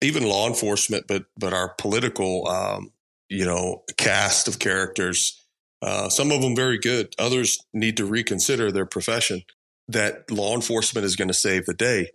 even 0.00 0.28
law 0.28 0.46
enforcement 0.46 1.06
but 1.06 1.24
but 1.38 1.52
our 1.52 1.74
political 1.74 2.48
um, 2.48 2.92
you 3.28 3.44
know 3.44 3.82
cast 3.96 4.48
of 4.48 4.58
characters 4.58 5.44
uh, 5.80 6.08
some 6.08 6.32
of 6.32 6.42
them 6.42 6.56
very 6.56 6.78
good. 6.78 7.14
Others 7.18 7.64
need 7.72 7.96
to 7.98 8.04
reconsider 8.04 8.72
their 8.72 8.86
profession 8.86 9.42
that 9.86 10.30
law 10.30 10.54
enforcement 10.54 11.04
is 11.04 11.16
going 11.16 11.28
to 11.28 11.34
save 11.34 11.66
the 11.66 11.74
day 11.74 12.10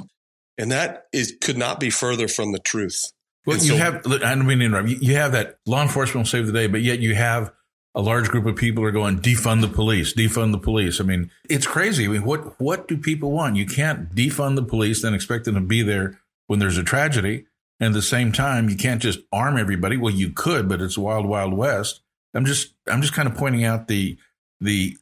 and 0.57 0.71
that 0.71 1.07
is 1.11 1.35
could 1.41 1.57
not 1.57 1.79
be 1.79 1.89
further 1.89 2.27
from 2.27 2.51
the 2.51 2.59
truth. 2.59 3.11
Well, 3.45 3.57
and 3.57 3.65
you 3.65 3.73
so, 3.73 3.77
have, 3.77 4.05
I 4.07 4.35
don't 4.35 4.45
mean 4.45 4.59
to 4.59 4.65
interrupt, 4.65 4.89
you 4.89 5.15
have 5.15 5.33
that 5.33 5.59
law 5.65 5.81
enforcement 5.81 6.25
will 6.25 6.29
save 6.29 6.47
the 6.47 6.53
day, 6.53 6.67
but 6.67 6.81
yet 6.81 6.99
you 6.99 7.13
have 7.15 7.51
a 7.95 8.01
large 8.01 8.29
group 8.29 8.45
of 8.45 8.55
people 8.55 8.83
are 8.83 8.91
going 8.91 9.19
defund 9.19 9.61
the 9.61 9.67
police, 9.67 10.13
defund 10.13 10.51
the 10.51 10.57
police. 10.57 10.99
I 10.99 11.03
mean, 11.03 11.29
it's 11.49 11.67
crazy. 11.67 12.05
I 12.05 12.07
mean, 12.07 12.23
what, 12.23 12.59
what 12.59 12.87
do 12.87 12.97
people 12.97 13.31
want? 13.31 13.55
You 13.55 13.65
can't 13.65 14.13
defund 14.15 14.55
the 14.55 14.63
police, 14.63 15.01
then 15.01 15.13
expect 15.13 15.45
them 15.45 15.55
to 15.55 15.61
be 15.61 15.83
there 15.83 16.19
when 16.47 16.59
there's 16.59 16.77
a 16.77 16.83
tragedy. 16.83 17.45
And 17.79 17.87
at 17.87 17.93
the 17.93 18.01
same 18.01 18.31
time, 18.31 18.69
you 18.69 18.77
can't 18.77 19.01
just 19.01 19.19
arm 19.31 19.57
everybody. 19.57 19.97
Well, 19.97 20.13
you 20.13 20.29
could, 20.29 20.69
but 20.69 20.81
it's 20.81 20.97
wild, 20.97 21.25
wild 21.25 21.53
west. 21.53 22.01
I'm 22.33 22.45
just, 22.45 22.73
I'm 22.87 23.01
just 23.01 23.13
kind 23.13 23.27
of 23.27 23.35
pointing 23.35 23.63
out 23.63 23.87
the, 23.87 24.17
the, 24.59 24.97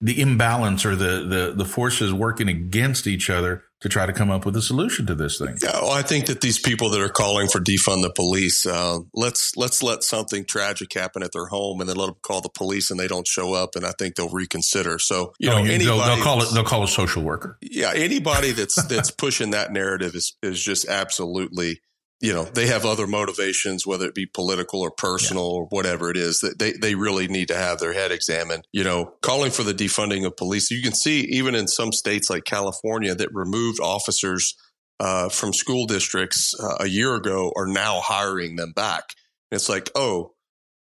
the 0.00 0.20
imbalance 0.20 0.84
or 0.84 0.96
the, 0.96 1.24
the, 1.26 1.54
the 1.56 1.64
forces 1.64 2.12
working 2.12 2.48
against 2.48 3.06
each 3.06 3.30
other 3.30 3.64
to 3.84 3.88
try 3.90 4.06
to 4.06 4.14
come 4.14 4.30
up 4.30 4.46
with 4.46 4.56
a 4.56 4.62
solution 4.62 5.04
to 5.04 5.14
this 5.14 5.36
thing. 5.36 5.58
Yeah, 5.62 5.72
well, 5.82 5.90
I 5.90 6.00
think 6.00 6.24
that 6.26 6.40
these 6.40 6.58
people 6.58 6.88
that 6.88 7.02
are 7.02 7.10
calling 7.10 7.48
for 7.48 7.60
defund 7.60 8.00
the 8.00 8.10
police, 8.10 8.64
uh, 8.64 9.00
let's 9.12 9.54
let's 9.58 9.82
let 9.82 10.02
something 10.02 10.46
tragic 10.46 10.94
happen 10.94 11.22
at 11.22 11.32
their 11.32 11.44
home, 11.44 11.82
and 11.82 11.88
then 11.90 11.96
let 11.96 12.06
them 12.06 12.16
call 12.22 12.40
the 12.40 12.48
police, 12.48 12.90
and 12.90 12.98
they 12.98 13.06
don't 13.06 13.26
show 13.26 13.52
up, 13.52 13.76
and 13.76 13.84
I 13.84 13.92
think 13.98 14.14
they'll 14.14 14.30
reconsider. 14.30 14.98
So 14.98 15.34
you 15.38 15.50
oh, 15.50 15.62
know, 15.62 15.64
they'll, 15.66 15.98
they'll, 15.98 16.22
call 16.22 16.42
it 16.42 16.48
they'll 16.54 16.64
call 16.64 16.82
a 16.82 16.88
social 16.88 17.22
worker. 17.22 17.58
Yeah, 17.60 17.92
anybody 17.94 18.52
that's 18.52 18.82
that's 18.86 19.10
pushing 19.10 19.50
that 19.50 19.70
narrative 19.70 20.14
is 20.14 20.34
is 20.42 20.62
just 20.62 20.88
absolutely 20.88 21.82
you 22.20 22.32
know 22.32 22.44
they 22.44 22.66
have 22.66 22.84
other 22.84 23.06
motivations 23.06 23.86
whether 23.86 24.06
it 24.06 24.14
be 24.14 24.26
political 24.26 24.80
or 24.80 24.90
personal 24.90 25.44
yeah. 25.44 25.58
or 25.58 25.66
whatever 25.66 26.10
it 26.10 26.16
is 26.16 26.40
that 26.40 26.58
they, 26.58 26.72
they 26.72 26.94
really 26.94 27.28
need 27.28 27.48
to 27.48 27.56
have 27.56 27.78
their 27.78 27.92
head 27.92 28.12
examined 28.12 28.66
you 28.72 28.84
know 28.84 29.12
calling 29.22 29.50
for 29.50 29.62
the 29.62 29.74
defunding 29.74 30.24
of 30.26 30.36
police 30.36 30.70
you 30.70 30.82
can 30.82 30.94
see 30.94 31.20
even 31.22 31.54
in 31.54 31.68
some 31.68 31.92
states 31.92 32.30
like 32.30 32.44
california 32.44 33.14
that 33.14 33.28
removed 33.32 33.80
officers 33.80 34.54
uh, 35.00 35.28
from 35.28 35.52
school 35.52 35.86
districts 35.86 36.54
uh, 36.60 36.76
a 36.80 36.86
year 36.86 37.16
ago 37.16 37.52
are 37.56 37.66
now 37.66 38.00
hiring 38.00 38.54
them 38.56 38.72
back 38.72 39.02
and 39.50 39.56
it's 39.56 39.68
like 39.68 39.90
oh 39.94 40.32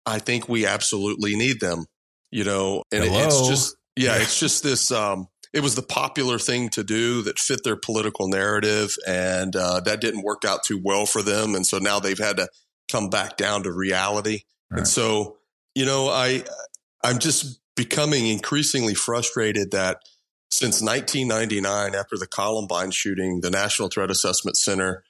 i 0.05 0.17
think 0.17 0.47
we 0.47 0.65
absolutely 0.65 1.35
need 1.35 1.59
them 1.59 1.85
you 2.31 2.45
know 2.45 2.83
and 2.91 3.03
Hello? 3.03 3.25
it's 3.25 3.47
just 3.47 3.75
yeah 3.97 4.15
it's 4.15 4.39
just 4.39 4.63
this 4.63 4.91
um 4.91 5.27
it 5.57 5.63
was 5.63 5.73
the 5.73 5.81
popular 5.81 6.37
thing 6.37 6.69
to 6.69 6.83
do 6.83 7.23
that 7.23 7.39
fit 7.39 7.63
their 7.63 7.75
political 7.75 8.27
narrative, 8.27 8.95
and 9.07 9.55
uh, 9.55 9.79
that 9.79 10.01
didn't 10.01 10.21
work 10.21 10.45
out 10.45 10.63
too 10.63 10.79
well 10.79 11.07
for 11.07 11.23
them. 11.23 11.55
And 11.55 11.65
so 11.65 11.79
now 11.79 11.99
they've 11.99 12.15
had 12.15 12.37
to 12.37 12.47
come 12.91 13.09
back 13.09 13.37
down 13.37 13.63
to 13.63 13.71
reality. 13.71 14.41
Right. 14.69 14.79
And 14.79 14.87
so, 14.87 15.37
you 15.73 15.83
know, 15.83 16.09
I 16.09 16.43
I'm 17.03 17.17
just 17.17 17.59
becoming 17.75 18.27
increasingly 18.27 18.93
frustrated 18.93 19.71
that 19.71 19.97
since 20.51 20.79
1999, 20.79 21.95
after 21.95 22.19
the 22.19 22.27
Columbine 22.27 22.91
shooting, 22.91 23.41
the 23.41 23.49
National 23.49 23.89
Threat 23.89 24.11
Assessment 24.11 24.57
Center 24.57 25.03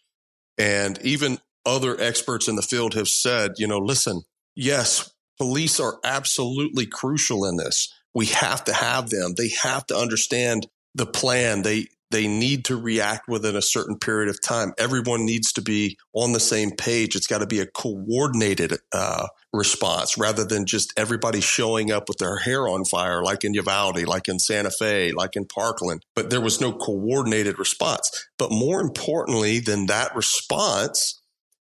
and 0.57 0.97
even 1.01 1.39
other 1.65 1.99
experts 1.99 2.47
in 2.47 2.55
the 2.55 2.62
field 2.62 2.93
have 2.93 3.10
said, 3.10 3.55
you 3.57 3.67
know, 3.67 3.79
listen, 3.79 4.21
yes, 4.55 5.13
police 5.38 5.77
are 5.81 5.99
absolutely 6.05 6.86
crucial 6.86 7.43
in 7.43 7.57
this. 7.57 7.93
We 8.17 8.25
have 8.25 8.63
to 8.63 8.73
have 8.73 9.12
them. 9.12 9.36
They 9.38 9.51
have 9.62 9.86
to 9.88 9.95
understand 9.95 10.65
the 10.95 11.06
plan. 11.06 11.62
They 11.62 11.86
they 12.10 12.27
need 12.27 12.65
to 12.65 12.75
react 12.75 13.27
within 13.27 13.56
a 13.56 13.62
certain 13.62 13.99
period 13.99 14.27
of 14.27 14.41
time. 14.41 14.73
Everyone 14.80 15.23
needs 15.23 15.53
to 15.53 15.62
be 15.62 15.99
on 16.13 16.32
the 16.32 16.39
same 16.39 16.71
page. 16.71 17.15
It's 17.15 17.27
got 17.27 17.39
to 17.39 17.45
be 17.45 17.60
a 17.60 17.67
coordinated 17.67 18.73
uh, 18.91 19.27
response 19.53 20.17
rather 20.17 20.43
than 20.43 20.65
just 20.65 20.93
everybody 20.97 21.41
showing 21.41 21.91
up 21.91 22.08
with 22.08 22.17
their 22.17 22.38
hair 22.38 22.67
on 22.67 22.86
fire, 22.86 23.21
like 23.21 23.43
in 23.43 23.53
Uvalde, 23.53 24.08
like 24.08 24.27
in 24.27 24.39
Santa 24.39 24.71
Fe, 24.71 25.12
like 25.12 25.36
in 25.36 25.45
Parkland. 25.45 26.01
But 26.15 26.32
there 26.32 26.41
was 26.41 26.60
no 26.60 26.73
coordinated 26.73 27.60
response. 27.60 28.10
But 28.39 28.51
more 28.51 28.82
importantly 28.82 29.60
than 29.60 29.86
that 29.88 30.15
response 30.15 31.21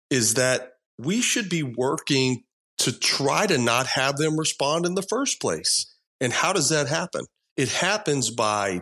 is 0.09 0.35
that 0.35 0.73
we 0.97 1.19
should 1.19 1.49
be 1.49 1.63
working 1.63 2.43
to 2.77 2.97
try 2.97 3.45
to 3.45 3.57
not 3.57 3.87
have 3.87 4.15
them 4.15 4.39
respond 4.39 4.85
in 4.85 4.95
the 4.95 5.01
first 5.09 5.41
place. 5.41 5.91
And 6.21 6.31
how 6.31 6.53
does 6.53 6.69
that 6.69 6.87
happen? 6.87 7.25
It 7.57 7.69
happens 7.69 8.29
by, 8.29 8.81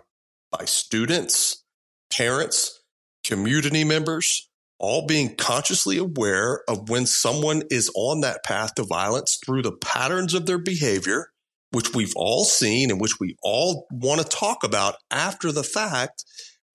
by 0.51 0.65
students, 0.65 1.63
parents, 2.11 2.81
community 3.23 3.83
members, 3.83 4.49
all 4.79 5.05
being 5.05 5.35
consciously 5.35 5.97
aware 5.97 6.61
of 6.67 6.89
when 6.89 7.05
someone 7.05 7.63
is 7.69 7.91
on 7.95 8.21
that 8.21 8.43
path 8.43 8.75
to 8.75 8.83
violence 8.83 9.39
through 9.43 9.61
the 9.61 9.71
patterns 9.71 10.33
of 10.33 10.45
their 10.45 10.57
behavior, 10.57 11.29
which 11.71 11.93
we've 11.93 12.13
all 12.15 12.43
seen 12.43 12.91
and 12.91 12.99
which 12.99 13.19
we 13.19 13.35
all 13.43 13.87
want 13.91 14.21
to 14.21 14.27
talk 14.27 14.63
about 14.63 14.95
after 15.09 15.51
the 15.51 15.63
fact, 15.63 16.25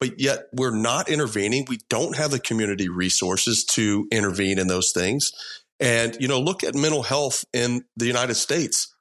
but 0.00 0.18
yet 0.18 0.44
we're 0.52 0.74
not 0.74 1.08
intervening. 1.08 1.66
We 1.68 1.80
don't 1.90 2.16
have 2.16 2.30
the 2.30 2.40
community 2.40 2.88
resources 2.88 3.64
to 3.72 4.06
intervene 4.10 4.58
in 4.58 4.68
those 4.68 4.92
things. 4.92 5.30
And, 5.80 6.16
you 6.20 6.28
know, 6.28 6.40
look 6.40 6.64
at 6.64 6.74
mental 6.74 7.02
health 7.02 7.44
in 7.52 7.82
the 7.96 8.06
United 8.06 8.34
States 8.34 8.92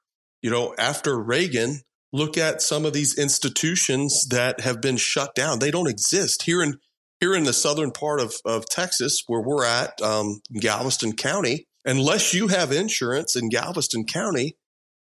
you 0.42 0.50
know, 0.50 0.74
after 0.78 1.18
Reagan, 1.18 1.80
look 2.12 2.38
at 2.38 2.62
some 2.62 2.84
of 2.84 2.92
these 2.92 3.18
institutions 3.18 4.26
that 4.30 4.60
have 4.60 4.80
been 4.80 4.96
shut 4.96 5.34
down. 5.34 5.58
They 5.58 5.70
don't 5.70 5.88
exist 5.88 6.42
here 6.42 6.62
in 6.62 6.78
here 7.20 7.34
in 7.34 7.44
the 7.44 7.52
southern 7.52 7.90
part 7.90 8.20
of, 8.20 8.34
of 8.44 8.68
Texas, 8.68 9.24
where 9.26 9.40
we're 9.40 9.64
at, 9.64 10.00
um, 10.00 10.40
Galveston 10.60 11.16
County. 11.16 11.66
Unless 11.84 12.32
you 12.32 12.48
have 12.48 12.70
insurance 12.70 13.34
in 13.34 13.48
Galveston 13.48 14.04
County, 14.04 14.56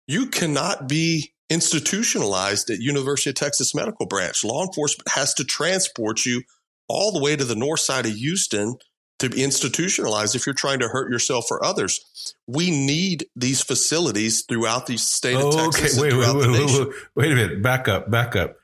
you 0.07 0.27
cannot 0.27 0.87
be 0.87 1.33
institutionalized 1.49 2.69
at 2.69 2.79
University 2.79 3.29
of 3.31 3.35
Texas 3.35 3.73
Medical 3.73 4.05
Branch. 4.05 4.43
Law 4.43 4.63
enforcement 4.63 5.09
has 5.15 5.33
to 5.35 5.43
transport 5.43 6.25
you 6.25 6.43
all 6.87 7.11
the 7.11 7.21
way 7.21 7.35
to 7.35 7.43
the 7.43 7.55
north 7.55 7.79
side 7.79 8.05
of 8.05 8.13
Houston 8.13 8.75
to 9.19 9.29
be 9.29 9.43
institutionalized 9.43 10.35
if 10.35 10.45
you're 10.45 10.55
trying 10.55 10.79
to 10.79 10.87
hurt 10.87 11.09
yourself 11.09 11.49
or 11.49 11.63
others. 11.63 12.35
We 12.47 12.69
need 12.69 13.25
these 13.35 13.61
facilities 13.61 14.41
throughout 14.41 14.87
the 14.87 14.97
state 14.97 15.35
of 15.35 15.45
oh, 15.45 15.51
Texas. 15.51 15.97
Okay, 15.97 16.15
wait, 16.15 16.17
wait, 16.17 16.35
wait, 16.35 16.79
wait, 16.79 16.93
wait 17.15 17.31
a 17.31 17.35
minute. 17.35 17.61
Back 17.61 17.87
up, 17.87 18.11
back 18.11 18.35
up. 18.35 18.57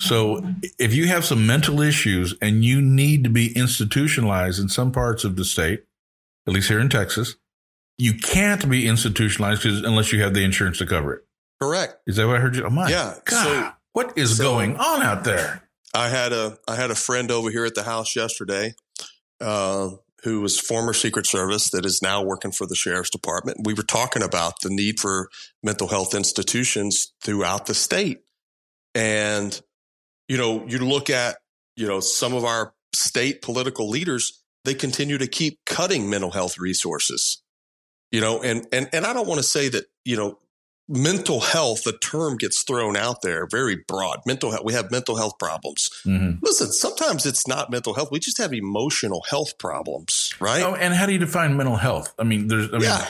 So 0.00 0.42
if 0.78 0.94
you 0.94 1.06
have 1.08 1.24
some 1.24 1.46
mental 1.46 1.80
issues 1.80 2.34
and 2.42 2.64
you 2.64 2.82
need 2.82 3.24
to 3.24 3.30
be 3.30 3.56
institutionalized 3.56 4.60
in 4.60 4.68
some 4.68 4.92
parts 4.92 5.24
of 5.24 5.36
the 5.36 5.44
state, 5.44 5.84
at 6.46 6.52
least 6.52 6.68
here 6.68 6.80
in 6.80 6.90
Texas, 6.90 7.36
you 7.98 8.14
can't 8.14 8.68
be 8.68 8.86
institutionalized 8.86 9.64
unless 9.64 10.12
you 10.12 10.22
have 10.22 10.34
the 10.34 10.44
insurance 10.44 10.78
to 10.78 10.86
cover 10.86 11.14
it. 11.14 11.22
Correct. 11.60 11.96
Is 12.06 12.16
that 12.16 12.26
what 12.26 12.36
I 12.36 12.40
heard 12.40 12.56
you? 12.56 12.64
Oh 12.64 12.70
my 12.70 12.90
yeah. 12.90 13.14
God, 13.24 13.44
so, 13.44 13.72
what 13.92 14.18
is 14.18 14.36
so 14.36 14.44
going 14.44 14.76
on 14.76 15.02
out 15.02 15.24
there? 15.24 15.62
I 15.94 16.08
had 16.08 16.34
a 16.34 16.58
I 16.68 16.76
had 16.76 16.90
a 16.90 16.94
friend 16.94 17.30
over 17.30 17.50
here 17.50 17.64
at 17.64 17.74
the 17.74 17.82
house 17.82 18.14
yesterday 18.14 18.74
uh, 19.40 19.90
who 20.22 20.40
was 20.40 20.58
former 20.58 20.92
Secret 20.92 21.26
Service 21.26 21.70
that 21.70 21.86
is 21.86 22.00
now 22.02 22.22
working 22.22 22.50
for 22.50 22.66
the 22.66 22.74
Sheriff's 22.74 23.10
Department. 23.10 23.58
We 23.64 23.74
were 23.74 23.82
talking 23.82 24.22
about 24.22 24.54
the 24.62 24.70
need 24.70 24.98
for 24.98 25.28
mental 25.62 25.88
health 25.88 26.14
institutions 26.14 27.12
throughout 27.22 27.66
the 27.66 27.74
state. 27.74 28.20
And, 28.94 29.60
you 30.28 30.36
know, 30.36 30.66
you 30.66 30.78
look 30.78 31.10
at, 31.10 31.36
you 31.76 31.86
know, 31.86 32.00
some 32.00 32.34
of 32.34 32.44
our 32.44 32.72
state 32.94 33.42
political 33.42 33.88
leaders, 33.88 34.42
they 34.64 34.74
continue 34.74 35.18
to 35.18 35.26
keep 35.26 35.60
cutting 35.66 36.10
mental 36.10 36.30
health 36.30 36.58
resources. 36.58 37.42
You 38.10 38.20
know, 38.20 38.40
and 38.42 38.66
and 38.72 38.88
and 38.92 39.04
I 39.04 39.12
don't 39.12 39.26
want 39.26 39.38
to 39.38 39.46
say 39.46 39.68
that, 39.68 39.84
you 40.04 40.16
know, 40.16 40.38
mental 40.88 41.40
health, 41.40 41.84
the 41.84 41.92
term 41.92 42.36
gets 42.36 42.62
thrown 42.62 42.96
out 42.96 43.22
there 43.22 43.46
very 43.46 43.76
broad. 43.76 44.20
Mental 44.26 44.50
health, 44.50 44.64
we 44.64 44.72
have 44.72 44.90
mental 44.90 45.16
health 45.16 45.38
problems. 45.38 45.90
Mm-hmm. 46.04 46.44
Listen, 46.44 46.72
sometimes 46.72 47.26
it's 47.26 47.46
not 47.46 47.70
mental 47.70 47.94
health. 47.94 48.10
We 48.10 48.18
just 48.18 48.38
have 48.38 48.52
emotional 48.52 49.24
health 49.28 49.58
problems, 49.58 50.34
right? 50.40 50.62
Oh, 50.62 50.74
and 50.74 50.94
how 50.94 51.06
do 51.06 51.12
you 51.12 51.18
define 51.18 51.56
mental 51.56 51.76
health? 51.76 52.14
I 52.18 52.24
mean, 52.24 52.48
there's, 52.48 52.68
I 52.68 52.72
mean, 52.72 52.82
yeah. 52.82 53.08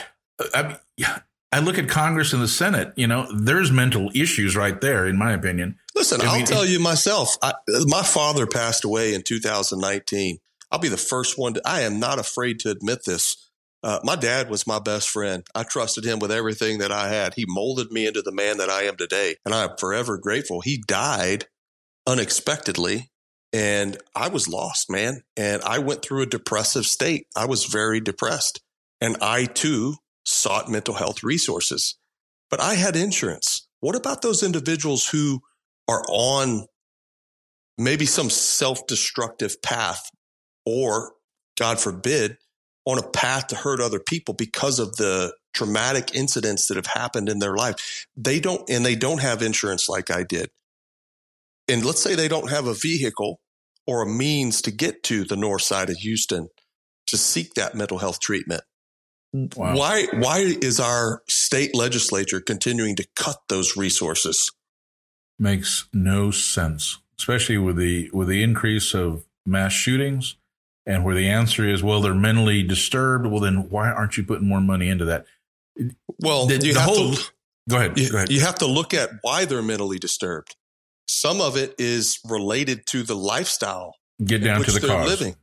I, 0.53 0.63
mean, 0.63 0.77
yeah. 0.97 1.19
I 1.51 1.59
look 1.59 1.77
at 1.77 1.87
Congress 1.87 2.33
and 2.33 2.41
the 2.41 2.47
Senate, 2.47 2.93
you 2.95 3.07
know, 3.07 3.27
there's 3.33 3.71
mental 3.71 4.09
issues 4.13 4.55
right 4.55 4.79
there, 4.81 5.05
in 5.05 5.17
my 5.17 5.33
opinion. 5.33 5.77
Listen, 5.95 6.21
I 6.21 6.37
will 6.37 6.45
tell 6.45 6.65
you 6.65 6.79
myself, 6.79 7.37
I, 7.41 7.53
my 7.85 8.03
father 8.03 8.45
passed 8.45 8.83
away 8.83 9.13
in 9.13 9.23
2019. 9.23 10.39
I'll 10.71 10.79
be 10.79 10.89
the 10.89 10.97
first 10.97 11.37
one 11.39 11.53
to, 11.53 11.61
I 11.65 11.81
am 11.81 11.99
not 11.99 12.19
afraid 12.19 12.59
to 12.61 12.69
admit 12.69 13.05
this. 13.05 13.46
Uh, 13.83 13.99
my 14.03 14.15
dad 14.15 14.49
was 14.49 14.67
my 14.67 14.79
best 14.79 15.09
friend. 15.09 15.45
I 15.53 15.63
trusted 15.63 16.03
him 16.03 16.19
with 16.19 16.31
everything 16.31 16.79
that 16.79 16.91
I 16.91 17.09
had. 17.09 17.35
He 17.35 17.45
molded 17.47 17.91
me 17.91 18.07
into 18.07 18.21
the 18.21 18.31
man 18.31 18.57
that 18.57 18.69
I 18.69 18.83
am 18.83 18.97
today, 18.97 19.35
and 19.45 19.53
I 19.53 19.63
am 19.63 19.77
forever 19.77 20.17
grateful. 20.17 20.61
He 20.61 20.83
died 20.87 21.45
unexpectedly 22.07 23.11
and 23.53 23.97
I 24.15 24.27
was 24.27 24.47
lost, 24.47 24.89
man. 24.89 25.21
And 25.35 25.61
I 25.61 25.79
went 25.79 26.01
through 26.01 26.23
a 26.23 26.27
depressive 26.27 26.85
state. 26.85 27.27
I 27.35 27.45
was 27.45 27.65
very 27.65 27.99
depressed. 28.01 28.61
And 28.99 29.17
I 29.21 29.45
too 29.45 29.95
sought 30.25 30.69
mental 30.69 30.95
health 30.95 31.23
resources, 31.23 31.97
but 32.49 32.59
I 32.59 32.73
had 32.73 32.95
insurance. 32.95 33.67
What 33.79 33.95
about 33.95 34.21
those 34.21 34.43
individuals 34.43 35.07
who 35.07 35.41
are 35.87 36.03
on 36.09 36.65
maybe 37.77 38.05
some 38.05 38.29
self 38.29 38.85
destructive 38.87 39.61
path 39.61 40.09
or, 40.65 41.13
God 41.57 41.79
forbid, 41.79 42.37
on 42.87 42.97
a 42.97 43.07
path 43.09 43.47
to 43.47 43.55
hurt 43.55 43.81
other 43.81 43.99
people 43.99 44.33
because 44.33 44.79
of 44.79 44.95
the 44.95 45.33
traumatic 45.53 46.15
incidents 46.15 46.67
that 46.67 46.77
have 46.77 46.85
happened 46.85 47.27
in 47.27 47.39
their 47.39 47.53
life? 47.53 48.07
They 48.15 48.39
don't, 48.39 48.67
and 48.69 48.85
they 48.85 48.95
don't 48.95 49.21
have 49.21 49.41
insurance 49.41 49.89
like 49.89 50.09
I 50.09 50.23
did. 50.23 50.49
And 51.67 51.83
let's 51.83 52.01
say 52.01 52.15
they 52.15 52.29
don't 52.29 52.49
have 52.49 52.65
a 52.65 52.73
vehicle 52.73 53.41
or 53.85 54.01
a 54.01 54.07
means 54.07 54.61
to 54.61 54.71
get 54.71 55.03
to 55.03 55.25
the 55.25 55.35
north 55.35 55.63
side 55.63 55.89
of 55.89 55.97
Houston 55.97 56.47
to 57.07 57.17
seek 57.17 57.55
that 57.55 57.75
mental 57.75 57.97
health 57.97 58.21
treatment. 58.21 58.61
Wow. 59.33 59.75
Why 59.75 60.07
why 60.13 60.39
is 60.39 60.79
our 60.79 61.21
state 61.27 61.75
legislature 61.75 62.39
continuing 62.39 62.95
to 62.95 63.07
cut 63.17 63.37
those 63.49 63.75
resources? 63.75 64.51
Makes 65.37 65.89
no 65.93 66.31
sense, 66.31 66.99
especially 67.19 67.57
with 67.57 67.75
the 67.75 68.09
with 68.13 68.29
the 68.29 68.41
increase 68.41 68.93
of 68.93 69.25
mass 69.45 69.73
shootings 69.73 70.37
and 70.87 71.03
where 71.03 71.13
the 71.13 71.29
answer 71.29 71.67
is 71.67 71.83
well 71.83 72.01
they're 72.01 72.15
mentally 72.15 72.63
disturbed, 72.63 73.27
well 73.27 73.41
then 73.41 73.69
why 73.69 73.91
aren't 73.91 74.17
you 74.17 74.23
putting 74.23 74.47
more 74.47 74.61
money 74.61 74.89
into 74.89 75.05
that? 75.05 75.25
Well, 76.19 76.47
the, 76.47 76.55
you 76.55 76.73
the 76.73 76.79
have 76.79 76.89
whole, 76.89 77.13
to 77.13 77.31
go 77.69 77.75
ahead, 77.75 77.99
you, 77.99 78.09
go 78.09 78.17
ahead. 78.17 78.31
You 78.31 78.39
have 78.39 78.55
to 78.55 78.65
look 78.65 78.95
at 78.95 79.11
why 79.21 79.45
they're 79.45 79.61
mentally 79.61 79.99
disturbed. 79.99 80.55
Some 81.07 81.39
of 81.39 81.55
it 81.55 81.75
is 81.77 82.19
related 82.25 82.87
to 82.87 83.03
the 83.03 83.15
lifestyle. 83.15 83.95
Get 84.23 84.43
down 84.43 84.63
to 84.63 84.71
the 84.71 84.85
cause. 84.85 85.07
Living. 85.07 85.35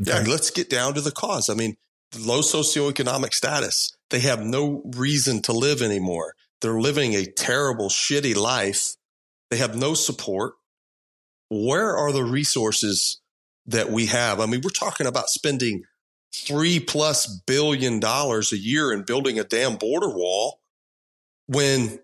Okay. 0.00 0.10
Yeah, 0.10 0.24
let's 0.26 0.50
get 0.50 0.70
down 0.70 0.94
to 0.94 1.00
the 1.00 1.12
cause. 1.12 1.50
I 1.50 1.54
mean, 1.54 1.76
low 2.18 2.40
socioeconomic 2.40 3.32
status. 3.32 3.94
They 4.10 4.20
have 4.20 4.40
no 4.40 4.82
reason 4.96 5.42
to 5.42 5.52
live 5.52 5.82
anymore. 5.82 6.34
They're 6.62 6.80
living 6.80 7.14
a 7.14 7.26
terrible, 7.26 7.88
shitty 7.88 8.34
life. 8.34 8.96
They 9.50 9.58
have 9.58 9.76
no 9.76 9.94
support. 9.94 10.54
Where 11.50 11.96
are 11.96 12.10
the 12.10 12.24
resources 12.24 13.20
that 13.66 13.90
we 13.90 14.06
have? 14.06 14.40
I 14.40 14.46
mean, 14.46 14.60
we're 14.62 14.70
talking 14.70 15.06
about 15.06 15.28
spending 15.28 15.82
three 16.34 16.80
plus 16.80 17.26
billion 17.46 18.00
dollars 18.00 18.52
a 18.52 18.58
year 18.58 18.92
in 18.92 19.02
building 19.02 19.38
a 19.38 19.44
damn 19.44 19.76
border 19.76 20.08
wall 20.08 20.60
when 21.46 22.00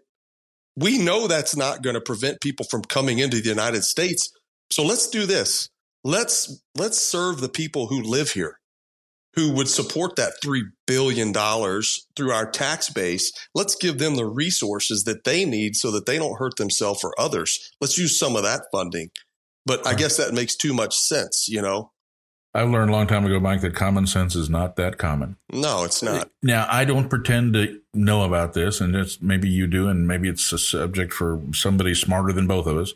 we 0.76 0.98
know 0.98 1.26
that's 1.26 1.56
not 1.56 1.82
going 1.82 1.94
to 1.94 2.00
prevent 2.00 2.40
people 2.40 2.64
from 2.70 2.82
coming 2.82 3.18
into 3.18 3.40
the 3.40 3.48
United 3.48 3.84
States. 3.84 4.32
So 4.70 4.84
let's 4.84 5.08
do 5.08 5.26
this. 5.26 5.68
Let's 6.04 6.62
let's 6.76 6.98
serve 6.98 7.40
the 7.40 7.48
people 7.48 7.88
who 7.88 8.00
live 8.02 8.30
here 8.30 8.60
who 9.34 9.52
would 9.52 9.68
support 9.68 10.16
that 10.16 10.34
$3 10.44 10.62
billion 10.86 11.32
through 11.32 12.32
our 12.32 12.50
tax 12.50 12.90
base. 12.90 13.32
Let's 13.54 13.76
give 13.76 13.98
them 13.98 14.16
the 14.16 14.26
resources 14.26 15.04
that 15.04 15.24
they 15.24 15.44
need 15.44 15.76
so 15.76 15.90
that 15.92 16.06
they 16.06 16.18
don't 16.18 16.38
hurt 16.38 16.56
themselves 16.56 17.04
or 17.04 17.14
others. 17.18 17.70
Let's 17.80 17.96
use 17.96 18.18
some 18.18 18.36
of 18.36 18.42
that 18.42 18.62
funding. 18.72 19.10
But 19.66 19.86
I 19.86 19.94
guess 19.94 20.16
that 20.16 20.34
makes 20.34 20.56
too 20.56 20.72
much 20.72 20.96
sense, 20.96 21.48
you 21.48 21.62
know? 21.62 21.92
I 22.52 22.62
learned 22.62 22.90
a 22.90 22.92
long 22.92 23.06
time 23.06 23.24
ago, 23.24 23.38
Mike, 23.38 23.60
that 23.60 23.76
common 23.76 24.06
sense 24.06 24.34
is 24.34 24.50
not 24.50 24.74
that 24.76 24.98
common. 24.98 25.36
No, 25.52 25.84
it's 25.84 26.02
not. 26.02 26.30
Now, 26.42 26.66
I 26.68 26.84
don't 26.84 27.08
pretend 27.08 27.54
to 27.54 27.80
know 27.94 28.24
about 28.24 28.54
this, 28.54 28.80
and 28.80 28.96
it's, 28.96 29.22
maybe 29.22 29.48
you 29.48 29.68
do, 29.68 29.88
and 29.88 30.08
maybe 30.08 30.28
it's 30.28 30.52
a 30.52 30.58
subject 30.58 31.12
for 31.12 31.40
somebody 31.52 31.94
smarter 31.94 32.32
than 32.32 32.48
both 32.48 32.66
of 32.66 32.76
us. 32.76 32.92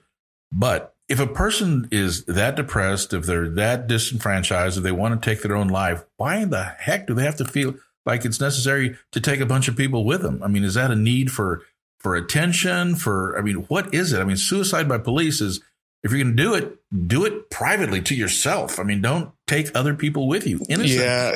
But 0.51 0.95
if 1.09 1.21
a 1.21 1.27
person 1.27 1.89
is 1.93 2.25
that 2.25 2.57
depressed, 2.57 3.13
if 3.13 3.27
they're 3.27 3.49
that 3.51 3.87
disenfranchised, 3.87 4.79
if 4.79 4.83
they 4.83 4.93
want 4.93 5.21
to 5.21 5.31
take 5.31 5.43
their 5.43 5.57
own 5.57 5.69
life, 5.69 6.05
why 6.17 6.37
in 6.37 6.51
the 6.51 6.65
heck 6.65 7.07
do 7.07 7.15
they 7.15 7.25
have 7.25 7.37
to 7.37 7.45
feel 7.45 7.75
like 8.07 8.25
it's 8.25 8.41
necessary 8.41 8.97
to 9.13 9.21
take 9.21 9.41
a 9.41 9.47
bunch 9.47 9.69
of 9.69 9.77
people 9.77 10.05
with 10.05 10.23
them? 10.23 10.43
I 10.43 10.49
mean, 10.49 10.65
is 10.65 10.75
that 10.75 10.91
a 10.91 10.97
need 10.97 11.31
for 11.31 11.63
for 11.99 12.17
attention? 12.17 12.97
For 12.97 13.39
I 13.39 13.43
mean, 13.43 13.67
what 13.69 13.95
is 13.95 14.13
it? 14.13 14.21
I 14.21 14.25
mean, 14.25 14.37
suicide 14.37 14.89
by 14.89 14.99
police 14.99 15.41
is 15.41 15.63
if 16.05 16.13
you're 16.13 16.23
going 16.23 16.37
to 16.37 16.43
do 16.43 16.55
it, 16.55 16.79
do 17.09 17.25
it 17.25 17.51
privately 17.51 18.03
to 18.03 18.15
yourself. 18.15 18.79
I 18.79 18.83
mean, 18.83 19.01
don't 19.01 19.33
take 19.47 19.75
other 19.75 19.95
people 19.95 20.29
with 20.29 20.47
you. 20.47 20.61
Innocent. 20.69 21.01
Yeah, 21.01 21.33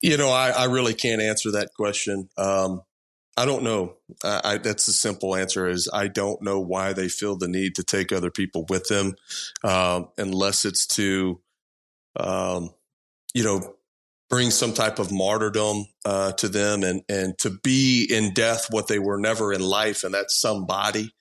you 0.00 0.16
know, 0.16 0.30
I, 0.30 0.50
I 0.50 0.64
really 0.64 0.94
can't 0.94 1.20
answer 1.20 1.52
that 1.52 1.74
question. 1.74 2.30
Um, 2.38 2.82
I 3.36 3.44
don't 3.44 3.62
know. 3.62 3.96
I, 4.24 4.40
I, 4.44 4.58
that's 4.58 4.86
the 4.86 4.92
simple 4.92 5.36
answer 5.36 5.68
is 5.68 5.88
I 5.92 6.08
don't 6.08 6.42
know 6.42 6.58
why 6.58 6.92
they 6.92 7.08
feel 7.08 7.36
the 7.36 7.48
need 7.48 7.76
to 7.76 7.84
take 7.84 8.10
other 8.10 8.30
people 8.30 8.64
with 8.68 8.88
them, 8.88 9.14
um, 9.62 10.08
unless 10.16 10.64
it's 10.64 10.86
to, 10.88 11.40
um, 12.16 12.70
you 13.34 13.44
know, 13.44 13.76
bring 14.30 14.50
some 14.50 14.72
type 14.72 14.98
of 14.98 15.12
martyrdom 15.12 15.86
uh, 16.04 16.32
to 16.32 16.48
them 16.48 16.82
and 16.82 17.02
and 17.08 17.38
to 17.38 17.50
be 17.62 18.06
in 18.10 18.34
death 18.34 18.68
what 18.70 18.88
they 18.88 18.98
were 18.98 19.18
never 19.18 19.52
in 19.52 19.60
life, 19.60 20.02
and 20.02 20.14
that's 20.14 20.40
somebody. 20.40 21.12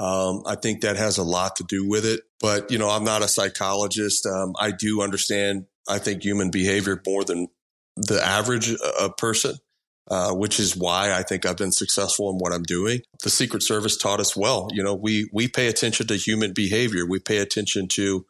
Um, 0.00 0.44
I 0.46 0.54
think 0.54 0.80
that 0.80 0.96
has 0.96 1.18
a 1.18 1.22
lot 1.22 1.56
to 1.56 1.64
do 1.64 1.86
with 1.86 2.06
it. 2.06 2.22
But 2.40 2.70
you 2.70 2.78
know, 2.78 2.88
I'm 2.88 3.04
not 3.04 3.22
a 3.22 3.28
psychologist. 3.28 4.26
Um, 4.26 4.54
I 4.58 4.70
do 4.70 5.02
understand. 5.02 5.66
I 5.88 5.98
think 5.98 6.22
human 6.22 6.50
behavior 6.50 7.00
more 7.06 7.24
than 7.24 7.48
the 7.96 8.24
average 8.24 8.74
uh, 8.98 9.10
person. 9.10 9.56
Uh, 10.10 10.32
which 10.32 10.58
is 10.58 10.76
why 10.76 11.12
I 11.12 11.22
think 11.22 11.46
I've 11.46 11.56
been 11.56 11.70
successful 11.70 12.30
in 12.30 12.38
what 12.38 12.52
I'm 12.52 12.64
doing. 12.64 13.02
The 13.22 13.30
Secret 13.30 13.62
Service 13.62 13.96
taught 13.96 14.18
us 14.18 14.34
well. 14.34 14.66
You 14.72 14.82
know, 14.82 14.94
we 14.94 15.30
we 15.32 15.46
pay 15.46 15.68
attention 15.68 16.08
to 16.08 16.16
human 16.16 16.52
behavior. 16.52 17.06
We 17.06 17.20
pay 17.20 17.38
attention 17.38 17.86
to 17.88 18.26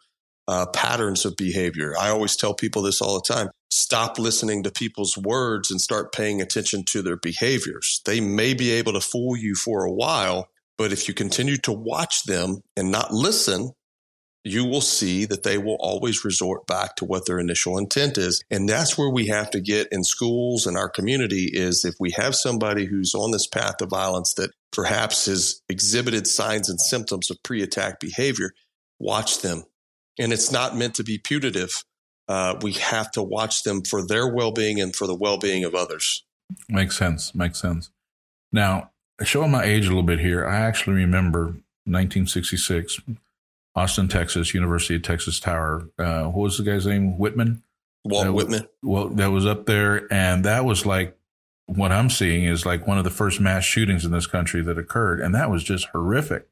uh, 0.46 0.66
patterns 0.66 1.24
of 1.24 1.36
behavior. 1.36 1.94
I 1.98 2.10
always 2.10 2.36
tell 2.36 2.52
people 2.52 2.82
this 2.82 3.00
all 3.00 3.14
the 3.14 3.34
time: 3.34 3.48
stop 3.70 4.18
listening 4.18 4.62
to 4.64 4.70
people's 4.70 5.16
words 5.16 5.70
and 5.70 5.80
start 5.80 6.12
paying 6.12 6.42
attention 6.42 6.84
to 6.88 7.00
their 7.00 7.16
behaviors. 7.16 8.02
They 8.04 8.20
may 8.20 8.52
be 8.52 8.72
able 8.72 8.92
to 8.92 9.00
fool 9.00 9.34
you 9.34 9.54
for 9.54 9.84
a 9.84 9.92
while, 9.92 10.50
but 10.80 10.92
if 10.92 11.08
you 11.08 11.12
continue 11.12 11.58
to 11.58 11.72
watch 11.72 12.22
them 12.22 12.62
and 12.74 12.90
not 12.90 13.12
listen, 13.12 13.72
you 14.44 14.64
will 14.64 14.80
see 14.80 15.26
that 15.26 15.42
they 15.42 15.58
will 15.58 15.76
always 15.78 16.24
resort 16.24 16.66
back 16.66 16.96
to 16.96 17.04
what 17.04 17.26
their 17.26 17.38
initial 17.38 17.76
intent 17.76 18.16
is. 18.16 18.42
And 18.50 18.66
that's 18.66 18.96
where 18.96 19.10
we 19.10 19.26
have 19.26 19.50
to 19.50 19.60
get 19.60 19.88
in 19.92 20.04
schools 20.04 20.66
and 20.66 20.78
our 20.78 20.88
community 20.88 21.50
is 21.52 21.84
if 21.84 21.96
we 22.00 22.12
have 22.12 22.34
somebody 22.34 22.86
who's 22.86 23.14
on 23.14 23.30
this 23.30 23.46
path 23.46 23.82
of 23.82 23.90
violence 23.90 24.32
that 24.38 24.52
perhaps 24.72 25.26
has 25.26 25.60
exhibited 25.68 26.26
signs 26.26 26.70
and 26.70 26.80
symptoms 26.80 27.30
of 27.30 27.36
pre-attack 27.42 28.00
behavior, 28.00 28.52
watch 28.98 29.42
them. 29.42 29.64
And 30.18 30.32
it's 30.32 30.50
not 30.50 30.78
meant 30.78 30.94
to 30.94 31.04
be 31.04 31.18
putative. 31.18 31.84
Uh, 32.26 32.54
we 32.62 32.72
have 32.72 33.10
to 33.10 33.22
watch 33.22 33.64
them 33.64 33.82
for 33.82 34.06
their 34.06 34.26
well-being 34.26 34.80
and 34.80 34.96
for 34.96 35.06
the 35.06 35.14
well-being 35.14 35.62
of 35.64 35.74
others. 35.74 36.24
Makes 36.70 36.96
sense. 36.96 37.34
Makes 37.34 37.60
sense. 37.60 37.90
Now, 38.50 38.92
showing 39.24 39.50
my 39.50 39.64
age 39.64 39.86
a 39.86 39.88
little 39.88 40.02
bit 40.02 40.20
here, 40.20 40.46
I 40.46 40.60
actually 40.60 40.96
remember 40.96 41.44
1966 41.84 43.00
Austin, 43.74 44.08
Texas, 44.08 44.52
University 44.52 44.96
of 44.96 45.02
Texas 45.02 45.38
Tower. 45.38 45.88
Uh, 45.98 46.24
what 46.24 46.42
was 46.42 46.58
the 46.58 46.64
guy's 46.64 46.86
name? 46.86 47.18
Whitman. 47.18 47.62
Walt 48.04 48.26
uh, 48.26 48.32
Whitman. 48.32 48.68
Well, 48.82 49.08
that 49.10 49.30
was 49.30 49.46
up 49.46 49.66
there, 49.66 50.12
and 50.12 50.44
that 50.44 50.64
was 50.64 50.84
like 50.86 51.16
what 51.66 51.92
I'm 51.92 52.10
seeing 52.10 52.44
is 52.44 52.66
like 52.66 52.86
one 52.86 52.98
of 52.98 53.04
the 53.04 53.10
first 53.10 53.40
mass 53.40 53.64
shootings 53.64 54.04
in 54.04 54.10
this 54.10 54.26
country 54.26 54.60
that 54.62 54.78
occurred, 54.78 55.20
and 55.20 55.34
that 55.34 55.50
was 55.50 55.62
just 55.62 55.86
horrific. 55.86 56.48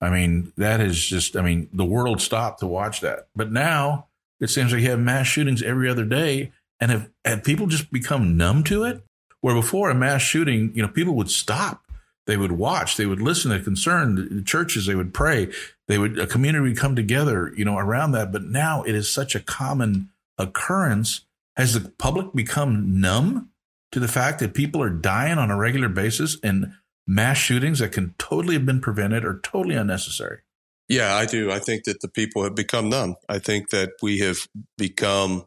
I 0.00 0.10
mean, 0.10 0.52
that 0.56 0.80
is 0.80 1.04
just. 1.04 1.36
I 1.36 1.42
mean, 1.42 1.68
the 1.72 1.84
world 1.84 2.20
stopped 2.20 2.60
to 2.60 2.66
watch 2.66 3.00
that, 3.00 3.28
but 3.34 3.52
now 3.52 4.06
it 4.40 4.48
seems 4.48 4.72
like 4.72 4.82
you 4.82 4.90
have 4.90 5.00
mass 5.00 5.26
shootings 5.26 5.62
every 5.62 5.88
other 5.88 6.04
day, 6.04 6.52
and 6.80 6.90
have, 6.90 7.10
have 7.24 7.44
people 7.44 7.66
just 7.66 7.90
become 7.90 8.36
numb 8.36 8.64
to 8.64 8.84
it? 8.84 9.02
Where 9.40 9.54
before 9.54 9.90
a 9.90 9.94
mass 9.94 10.22
shooting, 10.22 10.72
you 10.74 10.82
know, 10.82 10.88
people 10.88 11.14
would 11.14 11.30
stop 11.30 11.85
they 12.26 12.36
would 12.36 12.52
watch, 12.52 12.96
they 12.96 13.06
would 13.06 13.20
listen 13.20 13.50
to 13.50 13.60
concern 13.60 14.36
the 14.36 14.42
churches, 14.42 14.86
they 14.86 14.94
would 14.94 15.14
pray, 15.14 15.48
they 15.88 15.98
would 15.98 16.18
a 16.18 16.26
community 16.26 16.68
would 16.68 16.78
come 16.78 16.96
together, 16.96 17.52
you 17.56 17.64
know, 17.64 17.78
around 17.78 18.12
that. 18.12 18.32
But 18.32 18.44
now 18.44 18.82
it 18.82 18.94
is 18.94 19.10
such 19.10 19.34
a 19.34 19.40
common 19.40 20.10
occurrence. 20.36 21.22
Has 21.56 21.74
the 21.74 21.88
public 21.98 22.34
become 22.34 23.00
numb 23.00 23.50
to 23.92 24.00
the 24.00 24.08
fact 24.08 24.40
that 24.40 24.54
people 24.54 24.82
are 24.82 24.90
dying 24.90 25.38
on 25.38 25.50
a 25.50 25.56
regular 25.56 25.88
basis 25.88 26.36
and 26.42 26.72
mass 27.06 27.38
shootings 27.38 27.78
that 27.78 27.92
can 27.92 28.14
totally 28.18 28.54
have 28.54 28.66
been 28.66 28.80
prevented 28.80 29.24
are 29.24 29.40
totally 29.40 29.76
unnecessary? 29.76 30.40
Yeah, 30.88 31.14
I 31.14 31.26
do. 31.26 31.50
I 31.50 31.58
think 31.58 31.84
that 31.84 32.00
the 32.00 32.08
people 32.08 32.44
have 32.44 32.54
become 32.54 32.88
numb. 32.88 33.16
I 33.28 33.38
think 33.38 33.70
that 33.70 33.90
we 34.02 34.18
have 34.18 34.48
become 34.76 35.46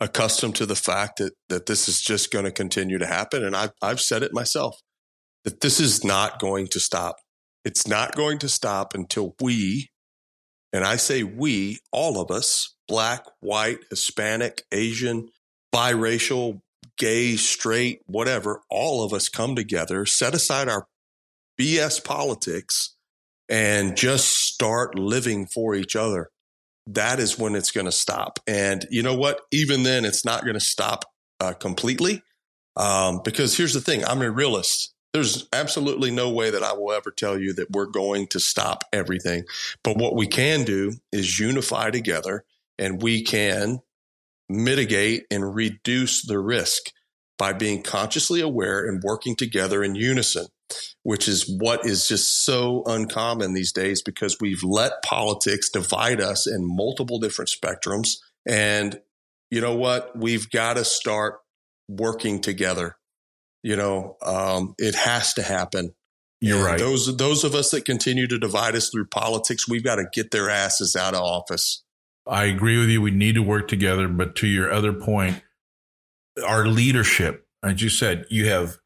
accustomed 0.00 0.56
to 0.56 0.66
the 0.66 0.76
fact 0.76 1.18
that 1.18 1.32
that 1.48 1.66
this 1.66 1.88
is 1.88 2.00
just 2.00 2.30
going 2.30 2.44
to 2.44 2.50
continue 2.50 2.98
to 2.98 3.06
happen. 3.06 3.44
And 3.44 3.54
I've 3.54 3.72
I've 3.80 4.00
said 4.00 4.22
it 4.22 4.32
myself 4.32 4.80
that 5.44 5.60
this 5.60 5.80
is 5.80 6.04
not 6.04 6.38
going 6.38 6.68
to 6.68 6.80
stop. 6.80 7.16
It's 7.64 7.86
not 7.86 8.14
going 8.16 8.38
to 8.38 8.48
stop 8.48 8.94
until 8.94 9.34
we, 9.40 9.90
and 10.72 10.84
I 10.84 10.96
say 10.96 11.22
we, 11.22 11.78
all 11.92 12.20
of 12.20 12.30
us, 12.30 12.74
black, 12.88 13.24
white, 13.40 13.78
Hispanic, 13.90 14.62
Asian, 14.72 15.28
biracial, 15.74 16.60
gay, 16.98 17.36
straight, 17.36 18.00
whatever, 18.06 18.60
all 18.70 19.02
of 19.04 19.12
us 19.12 19.28
come 19.28 19.56
together, 19.56 20.06
set 20.06 20.34
aside 20.34 20.68
our 20.68 20.86
BS 21.60 22.04
politics, 22.04 22.96
and 23.48 23.96
just 23.96 24.26
start 24.28 24.98
living 24.98 25.46
for 25.46 25.74
each 25.74 25.96
other. 25.96 26.30
that 26.86 27.18
is 27.18 27.38
when 27.38 27.54
it's 27.54 27.70
going 27.70 27.86
to 27.86 27.92
stop. 27.92 28.38
And 28.46 28.86
you 28.90 29.02
know 29.02 29.14
what? 29.14 29.40
Even 29.50 29.84
then, 29.84 30.04
it's 30.04 30.24
not 30.24 30.42
going 30.42 30.54
to 30.54 30.60
stop 30.60 31.06
uh, 31.40 31.54
completely. 31.54 32.22
Um, 32.76 33.20
because 33.24 33.56
here's 33.56 33.74
the 33.74 33.80
thing 33.80 34.04
I'm 34.04 34.22
a 34.22 34.30
realist. 34.30 34.93
There's 35.14 35.46
absolutely 35.52 36.10
no 36.10 36.28
way 36.28 36.50
that 36.50 36.64
I 36.64 36.72
will 36.72 36.92
ever 36.92 37.12
tell 37.12 37.38
you 37.38 37.52
that 37.54 37.70
we're 37.70 37.86
going 37.86 38.26
to 38.28 38.40
stop 38.40 38.84
everything. 38.92 39.44
But 39.84 39.96
what 39.96 40.16
we 40.16 40.26
can 40.26 40.64
do 40.64 40.94
is 41.12 41.38
unify 41.38 41.90
together 41.90 42.44
and 42.80 43.00
we 43.00 43.22
can 43.22 43.78
mitigate 44.48 45.26
and 45.30 45.54
reduce 45.54 46.26
the 46.26 46.40
risk 46.40 46.90
by 47.38 47.52
being 47.52 47.82
consciously 47.82 48.40
aware 48.40 48.84
and 48.84 49.04
working 49.04 49.36
together 49.36 49.84
in 49.84 49.94
unison, 49.94 50.46
which 51.04 51.28
is 51.28 51.48
what 51.60 51.86
is 51.86 52.08
just 52.08 52.44
so 52.44 52.82
uncommon 52.84 53.54
these 53.54 53.72
days 53.72 54.02
because 54.02 54.38
we've 54.40 54.64
let 54.64 55.02
politics 55.04 55.70
divide 55.70 56.20
us 56.20 56.46
in 56.48 56.60
multiple 56.64 57.20
different 57.20 57.50
spectrums. 57.50 58.16
And 58.48 59.00
you 59.48 59.60
know 59.60 59.76
what? 59.76 60.18
We've 60.18 60.50
got 60.50 60.74
to 60.74 60.84
start 60.84 61.38
working 61.88 62.40
together. 62.40 62.96
You 63.64 63.76
know, 63.76 64.16
um, 64.22 64.74
it 64.78 64.94
has 64.94 65.32
to 65.34 65.42
happen. 65.42 65.94
You're 66.40 66.58
and 66.58 66.66
right. 66.66 66.78
Those 66.78 67.16
those 67.16 67.44
of 67.44 67.54
us 67.54 67.70
that 67.70 67.86
continue 67.86 68.26
to 68.26 68.38
divide 68.38 68.76
us 68.76 68.90
through 68.90 69.06
politics, 69.06 69.66
we've 69.66 69.82
got 69.82 69.96
to 69.96 70.04
get 70.12 70.30
their 70.30 70.50
asses 70.50 70.94
out 70.94 71.14
of 71.14 71.22
office. 71.22 71.82
I 72.26 72.44
agree 72.44 72.78
with 72.78 72.90
you. 72.90 73.00
We 73.00 73.10
need 73.10 73.36
to 73.36 73.42
work 73.42 73.66
together. 73.68 74.06
But 74.06 74.36
to 74.36 74.46
your 74.46 74.70
other 74.70 74.92
point, 74.92 75.42
our 76.46 76.66
leadership, 76.66 77.46
as 77.62 77.82
you 77.82 77.88
said, 77.88 78.26
you 78.28 78.48
have, 78.48 78.76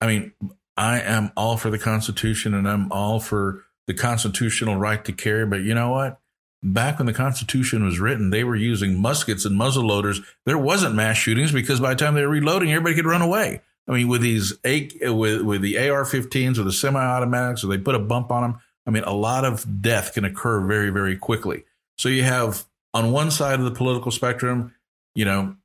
I 0.00 0.06
mean, 0.06 0.32
I 0.76 1.00
am 1.00 1.32
all 1.34 1.56
for 1.56 1.70
the 1.70 1.78
Constitution 1.78 2.52
and 2.52 2.68
I'm 2.68 2.92
all 2.92 3.20
for 3.20 3.64
the 3.86 3.94
constitutional 3.94 4.76
right 4.76 5.02
to 5.04 5.12
carry. 5.12 5.46
But 5.46 5.62
you 5.62 5.74
know 5.74 5.90
what? 5.90 6.20
Back 6.62 6.98
when 6.98 7.06
the 7.06 7.14
Constitution 7.14 7.84
was 7.84 8.00
written, 8.00 8.30
they 8.30 8.44
were 8.44 8.56
using 8.56 9.00
muskets 9.00 9.46
and 9.46 9.56
muzzle 9.56 9.86
loaders. 9.86 10.20
There 10.44 10.58
wasn't 10.58 10.94
mass 10.94 11.16
shootings 11.16 11.52
because 11.52 11.80
by 11.80 11.94
the 11.94 12.04
time 12.04 12.14
they 12.14 12.22
were 12.22 12.28
reloading, 12.28 12.70
everybody 12.72 12.96
could 12.96 13.06
run 13.06 13.22
away. 13.22 13.62
I 13.88 13.92
mean, 13.92 14.08
with 14.08 14.22
these 14.22 14.54
with 14.64 15.42
with 15.42 15.62
the 15.62 15.78
AR-15s 15.78 16.58
or 16.58 16.64
the 16.64 16.72
semi-automatics, 16.72 17.62
or 17.62 17.68
they 17.68 17.78
put 17.78 17.94
a 17.94 18.00
bump 18.00 18.30
on 18.30 18.42
them. 18.42 18.60
I 18.86 18.90
mean, 18.90 19.02
a 19.02 19.12
lot 19.12 19.44
of 19.44 19.82
death 19.82 20.14
can 20.14 20.24
occur 20.24 20.60
very, 20.60 20.90
very 20.90 21.16
quickly. 21.16 21.64
So 21.98 22.08
you 22.08 22.22
have 22.22 22.64
on 22.94 23.10
one 23.10 23.30
side 23.30 23.58
of 23.58 23.64
the 23.64 23.72
political 23.72 24.12
spectrum, 24.12 24.74
you 25.14 25.24
know, 25.24 25.56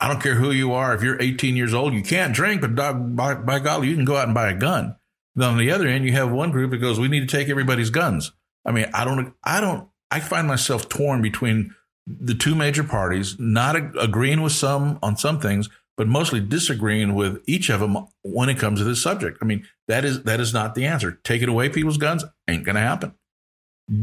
I 0.00 0.08
don't 0.08 0.22
care 0.22 0.34
who 0.34 0.50
you 0.50 0.72
are. 0.72 0.94
If 0.94 1.02
you're 1.02 1.20
18 1.20 1.56
years 1.56 1.72
old, 1.72 1.94
you 1.94 2.02
can't 2.02 2.34
drink, 2.34 2.60
but 2.60 2.74
dog, 2.74 3.14
by, 3.16 3.34
by 3.34 3.58
golly, 3.60 3.88
you 3.88 3.94
can 3.94 4.04
go 4.04 4.16
out 4.16 4.26
and 4.26 4.34
buy 4.34 4.50
a 4.50 4.54
gun. 4.54 4.96
Then 5.36 5.50
on 5.50 5.58
the 5.58 5.70
other 5.70 5.86
end, 5.86 6.04
you 6.04 6.12
have 6.12 6.30
one 6.30 6.50
group 6.50 6.70
that 6.70 6.78
goes, 6.78 6.98
"We 6.98 7.08
need 7.08 7.28
to 7.28 7.36
take 7.36 7.48
everybody's 7.48 7.90
guns." 7.90 8.32
I 8.64 8.72
mean, 8.72 8.86
I 8.94 9.04
don't, 9.04 9.34
I 9.42 9.60
don't, 9.60 9.88
I 10.10 10.20
find 10.20 10.46
myself 10.46 10.88
torn 10.88 11.22
between 11.22 11.74
the 12.06 12.34
two 12.34 12.54
major 12.54 12.84
parties, 12.84 13.36
not 13.38 13.76
agreeing 13.98 14.42
with 14.42 14.52
some 14.52 14.98
on 15.02 15.16
some 15.16 15.40
things, 15.40 15.68
but 15.96 16.08
mostly 16.08 16.40
disagreeing 16.40 17.14
with 17.14 17.42
each 17.46 17.70
of 17.70 17.80
them 17.80 17.96
when 18.22 18.48
it 18.48 18.58
comes 18.58 18.80
to 18.80 18.84
this 18.84 19.02
subject. 19.02 19.38
I 19.40 19.44
mean, 19.44 19.66
that 19.88 20.04
is 20.04 20.22
that 20.24 20.40
is 20.40 20.52
not 20.52 20.74
the 20.74 20.86
answer. 20.86 21.18
Taking 21.24 21.48
away 21.48 21.68
people's 21.68 21.98
guns 21.98 22.24
ain't 22.48 22.64
going 22.64 22.76
to 22.76 22.80
happen. 22.80 23.14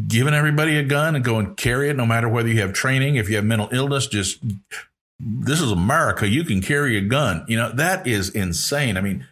Giving 0.07 0.33
everybody 0.33 0.77
a 0.77 0.83
gun 0.83 1.15
and 1.15 1.25
go 1.25 1.39
and 1.39 1.57
carry 1.57 1.89
it, 1.89 1.95
no 1.95 2.05
matter 2.05 2.29
whether 2.29 2.47
you 2.47 2.61
have 2.61 2.73
training, 2.73 3.15
if 3.15 3.29
you 3.29 3.35
have 3.35 3.45
mental 3.45 3.69
illness, 3.71 4.07
just 4.07 4.39
this 5.19 5.59
is 5.59 5.71
America. 5.71 6.27
You 6.27 6.43
can 6.43 6.61
carry 6.61 6.97
a 6.97 7.01
gun. 7.01 7.45
You 7.47 7.57
know 7.57 7.71
that 7.71 8.07
is 8.07 8.29
insane. 8.29 8.95
I 8.95 9.01
mean, 9.01 9.27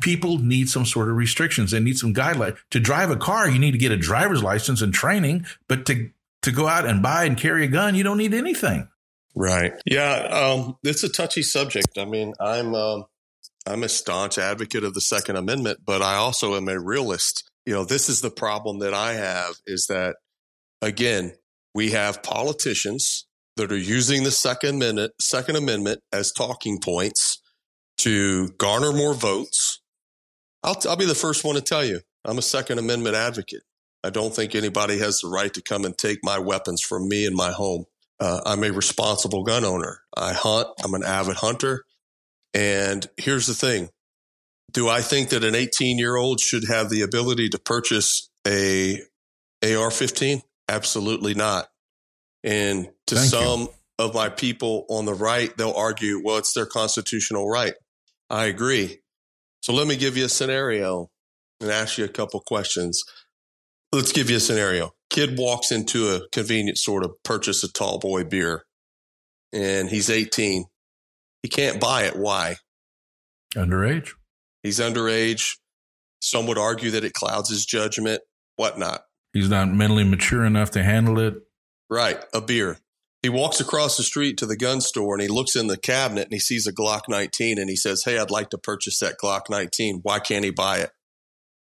people 0.00 0.38
need 0.38 0.68
some 0.68 0.84
sort 0.84 1.08
of 1.08 1.16
restrictions. 1.16 1.70
They 1.70 1.80
need 1.80 1.98
some 1.98 2.14
guidelines. 2.14 2.58
To 2.70 2.80
drive 2.80 3.10
a 3.10 3.16
car, 3.16 3.48
you 3.48 3.58
need 3.58 3.72
to 3.72 3.78
get 3.78 3.92
a 3.92 3.96
driver's 3.96 4.42
license 4.42 4.82
and 4.82 4.92
training, 4.92 5.46
but 5.68 5.86
to 5.86 6.10
to 6.42 6.52
go 6.52 6.68
out 6.68 6.86
and 6.86 7.02
buy 7.02 7.24
and 7.24 7.36
carry 7.36 7.64
a 7.64 7.68
gun, 7.68 7.94
you 7.94 8.02
don't 8.02 8.18
need 8.18 8.34
anything. 8.34 8.88
Right. 9.40 9.72
Yeah. 9.86 10.12
Um, 10.12 10.76
it's 10.82 11.02
a 11.02 11.08
touchy 11.08 11.42
subject. 11.42 11.96
I 11.96 12.04
mean, 12.04 12.34
I'm 12.38 12.74
um, 12.74 13.06
I'm 13.66 13.82
a 13.82 13.88
staunch 13.88 14.36
advocate 14.36 14.84
of 14.84 14.92
the 14.92 15.00
Second 15.00 15.36
Amendment, 15.36 15.80
but 15.82 16.02
I 16.02 16.16
also 16.16 16.56
am 16.56 16.68
a 16.68 16.78
realist. 16.78 17.50
You 17.64 17.72
know, 17.72 17.84
this 17.86 18.10
is 18.10 18.20
the 18.20 18.30
problem 18.30 18.80
that 18.80 18.92
I 18.92 19.14
have 19.14 19.54
is 19.66 19.86
that 19.86 20.16
again, 20.82 21.32
we 21.74 21.92
have 21.92 22.22
politicians 22.22 23.26
that 23.56 23.72
are 23.72 23.78
using 23.78 24.24
the 24.24 24.30
Second 24.30 24.74
Amendment, 24.74 25.12
Second 25.22 25.56
Amendment 25.56 26.00
as 26.12 26.32
talking 26.32 26.78
points 26.78 27.40
to 27.96 28.48
garner 28.58 28.92
more 28.92 29.14
votes. 29.14 29.80
I'll, 30.62 30.76
I'll 30.86 30.96
be 30.96 31.06
the 31.06 31.14
first 31.14 31.44
one 31.44 31.54
to 31.54 31.62
tell 31.62 31.84
you, 31.84 32.00
I'm 32.26 32.36
a 32.36 32.42
Second 32.42 32.78
Amendment 32.78 33.16
advocate. 33.16 33.62
I 34.04 34.10
don't 34.10 34.36
think 34.36 34.54
anybody 34.54 34.98
has 34.98 35.20
the 35.20 35.28
right 35.28 35.52
to 35.54 35.62
come 35.62 35.86
and 35.86 35.96
take 35.96 36.18
my 36.22 36.38
weapons 36.38 36.82
from 36.82 37.08
me 37.08 37.24
and 37.24 37.34
my 37.34 37.52
home. 37.52 37.86
Uh, 38.20 38.40
I'm 38.44 38.62
a 38.64 38.70
responsible 38.70 39.44
gun 39.44 39.64
owner. 39.64 40.02
I 40.14 40.32
hunt. 40.32 40.68
I'm 40.84 40.94
an 40.94 41.02
avid 41.04 41.36
hunter. 41.36 41.84
And 42.52 43.06
here's 43.16 43.46
the 43.46 43.54
thing. 43.54 43.88
Do 44.72 44.88
I 44.88 45.00
think 45.00 45.30
that 45.30 45.42
an 45.42 45.54
18 45.54 45.98
year 45.98 46.16
old 46.16 46.40
should 46.40 46.64
have 46.68 46.90
the 46.90 47.02
ability 47.02 47.48
to 47.50 47.58
purchase 47.58 48.28
a 48.46 49.00
AR 49.64 49.90
15? 49.90 50.42
Absolutely 50.68 51.34
not. 51.34 51.68
And 52.44 52.90
to 53.06 53.16
Thank 53.16 53.30
some 53.30 53.60
you. 53.60 53.68
of 53.98 54.14
my 54.14 54.28
people 54.28 54.86
on 54.88 55.04
the 55.06 55.14
right, 55.14 55.54
they'll 55.56 55.72
argue, 55.72 56.20
well, 56.22 56.36
it's 56.36 56.52
their 56.52 56.66
constitutional 56.66 57.48
right. 57.48 57.74
I 58.28 58.46
agree. 58.46 59.00
So 59.62 59.72
let 59.72 59.86
me 59.86 59.96
give 59.96 60.16
you 60.16 60.24
a 60.26 60.28
scenario 60.28 61.10
and 61.60 61.70
ask 61.70 61.98
you 61.98 62.04
a 62.04 62.08
couple 62.08 62.40
questions. 62.40 63.02
Let's 63.92 64.12
give 64.12 64.30
you 64.30 64.36
a 64.36 64.40
scenario. 64.40 64.94
Kid 65.10 65.36
walks 65.38 65.72
into 65.72 66.08
a 66.08 66.28
convenience 66.30 66.82
store 66.82 67.00
to 67.00 67.10
purchase 67.24 67.62
a 67.64 67.72
tall 67.72 67.98
boy 67.98 68.24
beer 68.24 68.64
and 69.52 69.88
he's 69.88 70.08
18. 70.08 70.64
He 71.42 71.48
can't 71.48 71.80
buy 71.80 72.04
it. 72.04 72.16
Why? 72.16 72.56
Underage. 73.54 74.12
He's 74.62 74.78
underage. 74.78 75.56
Some 76.20 76.46
would 76.46 76.58
argue 76.58 76.90
that 76.92 77.04
it 77.04 77.14
clouds 77.14 77.50
his 77.50 77.64
judgment, 77.64 78.20
whatnot. 78.56 79.02
He's 79.32 79.48
not 79.48 79.68
mentally 79.68 80.04
mature 80.04 80.44
enough 80.44 80.70
to 80.72 80.82
handle 80.82 81.18
it. 81.18 81.34
Right, 81.88 82.22
a 82.32 82.40
beer. 82.40 82.78
He 83.22 83.28
walks 83.28 83.60
across 83.60 83.96
the 83.96 84.02
street 84.02 84.38
to 84.38 84.46
the 84.46 84.56
gun 84.56 84.80
store 84.80 85.14
and 85.14 85.22
he 85.22 85.28
looks 85.28 85.56
in 85.56 85.66
the 85.66 85.76
cabinet 85.76 86.24
and 86.24 86.32
he 86.32 86.38
sees 86.38 86.66
a 86.66 86.72
Glock 86.72 87.02
19 87.08 87.58
and 87.58 87.68
he 87.68 87.76
says, 87.76 88.04
Hey, 88.04 88.18
I'd 88.18 88.30
like 88.30 88.50
to 88.50 88.58
purchase 88.58 88.98
that 89.00 89.16
Glock 89.22 89.42
19. 89.50 90.00
Why 90.02 90.20
can't 90.20 90.44
he 90.44 90.50
buy 90.50 90.78
it? 90.78 90.90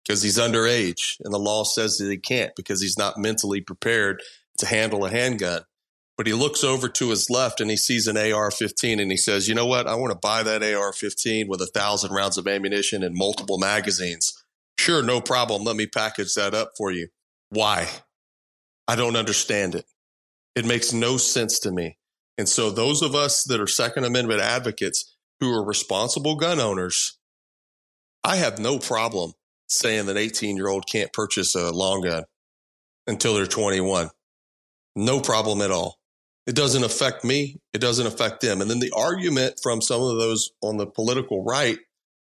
Because 0.05 0.21
he's 0.21 0.37
underage 0.37 1.15
and 1.23 1.33
the 1.33 1.39
law 1.39 1.63
says 1.63 1.97
that 1.97 2.09
he 2.09 2.17
can't 2.17 2.55
because 2.55 2.81
he's 2.81 2.97
not 2.97 3.17
mentally 3.17 3.61
prepared 3.61 4.21
to 4.57 4.65
handle 4.65 5.05
a 5.05 5.09
handgun. 5.09 5.61
But 6.17 6.27
he 6.27 6.33
looks 6.33 6.63
over 6.63 6.89
to 6.89 7.09
his 7.09 7.29
left 7.29 7.59
and 7.59 7.71
he 7.71 7.77
sees 7.77 8.05
an 8.07 8.17
AR 8.17 8.51
15 8.51 8.99
and 8.99 9.09
he 9.09 9.17
says, 9.17 9.47
You 9.47 9.55
know 9.55 9.65
what? 9.65 9.87
I 9.87 9.95
want 9.95 10.11
to 10.11 10.19
buy 10.19 10.43
that 10.43 10.61
AR 10.61 10.93
15 10.93 11.47
with 11.47 11.61
a 11.61 11.67
thousand 11.67 12.11
rounds 12.11 12.37
of 12.37 12.47
ammunition 12.47 13.01
and 13.01 13.15
multiple 13.15 13.57
magazines. 13.57 14.43
Sure, 14.77 15.01
no 15.01 15.21
problem. 15.21 15.63
Let 15.63 15.75
me 15.75 15.87
package 15.87 16.33
that 16.35 16.53
up 16.53 16.71
for 16.77 16.91
you. 16.91 17.07
Why? 17.49 17.87
I 18.87 18.95
don't 18.95 19.15
understand 19.15 19.75
it. 19.75 19.85
It 20.55 20.65
makes 20.65 20.93
no 20.93 21.17
sense 21.17 21.59
to 21.59 21.71
me. 21.71 21.97
And 22.37 22.49
so, 22.49 22.69
those 22.69 23.01
of 23.01 23.15
us 23.15 23.43
that 23.45 23.61
are 23.61 23.67
Second 23.67 24.05
Amendment 24.05 24.41
advocates 24.41 25.15
who 25.39 25.53
are 25.53 25.63
responsible 25.63 26.35
gun 26.35 26.59
owners, 26.59 27.17
I 28.23 28.37
have 28.37 28.59
no 28.59 28.79
problem 28.79 29.33
saying 29.79 30.05
that 30.07 30.17
18 30.17 30.57
year 30.57 30.67
old 30.67 30.85
can't 30.87 31.11
purchase 31.13 31.55
a 31.55 31.71
long 31.71 32.01
gun 32.01 32.23
until 33.07 33.33
they're 33.33 33.45
21. 33.45 34.09
No 34.95 35.19
problem 35.19 35.61
at 35.61 35.71
all. 35.71 35.99
It 36.45 36.55
doesn't 36.55 36.83
affect 36.83 37.23
me. 37.23 37.59
It 37.73 37.79
doesn't 37.79 38.05
affect 38.05 38.41
them. 38.41 38.61
And 38.61 38.69
then 38.69 38.79
the 38.79 38.91
argument 38.95 39.55
from 39.63 39.81
some 39.81 40.01
of 40.01 40.17
those 40.17 40.51
on 40.61 40.77
the 40.77 40.85
political 40.85 41.43
right 41.43 41.77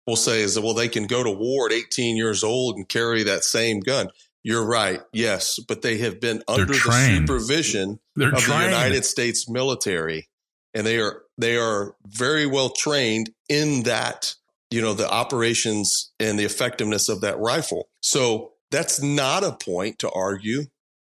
will 0.06 0.18
say 0.18 0.42
is 0.42 0.56
that, 0.56 0.62
well, 0.62 0.74
they 0.74 0.90
can 0.90 1.08
go 1.08 1.24
to 1.24 1.32
war 1.32 1.68
at 1.68 1.74
18 1.74 2.18
years 2.18 2.44
old 2.44 2.76
and 2.76 2.90
carry 2.90 3.24
that 3.24 3.44
same 3.44 3.80
gun. 3.80 4.10
You're 4.44 4.66
right. 4.66 5.02
Yes. 5.14 5.60
But 5.60 5.82
they 5.82 6.00
have 6.00 6.20
been 6.20 6.44
They're 6.48 6.62
under 6.62 6.74
the 6.74 7.18
supervision 7.20 8.00
They're 8.16 8.34
of 8.34 8.46
the. 8.46 8.64
United 8.66 9.06
States 9.06 9.50
military. 9.50 10.28
And 10.74 10.86
they 10.86 11.00
are, 11.00 11.22
they 11.38 11.58
are 11.58 11.96
very 12.06 12.46
well 12.46 12.70
trained 12.70 13.30
in 13.50 13.84
that, 13.84 14.36
you 14.72 14.82
know, 14.82 14.94
the 14.94 15.10
operations 15.10 16.12
and 16.20 16.40
the 16.40 16.46
effectiveness 16.46 17.10
of 17.10 17.22
that 17.22 17.38
rifle. 17.38 17.90
So 18.02 18.54
that's 18.72 19.02
not 19.02 19.44
a 19.44 19.52
point 19.52 20.00
to 20.00 20.10
argue. 20.10 20.64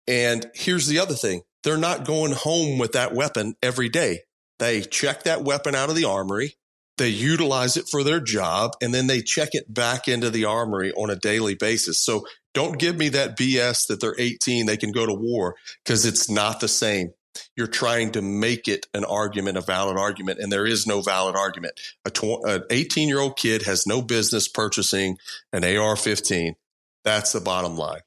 And 0.07 0.49
here's 0.53 0.87
the 0.87 0.99
other 0.99 1.15
thing. 1.15 1.41
They're 1.63 1.75
not 1.75 2.05
going 2.05 2.31
home 2.31 2.77
with 2.77 2.93
that 2.93 3.13
weapon 3.13 3.55
every 3.61 3.89
day. 3.89 4.21
They 4.59 4.81
check 4.81 5.23
that 5.23 5.43
weapon 5.43 5.75
out 5.75 5.89
of 5.89 5.95
the 5.95 6.05
armory. 6.05 6.55
They 6.97 7.09
utilize 7.09 7.77
it 7.77 7.89
for 7.89 8.03
their 8.03 8.19
job 8.19 8.71
and 8.81 8.93
then 8.93 9.07
they 9.07 9.21
check 9.21 9.49
it 9.51 9.71
back 9.71 10.07
into 10.07 10.29
the 10.29 10.45
armory 10.45 10.91
on 10.93 11.09
a 11.09 11.15
daily 11.15 11.53
basis. 11.53 12.03
So 12.03 12.25
don't 12.53 12.79
give 12.79 12.95
me 12.97 13.09
that 13.09 13.37
BS 13.37 13.87
that 13.87 14.01
they're 14.01 14.15
18, 14.17 14.65
they 14.65 14.77
can 14.77 14.91
go 14.91 15.05
to 15.05 15.13
war 15.13 15.55
because 15.83 16.05
it's 16.05 16.29
not 16.29 16.59
the 16.59 16.67
same. 16.67 17.11
You're 17.55 17.67
trying 17.67 18.11
to 18.13 18.21
make 18.21 18.67
it 18.67 18.87
an 18.93 19.05
argument, 19.05 19.57
a 19.57 19.61
valid 19.61 19.97
argument, 19.97 20.39
and 20.39 20.51
there 20.51 20.65
is 20.65 20.87
no 20.87 21.01
valid 21.01 21.35
argument. 21.35 21.79
A 22.05 22.09
tw- 22.09 22.43
an 22.45 22.63
18 22.69 23.07
year 23.07 23.19
old 23.19 23.37
kid 23.37 23.63
has 23.63 23.87
no 23.87 24.01
business 24.01 24.47
purchasing 24.47 25.17
an 25.53 25.63
AR 25.63 25.95
15. 25.95 26.55
That's 27.03 27.31
the 27.31 27.41
bottom 27.41 27.77
line. 27.77 28.01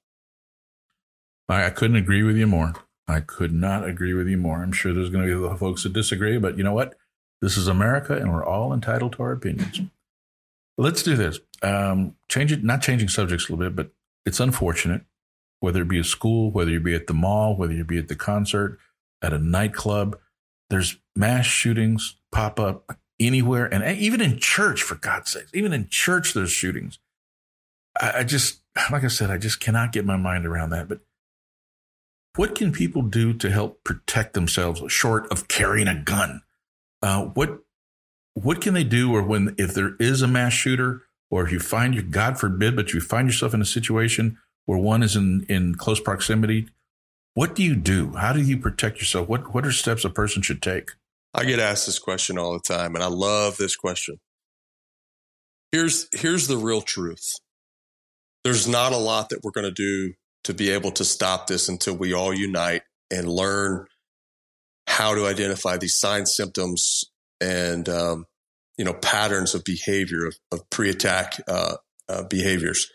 I, 1.48 1.66
I 1.66 1.70
couldn't 1.70 1.96
agree 1.96 2.22
with 2.22 2.36
you 2.36 2.46
more. 2.46 2.74
I 3.08 3.20
could 3.20 3.52
not 3.52 3.86
agree 3.86 4.14
with 4.14 4.28
you 4.28 4.36
more. 4.36 4.62
I'm 4.62 4.72
sure 4.72 4.94
there's 4.94 5.10
going 5.10 5.26
to 5.26 5.50
be 5.50 5.56
folks 5.56 5.82
that 5.82 5.92
disagree, 5.92 6.38
but 6.38 6.56
you 6.56 6.62
know 6.62 6.72
what? 6.72 6.94
This 7.42 7.56
is 7.56 7.66
America, 7.66 8.14
and 8.14 8.32
we're 8.32 8.44
all 8.44 8.72
entitled 8.72 9.14
to 9.14 9.22
our 9.22 9.32
opinions. 9.32 9.80
Let's 10.78 11.02
do 11.02 11.16
this. 11.16 11.40
Um, 11.62 12.14
change 12.28 12.52
it, 12.52 12.62
not 12.62 12.82
changing 12.82 13.08
subjects 13.08 13.48
a 13.48 13.52
little 13.52 13.70
bit, 13.70 13.76
but 13.76 13.92
it's 14.24 14.40
unfortunate, 14.40 15.02
whether 15.60 15.82
it 15.82 15.88
be 15.88 15.98
a 15.98 16.04
school, 16.04 16.50
whether 16.50 16.70
you 16.70 16.80
be 16.80 16.94
at 16.94 17.06
the 17.06 17.14
mall, 17.14 17.56
whether 17.56 17.72
you 17.72 17.84
be 17.84 17.98
at 17.98 18.08
the 18.08 18.16
concert, 18.16 18.78
at 19.22 19.32
a 19.32 19.38
nightclub, 19.38 20.18
there's 20.70 20.96
mass 21.16 21.46
shootings 21.46 22.16
pop 22.32 22.58
up 22.60 22.96
anywhere, 23.18 23.72
and 23.72 23.98
even 23.98 24.20
in 24.20 24.38
church, 24.38 24.82
for 24.82 24.94
God's 24.94 25.30
sake, 25.32 25.46
even 25.52 25.72
in 25.72 25.88
church, 25.88 26.32
there's 26.32 26.50
shootings. 26.50 26.98
I, 28.00 28.20
I 28.20 28.24
just, 28.24 28.62
like 28.90 29.04
I 29.04 29.08
said, 29.08 29.30
I 29.30 29.38
just 29.38 29.60
cannot 29.60 29.92
get 29.92 30.06
my 30.06 30.16
mind 30.16 30.46
around 30.46 30.70
that. 30.70 30.88
But 30.88 31.00
what 32.36 32.54
can 32.54 32.72
people 32.72 33.02
do 33.02 33.32
to 33.34 33.50
help 33.50 33.84
protect 33.84 34.34
themselves 34.34 34.82
short 34.92 35.30
of 35.30 35.48
carrying 35.48 35.88
a 35.88 36.00
gun? 36.00 36.42
Uh, 37.02 37.26
what 37.26 37.60
what 38.34 38.60
can 38.60 38.74
they 38.74 38.84
do, 38.84 39.14
or 39.14 39.22
when 39.22 39.54
if 39.58 39.74
there 39.74 39.96
is 39.98 40.22
a 40.22 40.28
mass 40.28 40.52
shooter, 40.52 41.02
or 41.30 41.44
if 41.44 41.52
you 41.52 41.58
find 41.58 41.94
you, 41.94 42.02
God 42.02 42.38
forbid, 42.38 42.76
but 42.76 42.92
you 42.94 43.00
find 43.00 43.28
yourself 43.28 43.52
in 43.52 43.60
a 43.60 43.66
situation 43.66 44.38
where 44.66 44.78
one 44.78 45.02
is 45.02 45.16
in 45.16 45.44
in 45.48 45.74
close 45.74 46.00
proximity, 46.00 46.68
what 47.34 47.54
do 47.54 47.62
you 47.62 47.76
do? 47.76 48.12
How 48.12 48.32
do 48.32 48.42
you 48.42 48.58
protect 48.58 48.98
yourself? 48.98 49.28
What 49.28 49.54
what 49.54 49.66
are 49.66 49.72
steps 49.72 50.04
a 50.04 50.10
person 50.10 50.42
should 50.42 50.62
take? 50.62 50.90
I 51.32 51.44
get 51.44 51.60
asked 51.60 51.86
this 51.86 51.98
question 51.98 52.38
all 52.38 52.52
the 52.52 52.60
time, 52.60 52.94
and 52.94 53.04
I 53.04 53.08
love 53.08 53.56
this 53.56 53.76
question. 53.76 54.18
Here's 55.72 56.08
here's 56.12 56.48
the 56.48 56.56
real 56.56 56.82
truth. 56.82 57.34
There's 58.42 58.66
not 58.66 58.92
a 58.92 58.96
lot 58.96 59.28
that 59.28 59.40
we're 59.42 59.52
going 59.52 59.66
to 59.66 59.70
do 59.70 60.14
to 60.44 60.54
be 60.54 60.70
able 60.70 60.90
to 60.92 61.04
stop 61.04 61.46
this 61.46 61.68
until 61.68 61.94
we 61.94 62.12
all 62.12 62.32
unite 62.32 62.82
and 63.10 63.28
learn 63.28 63.86
how 64.86 65.14
to 65.14 65.26
identify 65.26 65.76
these 65.76 65.98
signs, 65.98 66.34
symptoms, 66.34 67.04
and 67.40 67.88
um, 67.88 68.24
you 68.76 68.84
know 68.84 68.94
patterns 68.94 69.54
of 69.54 69.62
behavior 69.64 70.26
of, 70.26 70.36
of 70.50 70.68
pre-attack 70.70 71.40
uh, 71.46 71.76
uh, 72.08 72.24
behaviors. 72.24 72.90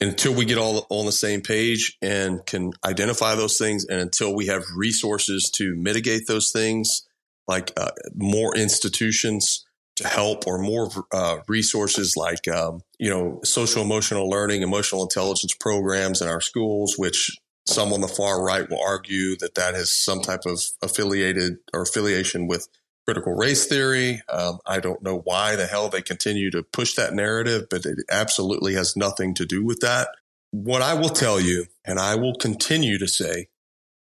Until 0.00 0.34
we 0.34 0.44
get 0.44 0.58
all 0.58 0.86
on 0.90 1.06
the 1.06 1.12
same 1.12 1.40
page 1.40 1.96
and 2.02 2.44
can 2.44 2.72
identify 2.84 3.34
those 3.34 3.56
things, 3.56 3.86
and 3.86 4.00
until 4.00 4.34
we 4.34 4.46
have 4.46 4.62
resources 4.74 5.50
to 5.52 5.74
mitigate 5.74 6.26
those 6.26 6.52
things, 6.52 7.06
like 7.48 7.72
uh, 7.76 7.90
more 8.14 8.54
institutions 8.56 9.64
to 9.96 10.06
help 10.06 10.46
or 10.46 10.58
more 10.58 10.90
uh, 11.12 11.38
resources 11.48 12.16
like 12.16 12.46
um, 12.48 12.80
you 12.98 13.10
know 13.10 13.40
social 13.44 13.82
emotional 13.82 14.28
learning 14.28 14.62
emotional 14.62 15.02
intelligence 15.02 15.54
programs 15.58 16.20
in 16.20 16.28
our 16.28 16.40
schools 16.40 16.96
which 16.96 17.36
some 17.66 17.92
on 17.92 18.00
the 18.00 18.08
far 18.08 18.42
right 18.42 18.70
will 18.70 18.80
argue 18.80 19.36
that 19.38 19.54
that 19.54 19.74
has 19.74 19.92
some 19.92 20.20
type 20.20 20.42
of 20.46 20.60
affiliated 20.82 21.56
or 21.72 21.82
affiliation 21.82 22.46
with 22.46 22.68
critical 23.06 23.34
race 23.34 23.66
theory 23.66 24.20
um, 24.28 24.58
i 24.66 24.80
don't 24.80 25.02
know 25.02 25.18
why 25.24 25.56
the 25.56 25.66
hell 25.66 25.88
they 25.88 26.02
continue 26.02 26.50
to 26.50 26.62
push 26.62 26.94
that 26.94 27.14
narrative 27.14 27.66
but 27.70 27.86
it 27.86 27.98
absolutely 28.10 28.74
has 28.74 28.96
nothing 28.96 29.32
to 29.34 29.46
do 29.46 29.64
with 29.64 29.80
that 29.80 30.08
what 30.50 30.82
i 30.82 30.94
will 30.94 31.08
tell 31.08 31.40
you 31.40 31.66
and 31.84 31.98
i 31.98 32.14
will 32.14 32.34
continue 32.34 32.98
to 32.98 33.08
say 33.08 33.46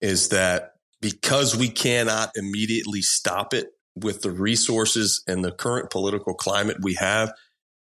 is 0.01 0.29
that 0.29 0.75
because 1.01 1.57
we 1.57 1.69
cannot 1.69 2.33
immediately 2.37 3.03
stop 3.03 3.55
it 3.55 3.73
with 3.97 4.23
the 4.23 4.31
resources 4.31 5.23
and 5.27 5.45
the 5.45 5.53
current 5.53 5.91
political 5.91 6.35
climate 6.35 6.79
we 6.81 6.95
have, 6.95 7.33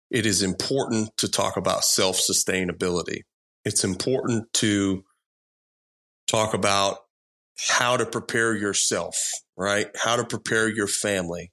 it 0.09 0.25
is 0.25 0.41
important 0.41 1.15
to 1.17 1.27
talk 1.27 1.57
about 1.57 1.83
self 1.83 2.17
sustainability. 2.17 3.21
It's 3.63 3.83
important 3.83 4.51
to 4.53 5.03
talk 6.27 6.53
about 6.53 6.99
how 7.57 7.97
to 7.97 8.05
prepare 8.05 8.55
yourself, 8.55 9.17
right? 9.57 9.87
How 9.95 10.15
to 10.15 10.25
prepare 10.25 10.69
your 10.69 10.87
family. 10.87 11.51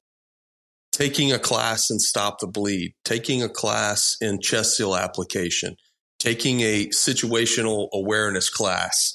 Taking 0.92 1.32
a 1.32 1.38
class 1.38 1.90
in 1.90 1.98
Stop 1.98 2.40
the 2.40 2.46
Bleed, 2.46 2.94
taking 3.04 3.42
a 3.42 3.48
class 3.48 4.16
in 4.20 4.40
chest 4.40 4.76
seal 4.76 4.94
application, 4.94 5.76
taking 6.18 6.60
a 6.60 6.88
situational 6.88 7.88
awareness 7.92 8.50
class 8.50 9.14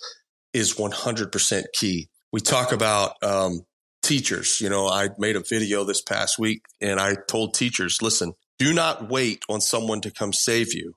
is 0.53 0.73
100% 0.73 1.63
key. 1.73 2.09
We 2.31 2.41
talk 2.41 2.71
about 2.71 3.13
um, 3.21 3.61
teachers. 4.01 4.59
You 4.59 4.69
know, 4.69 4.87
I 4.87 5.09
made 5.19 5.35
a 5.35 5.43
video 5.47 5.83
this 5.83 6.01
past 6.01 6.39
week 6.39 6.63
and 6.81 6.99
I 6.99 7.15
told 7.27 7.53
teachers, 7.53 8.01
listen, 8.01 8.33
do 8.57 8.73
not 8.73 9.09
wait 9.09 9.43
on 9.49 9.61
someone 9.61 10.01
to 10.01 10.11
come 10.11 10.33
save 10.33 10.73
you. 10.73 10.95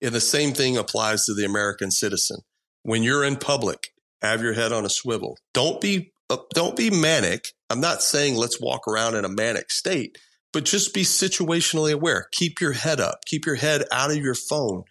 And 0.00 0.14
the 0.14 0.20
same 0.20 0.52
thing 0.52 0.76
applies 0.76 1.24
to 1.24 1.34
the 1.34 1.44
American 1.44 1.90
citizen. 1.90 2.38
When 2.82 3.02
you're 3.02 3.24
in 3.24 3.36
public, 3.36 3.88
have 4.22 4.42
your 4.42 4.52
head 4.52 4.72
on 4.72 4.84
a 4.84 4.90
swivel. 4.90 5.38
Don't 5.54 5.80
be 5.80 6.12
uh, 6.28 6.38
don't 6.54 6.76
be 6.76 6.90
manic. 6.90 7.52
I'm 7.70 7.80
not 7.80 8.02
saying 8.02 8.36
let's 8.36 8.60
walk 8.60 8.88
around 8.88 9.14
in 9.14 9.24
a 9.24 9.28
manic 9.28 9.70
state, 9.70 10.18
but 10.52 10.64
just 10.64 10.94
be 10.94 11.02
situationally 11.02 11.92
aware. 11.92 12.28
Keep 12.32 12.60
your 12.60 12.72
head 12.72 13.00
up. 13.00 13.20
Keep 13.26 13.46
your 13.46 13.54
head 13.54 13.84
out 13.92 14.10
of 14.10 14.16
your 14.16 14.34
phone. 14.34 14.84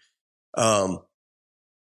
Um, 0.55 0.99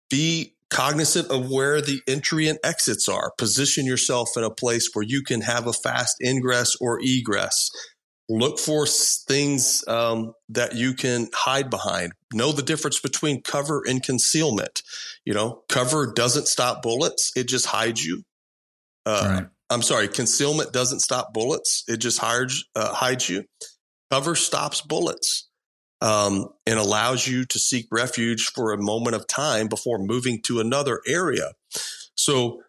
be 0.09 0.55
cognizant 0.69 1.29
of 1.31 1.49
where 1.49 1.81
the 1.81 2.01
entry 2.07 2.47
and 2.47 2.59
exits 2.63 3.09
are. 3.09 3.31
Position 3.37 3.85
yourself 3.85 4.29
in 4.37 4.43
a 4.43 4.51
place 4.51 4.89
where 4.93 5.05
you 5.05 5.23
can 5.23 5.41
have 5.41 5.65
a 5.65 5.73
fast 5.73 6.17
ingress 6.23 6.75
or 6.79 6.99
egress. 7.01 7.71
Look 8.29 8.59
for 8.59 8.85
things 8.85 9.83
um, 9.87 10.33
that 10.49 10.75
you 10.75 10.93
can 10.93 11.29
hide 11.33 11.71
behind. 11.71 12.13
Know 12.31 12.51
the 12.51 12.61
difference 12.61 12.99
between 12.99 13.41
cover 13.41 13.83
and 13.87 14.03
concealment. 14.03 14.83
You 15.25 15.33
know, 15.33 15.63
cover 15.67 16.13
doesn't 16.13 16.47
stop 16.47 16.83
bullets; 16.83 17.31
it 17.35 17.47
just 17.47 17.65
hides 17.65 18.05
you. 18.05 18.23
Uh, 19.05 19.39
right. 19.41 19.47
I'm 19.71 19.81
sorry, 19.81 20.07
concealment 20.07 20.71
doesn't 20.71 20.99
stop 20.99 21.33
bullets; 21.33 21.83
it 21.87 21.97
just 21.97 22.19
hides 22.19 22.65
uh, 22.75 22.93
hides 22.93 23.27
you. 23.27 23.45
Cover 24.11 24.35
stops 24.35 24.81
bullets 24.81 25.49
um, 26.01 26.49
and 26.65 26.79
allows 26.79 27.27
you 27.27 27.45
to 27.45 27.59
seek 27.59 27.87
refuge 27.91 28.51
for 28.53 28.71
a 28.71 28.77
moment 28.77 29.15
of 29.15 29.27
time 29.27 29.67
before 29.67 29.99
moving 29.99 30.41
to 30.43 30.59
another 30.59 31.01
area. 31.07 31.53
So 32.15 32.61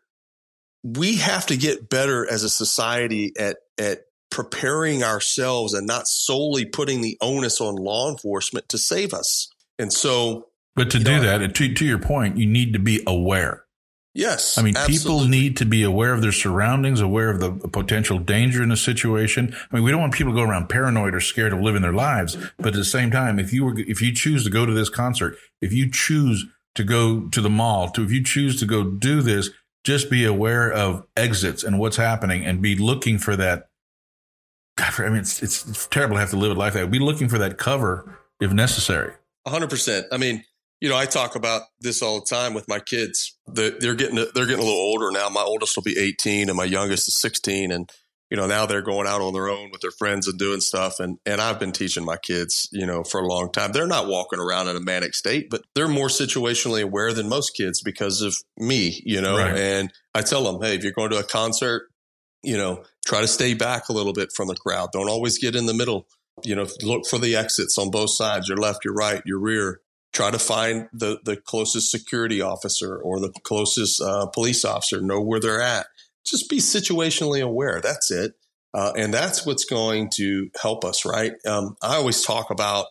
we 0.82 1.16
have 1.16 1.46
to 1.46 1.56
get 1.56 1.90
better 1.90 2.30
as 2.30 2.42
a 2.44 2.50
society 2.50 3.32
at 3.38 3.58
at 3.78 4.00
preparing 4.30 5.02
ourselves 5.02 5.74
and 5.74 5.86
not 5.86 6.08
solely 6.08 6.64
putting 6.64 7.00
the 7.00 7.18
onus 7.20 7.60
on 7.60 7.76
law 7.76 8.10
enforcement 8.10 8.68
to 8.68 8.78
save 8.78 9.12
us. 9.12 9.52
And 9.78 9.92
so, 9.92 10.48
but 10.76 10.90
to 10.90 10.98
do 10.98 11.16
know, 11.16 11.38
that, 11.38 11.54
to, 11.54 11.74
to 11.74 11.84
your 11.84 11.98
point, 11.98 12.36
you 12.36 12.46
need 12.46 12.72
to 12.72 12.78
be 12.78 13.02
aware. 13.06 13.64
Yes. 14.12 14.58
I 14.58 14.62
mean, 14.62 14.76
absolutely. 14.76 14.98
people 14.98 15.28
need 15.28 15.56
to 15.58 15.64
be 15.64 15.84
aware 15.84 16.12
of 16.12 16.20
their 16.20 16.32
surroundings, 16.32 17.00
aware 17.00 17.30
of 17.30 17.38
the 17.38 17.52
potential 17.68 18.18
danger 18.18 18.62
in 18.62 18.72
a 18.72 18.76
situation. 18.76 19.54
I 19.70 19.76
mean, 19.76 19.84
we 19.84 19.90
don't 19.92 20.00
want 20.00 20.14
people 20.14 20.32
to 20.32 20.36
go 20.36 20.42
around 20.42 20.68
paranoid 20.68 21.14
or 21.14 21.20
scared 21.20 21.52
of 21.52 21.60
living 21.60 21.82
their 21.82 21.92
lives. 21.92 22.36
But 22.56 22.68
at 22.68 22.74
the 22.74 22.84
same 22.84 23.10
time, 23.10 23.38
if 23.38 23.52
you 23.52 23.64
were, 23.64 23.78
if 23.78 24.02
you 24.02 24.12
choose 24.12 24.42
to 24.44 24.50
go 24.50 24.66
to 24.66 24.72
this 24.72 24.88
concert, 24.88 25.36
if 25.60 25.72
you 25.72 25.90
choose 25.90 26.44
to 26.74 26.82
go 26.82 27.28
to 27.28 27.40
the 27.40 27.50
mall, 27.50 27.88
to, 27.90 28.02
if 28.02 28.10
you 28.10 28.24
choose 28.24 28.58
to 28.60 28.66
go 28.66 28.82
do 28.84 29.22
this, 29.22 29.50
just 29.84 30.10
be 30.10 30.24
aware 30.24 30.70
of 30.70 31.04
exits 31.16 31.62
and 31.62 31.78
what's 31.78 31.96
happening 31.96 32.44
and 32.44 32.60
be 32.60 32.76
looking 32.76 33.18
for 33.18 33.36
that. 33.36 33.68
God, 34.80 34.98
I 34.98 35.08
mean, 35.10 35.18
it's, 35.18 35.42
it's, 35.42 35.68
it's 35.68 35.86
terrible 35.88 36.16
to 36.16 36.20
have 36.20 36.30
to 36.30 36.38
live 36.38 36.52
a 36.52 36.54
life 36.54 36.72
that. 36.72 36.90
Be 36.90 36.98
looking 36.98 37.28
for 37.28 37.36
that 37.38 37.58
cover 37.58 38.18
if 38.40 38.50
necessary. 38.52 39.12
hundred 39.46 39.68
percent. 39.68 40.06
I 40.10 40.16
mean, 40.16 40.42
you 40.80 40.88
know, 40.88 40.96
I 40.96 41.04
talk 41.04 41.36
about 41.36 41.62
this 41.80 42.00
all 42.00 42.20
the 42.20 42.26
time 42.26 42.54
with 42.54 42.66
my 42.66 42.80
kids. 42.80 43.36
They're, 43.46 43.72
they're 43.78 43.94
getting 43.94 44.14
they're 44.14 44.46
getting 44.46 44.62
a 44.62 44.66
little 44.66 44.72
older 44.72 45.10
now. 45.10 45.28
My 45.28 45.42
oldest 45.42 45.76
will 45.76 45.82
be 45.82 45.98
18, 45.98 46.48
and 46.48 46.56
my 46.56 46.64
youngest 46.64 47.08
is 47.08 47.20
16, 47.20 47.70
and 47.70 47.90
you 48.30 48.38
know 48.38 48.46
now 48.46 48.64
they're 48.64 48.80
going 48.80 49.06
out 49.06 49.20
on 49.20 49.34
their 49.34 49.50
own 49.50 49.70
with 49.70 49.82
their 49.82 49.90
friends 49.90 50.26
and 50.26 50.38
doing 50.38 50.60
stuff. 50.60 50.98
And 50.98 51.18
and 51.26 51.42
I've 51.42 51.60
been 51.60 51.72
teaching 51.72 52.06
my 52.06 52.16
kids, 52.16 52.66
you 52.72 52.86
know, 52.86 53.04
for 53.04 53.20
a 53.20 53.26
long 53.26 53.52
time. 53.52 53.72
They're 53.72 53.86
not 53.86 54.06
walking 54.06 54.38
around 54.38 54.68
in 54.68 54.76
a 54.76 54.80
manic 54.80 55.14
state, 55.14 55.50
but 55.50 55.62
they're 55.74 55.88
more 55.88 56.08
situationally 56.08 56.82
aware 56.82 57.12
than 57.12 57.28
most 57.28 57.50
kids 57.50 57.82
because 57.82 58.22
of 58.22 58.34
me, 58.56 59.02
you 59.04 59.20
know. 59.20 59.36
Right. 59.36 59.54
And 59.54 59.92
I 60.14 60.22
tell 60.22 60.50
them, 60.50 60.62
hey, 60.62 60.74
if 60.74 60.84
you're 60.84 60.92
going 60.92 61.10
to 61.10 61.18
a 61.18 61.24
concert, 61.24 61.89
you 62.42 62.56
know, 62.56 62.84
try 63.06 63.20
to 63.20 63.28
stay 63.28 63.54
back 63.54 63.88
a 63.88 63.92
little 63.92 64.12
bit 64.12 64.30
from 64.34 64.48
the 64.48 64.56
crowd. 64.56 64.90
Don't 64.92 65.08
always 65.08 65.38
get 65.38 65.56
in 65.56 65.66
the 65.66 65.74
middle. 65.74 66.06
You 66.42 66.54
know, 66.54 66.66
look 66.82 67.06
for 67.06 67.18
the 67.18 67.36
exits 67.36 67.76
on 67.76 67.90
both 67.90 68.10
sides, 68.10 68.48
your 68.48 68.56
left, 68.56 68.84
your 68.84 68.94
right, 68.94 69.22
your 69.26 69.38
rear 69.38 69.80
try 70.12 70.30
to 70.30 70.38
find 70.38 70.88
the, 70.92 71.18
the 71.24 71.36
closest 71.36 71.90
security 71.90 72.40
officer 72.40 72.96
or 72.96 73.20
the 73.20 73.32
closest 73.44 74.00
uh, 74.00 74.26
police 74.26 74.64
officer, 74.64 75.00
know 75.00 75.20
where 75.20 75.40
they're 75.40 75.62
at. 75.62 75.86
Just 76.24 76.50
be 76.50 76.58
situationally 76.58 77.42
aware. 77.42 77.80
That's 77.80 78.10
it. 78.10 78.34
Uh, 78.72 78.92
and 78.96 79.12
that's 79.12 79.44
what's 79.44 79.64
going 79.64 80.10
to 80.14 80.50
help 80.60 80.84
us, 80.84 81.04
right? 81.04 81.32
Um, 81.46 81.76
I 81.82 81.96
always 81.96 82.22
talk 82.22 82.50
about, 82.50 82.86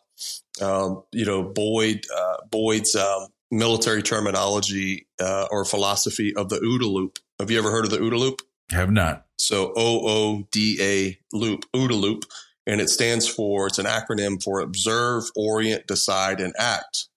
um, 0.61 1.03
you 1.11 1.25
know, 1.25 1.43
Boyd, 1.43 2.05
uh, 2.13 2.37
Boyd's 2.49 2.95
um, 2.95 3.27
military 3.49 4.01
terminology 4.01 5.07
uh, 5.21 5.47
or 5.51 5.63
philosophy 5.63 6.35
of 6.35 6.49
the 6.49 6.57
OODA 6.57 6.91
loop. 6.91 7.19
Have 7.39 7.49
you 7.49 7.57
ever 7.57 7.71
heard 7.71 7.85
of 7.85 7.91
the 7.91 7.99
OODA 7.99 8.19
loop? 8.19 8.41
Have 8.71 8.91
not. 8.91 9.25
So 9.37 9.73
O 9.75 10.07
O 10.07 10.47
D 10.51 10.77
A 10.81 11.35
loop, 11.35 11.65
OODA 11.73 11.99
loop 11.99 12.25
and 12.67 12.81
it 12.81 12.89
stands 12.89 13.27
for 13.27 13.67
it's 13.67 13.79
an 13.79 13.85
acronym 13.85 14.41
for 14.43 14.59
observe 14.59 15.23
orient 15.35 15.87
decide 15.87 16.39
and 16.39 16.53
act 16.59 17.07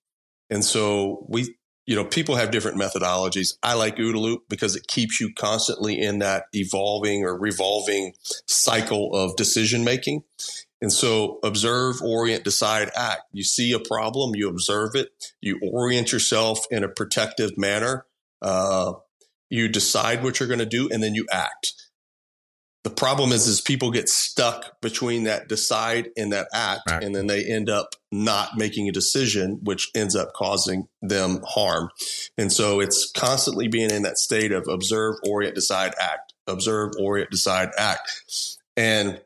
and 0.49 0.65
so 0.65 1.27
we 1.29 1.57
you 1.87 1.97
know, 1.97 2.05
people 2.05 2.37
have 2.37 2.51
different 2.51 2.79
methodologies. 2.79 3.57
I 3.63 3.75
like 3.75 3.97
OODA 3.97 4.21
loop 4.21 4.45
because 4.49 4.77
it 4.77 4.87
keeps 4.87 5.21
you 5.21 5.33
constantly 5.35 6.01
in 6.01 6.21
that 6.21 6.45
evolving 6.53 7.25
or 7.25 7.37
revolving 7.37 8.15
cycle 8.47 9.15
of 9.15 9.37
decision 9.37 9.83
making. 9.83 10.23
And 10.81 10.93
so 10.93 11.39
observe, 11.43 12.01
orient, 12.01 12.45
decide, 12.45 12.91
act. 12.97 13.23
You 13.33 13.45
see 13.45 13.73
a 13.73 13.79
problem, 13.79 14.35
you 14.35 14.49
observe 14.49 14.95
it, 14.95 15.11
you 15.41 15.61
orient 15.63 16.13
yourself 16.13 16.67
in 16.71 16.85
a 16.85 16.89
protective 16.89 17.59
manner, 17.59 18.07
uh, 18.41 18.95
you 19.53 19.69
decide 19.69 20.23
what 20.23 20.41
you're 20.41 20.49
going 20.49 20.59
to 20.59 20.67
do, 20.67 20.89
and 20.91 21.03
then 21.03 21.15
you 21.15 21.27
act. 21.31 21.75
The 22.85 22.91
problem 22.91 23.31
is, 23.31 23.47
is 23.47 23.61
people 23.61 23.93
get 23.93 24.09
stuck 24.09 24.81
between 24.81 25.25
that 25.25 25.47
decide 25.47 26.09
and 26.17 26.33
that 26.33 26.49
act, 26.53 26.91
right. 26.91 27.05
and 27.05 27.15
then 27.15 27.27
they 27.27 27.45
end 27.45 27.69
up 27.69 27.95
not 28.11 28.57
making 28.57 28.89
a 28.89 28.93
decision, 28.93 29.61
which 29.63 29.91
ends 29.95 30.17
up 30.17 30.33
causing 30.33 30.89
them 31.03 31.41
harm. 31.47 31.91
And 32.37 32.51
so 32.51 32.81
it's 32.81 33.13
constantly 33.13 33.69
being 33.69 33.91
in 33.91 34.03
that 34.03 34.19
state 34.19 34.53
of 34.53 34.67
observe, 34.69 35.17
orient, 35.25 35.55
decide, 35.55 35.93
act, 36.01 36.33
observe, 36.47 36.93
orient, 36.99 37.31
decide, 37.31 37.69
act. 37.79 38.11
And 38.77 39.21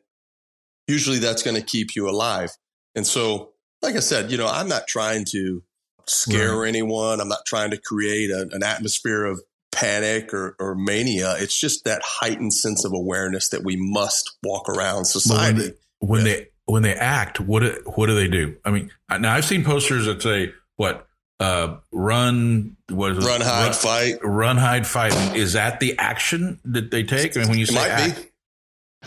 usually 0.88 1.18
that's 1.18 1.42
going 1.42 1.56
to 1.56 1.62
keep 1.62 1.94
you 1.94 2.10
alive. 2.10 2.50
And 2.94 3.06
so, 3.06 3.52
like 3.80 3.94
I 3.94 4.00
said, 4.00 4.30
you 4.32 4.38
know, 4.38 4.48
I'm 4.48 4.68
not 4.68 4.86
trying 4.86 5.24
to 5.26 5.62
scare 6.06 6.58
right. 6.58 6.68
anyone. 6.68 7.20
I'm 7.20 7.28
not 7.28 7.46
trying 7.46 7.70
to 7.70 7.78
create 7.78 8.30
a, 8.30 8.48
an 8.52 8.62
atmosphere 8.62 9.24
of 9.24 9.40
panic 9.76 10.32
or, 10.32 10.56
or, 10.58 10.74
mania. 10.74 11.36
It's 11.38 11.58
just 11.58 11.84
that 11.84 12.00
heightened 12.02 12.54
sense 12.54 12.84
of 12.84 12.92
awareness 12.92 13.50
that 13.50 13.62
we 13.62 13.76
must 13.76 14.36
walk 14.42 14.68
around 14.68 15.04
society. 15.04 15.74
When, 15.98 16.24
they, 16.24 16.24
when 16.24 16.24
they 16.24 16.46
when 16.64 16.82
they 16.82 16.94
act, 16.94 17.38
what 17.38 17.60
do, 17.60 17.80
what 17.94 18.06
do 18.06 18.14
they 18.14 18.26
do? 18.26 18.56
I 18.64 18.70
mean, 18.70 18.90
now 19.08 19.34
I've 19.34 19.44
seen 19.44 19.62
posters 19.64 20.06
that 20.06 20.20
say 20.20 20.52
what 20.76 21.06
uh, 21.38 21.76
run 21.92 22.76
what 22.88 23.12
is 23.12 23.24
run 23.24 23.40
hide 23.40 23.66
run, 23.66 23.72
fight 23.74 24.18
run 24.22 24.56
hide 24.56 24.86
fight. 24.86 25.12
Is 25.36 25.52
that 25.52 25.78
the 25.78 25.96
action 25.98 26.58
that 26.64 26.90
they 26.90 27.04
take? 27.04 27.36
I 27.36 27.40
mean, 27.40 27.50
when 27.50 27.58
you 27.58 27.64
it 27.64 27.68
say 27.68 27.90
act, 27.90 28.30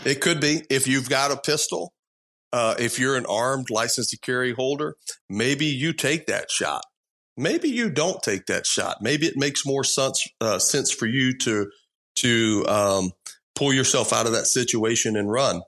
be. 0.04 0.10
it 0.10 0.20
could 0.20 0.40
be 0.40 0.62
if 0.70 0.86
you've 0.86 1.08
got 1.08 1.30
a 1.30 1.36
pistol. 1.36 1.92
Uh, 2.52 2.74
if 2.80 2.98
you're 2.98 3.14
an 3.14 3.26
armed 3.26 3.70
license 3.70 4.10
to 4.10 4.18
carry 4.18 4.52
holder, 4.52 4.96
maybe 5.28 5.66
you 5.66 5.92
take 5.92 6.26
that 6.26 6.50
shot 6.50 6.82
maybe 7.40 7.68
you 7.68 7.90
don't 7.90 8.22
take 8.22 8.46
that 8.46 8.66
shot. 8.66 8.98
Maybe 9.00 9.26
it 9.26 9.36
makes 9.36 9.66
more 9.66 9.82
sense 9.82 10.28
uh, 10.40 10.58
sense 10.58 10.92
for 10.92 11.06
you 11.06 11.36
to 11.38 11.70
to 12.16 12.64
um, 12.68 13.12
pull 13.54 13.72
yourself 13.72 14.12
out 14.12 14.26
of 14.26 14.32
that 14.32 14.46
situation 14.46 15.16
and 15.16 15.30
run. 15.30 15.62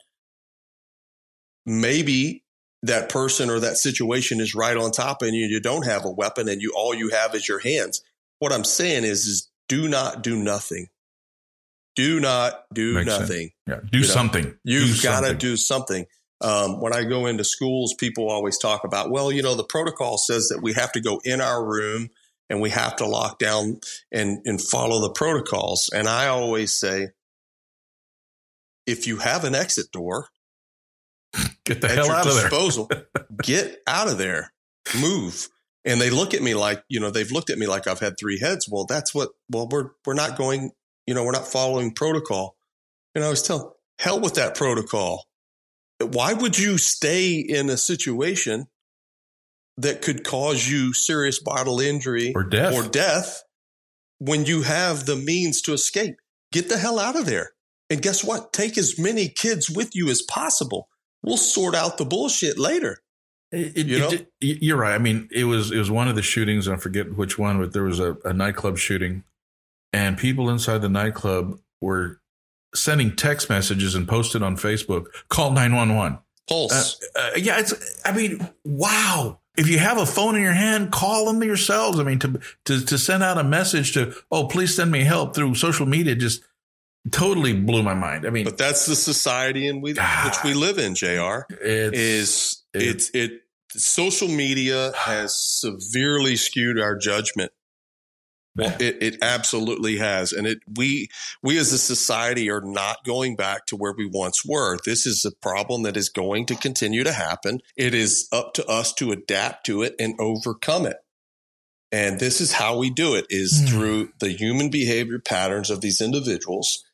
Maybe 1.64 2.44
that 2.82 3.08
person 3.08 3.48
or 3.48 3.60
that 3.60 3.76
situation 3.76 4.40
is 4.40 4.54
right 4.54 4.76
on 4.76 4.90
top 4.90 5.22
and 5.22 5.34
you, 5.34 5.46
you 5.46 5.60
don't 5.60 5.86
have 5.86 6.04
a 6.04 6.10
weapon 6.10 6.48
and 6.48 6.60
you 6.60 6.72
all 6.76 6.94
you 6.94 7.10
have 7.10 7.34
is 7.34 7.48
your 7.48 7.60
hands. 7.60 8.02
What 8.40 8.52
I'm 8.52 8.64
saying 8.64 9.04
is, 9.04 9.26
is 9.26 9.48
do 9.68 9.88
not 9.88 10.22
do 10.22 10.36
nothing. 10.36 10.88
Do 11.94 12.18
not 12.18 12.64
do 12.72 12.94
Makes 12.94 13.06
nothing. 13.06 13.50
Yeah, 13.66 13.80
do 13.90 13.98
you 13.98 14.04
something. 14.04 14.44
Know, 14.44 14.54
you've 14.64 15.02
got 15.02 15.20
to 15.20 15.34
do 15.34 15.56
something. 15.56 16.06
Um, 16.42 16.80
when 16.80 16.92
I 16.92 17.04
go 17.04 17.26
into 17.26 17.44
schools, 17.44 17.94
people 17.94 18.28
always 18.28 18.58
talk 18.58 18.84
about, 18.84 19.10
well, 19.10 19.30
you 19.30 19.42
know, 19.42 19.54
the 19.54 19.64
protocol 19.64 20.18
says 20.18 20.48
that 20.48 20.60
we 20.60 20.72
have 20.72 20.92
to 20.92 21.00
go 21.00 21.20
in 21.24 21.40
our 21.40 21.64
room 21.64 22.10
and 22.50 22.60
we 22.60 22.70
have 22.70 22.96
to 22.96 23.06
lock 23.06 23.38
down 23.38 23.80
and, 24.10 24.40
and 24.44 24.60
follow 24.60 25.00
the 25.00 25.12
protocols. 25.12 25.88
And 25.94 26.08
I 26.08 26.26
always 26.26 26.78
say, 26.78 27.10
if 28.86 29.06
you 29.06 29.18
have 29.18 29.44
an 29.44 29.54
exit 29.54 29.92
door, 29.92 30.28
get 31.64 31.80
the 31.80 31.88
hell 31.88 32.10
out 32.10 32.24
disposal, 32.24 32.88
of 32.90 33.06
there. 33.14 33.26
get 33.42 33.82
out 33.86 34.08
of 34.08 34.18
there, 34.18 34.52
move. 35.00 35.48
And 35.84 36.00
they 36.00 36.10
look 36.10 36.34
at 36.34 36.42
me 36.42 36.54
like, 36.54 36.82
you 36.88 36.98
know, 37.00 37.10
they've 37.10 37.30
looked 37.30 37.50
at 37.50 37.58
me 37.58 37.66
like 37.66 37.86
I've 37.86 38.00
had 38.00 38.18
three 38.18 38.38
heads. 38.40 38.68
Well, 38.68 38.84
that's 38.84 39.14
what, 39.14 39.30
well, 39.48 39.68
we're, 39.70 39.90
we're 40.04 40.14
not 40.14 40.36
going, 40.36 40.72
you 41.06 41.14
know, 41.14 41.24
we're 41.24 41.32
not 41.32 41.46
following 41.46 41.92
protocol. 41.92 42.56
And 43.14 43.24
I 43.24 43.30
was 43.30 43.42
telling, 43.42 43.70
hell 43.98 44.20
with 44.20 44.34
that 44.34 44.56
protocol 44.56 45.24
why 46.06 46.32
would 46.32 46.58
you 46.58 46.78
stay 46.78 47.34
in 47.34 47.70
a 47.70 47.76
situation 47.76 48.66
that 49.76 50.02
could 50.02 50.24
cause 50.24 50.68
you 50.68 50.92
serious 50.92 51.40
bodily 51.40 51.88
injury 51.88 52.32
or 52.34 52.44
death 52.44 52.74
or 52.74 52.88
death 52.88 53.42
when 54.18 54.44
you 54.44 54.62
have 54.62 55.06
the 55.06 55.16
means 55.16 55.62
to 55.62 55.72
escape? 55.72 56.16
Get 56.52 56.68
the 56.68 56.78
hell 56.78 56.98
out 56.98 57.16
of 57.16 57.26
there. 57.26 57.52
And 57.90 58.00
guess 58.00 58.24
what? 58.24 58.52
Take 58.52 58.78
as 58.78 58.98
many 58.98 59.28
kids 59.28 59.70
with 59.70 59.94
you 59.94 60.08
as 60.08 60.22
possible. 60.22 60.88
We'll 61.22 61.36
sort 61.36 61.74
out 61.74 61.98
the 61.98 62.04
bullshit 62.04 62.58
later. 62.58 63.02
It, 63.50 63.86
you 63.86 63.98
know? 63.98 64.10
It, 64.10 64.28
you're 64.40 64.78
right. 64.78 64.94
I 64.94 64.98
mean, 64.98 65.28
it 65.30 65.44
was 65.44 65.70
it 65.70 65.78
was 65.78 65.90
one 65.90 66.08
of 66.08 66.16
the 66.16 66.22
shootings. 66.22 66.68
I 66.68 66.76
forget 66.76 67.16
which 67.16 67.38
one, 67.38 67.58
but 67.58 67.74
there 67.74 67.84
was 67.84 68.00
a, 68.00 68.16
a 68.24 68.32
nightclub 68.32 68.78
shooting, 68.78 69.24
and 69.92 70.16
people 70.16 70.48
inside 70.48 70.78
the 70.78 70.88
nightclub 70.88 71.58
were 71.82 72.21
sending 72.74 73.14
text 73.14 73.48
messages 73.48 73.94
and 73.94 74.08
posted 74.08 74.42
on 74.42 74.56
Facebook, 74.56 75.06
call 75.28 75.50
911. 75.50 76.18
Pulse. 76.48 77.00
Uh, 77.14 77.18
uh, 77.18 77.30
yeah, 77.36 77.60
it's, 77.60 78.00
I 78.04 78.12
mean, 78.12 78.48
wow. 78.64 79.38
If 79.56 79.68
you 79.68 79.78
have 79.78 79.98
a 79.98 80.06
phone 80.06 80.34
in 80.34 80.42
your 80.42 80.52
hand, 80.52 80.90
call 80.90 81.26
them 81.26 81.42
yourselves. 81.42 82.00
I 82.00 82.04
mean, 82.04 82.18
to, 82.20 82.40
to, 82.64 82.84
to 82.84 82.98
send 82.98 83.22
out 83.22 83.36
a 83.36 83.44
message 83.44 83.92
to, 83.92 84.14
oh, 84.30 84.48
please 84.48 84.74
send 84.74 84.90
me 84.90 85.00
help 85.00 85.34
through 85.34 85.54
social 85.56 85.84
media 85.84 86.14
just 86.14 86.42
totally 87.10 87.52
blew 87.52 87.82
my 87.82 87.94
mind. 87.94 88.26
I 88.26 88.30
mean, 88.30 88.44
but 88.44 88.56
that's 88.56 88.86
the 88.86 88.96
society 88.96 89.66
in 89.66 89.80
we, 89.80 89.92
which 89.92 90.44
we 90.44 90.54
live 90.54 90.78
in, 90.78 90.94
JR. 90.94 91.44
It's, 91.50 91.98
is 91.98 92.62
it's, 92.72 93.10
it, 93.10 93.42
social 93.70 94.28
media 94.28 94.92
has 94.96 95.36
severely 95.36 96.36
skewed 96.36 96.80
our 96.80 96.96
judgment 96.96 97.52
it, 98.56 99.02
it 99.02 99.16
absolutely 99.22 99.96
has, 99.96 100.32
and 100.32 100.46
it 100.46 100.58
we 100.76 101.08
we 101.42 101.58
as 101.58 101.72
a 101.72 101.78
society 101.78 102.50
are 102.50 102.60
not 102.60 103.04
going 103.04 103.36
back 103.36 103.66
to 103.66 103.76
where 103.76 103.94
we 103.96 104.06
once 104.06 104.44
were. 104.44 104.78
This 104.84 105.06
is 105.06 105.24
a 105.24 105.30
problem 105.30 105.84
that 105.84 105.96
is 105.96 106.08
going 106.08 106.46
to 106.46 106.54
continue 106.54 107.04
to 107.04 107.12
happen. 107.12 107.60
It 107.76 107.94
is 107.94 108.28
up 108.32 108.54
to 108.54 108.66
us 108.66 108.92
to 108.94 109.12
adapt 109.12 109.66
to 109.66 109.82
it 109.82 109.94
and 109.98 110.14
overcome 110.20 110.86
it. 110.86 110.98
And 111.90 112.20
this 112.20 112.40
is 112.40 112.52
how 112.52 112.78
we 112.78 112.90
do 112.90 113.14
it: 113.14 113.26
is 113.30 113.62
mm. 113.62 113.68
through 113.68 114.12
the 114.20 114.30
human 114.30 114.70
behavior 114.70 115.18
patterns 115.18 115.70
of 115.70 115.80
these 115.80 116.00
individuals, 116.00 116.84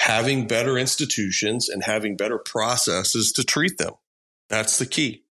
having 0.00 0.48
better 0.48 0.76
institutions 0.76 1.68
and 1.68 1.84
having 1.84 2.16
better 2.16 2.38
processes 2.38 3.32
to 3.32 3.44
treat 3.44 3.78
them. 3.78 3.94
That's 4.48 4.78
the 4.78 4.86
key. 4.86 5.23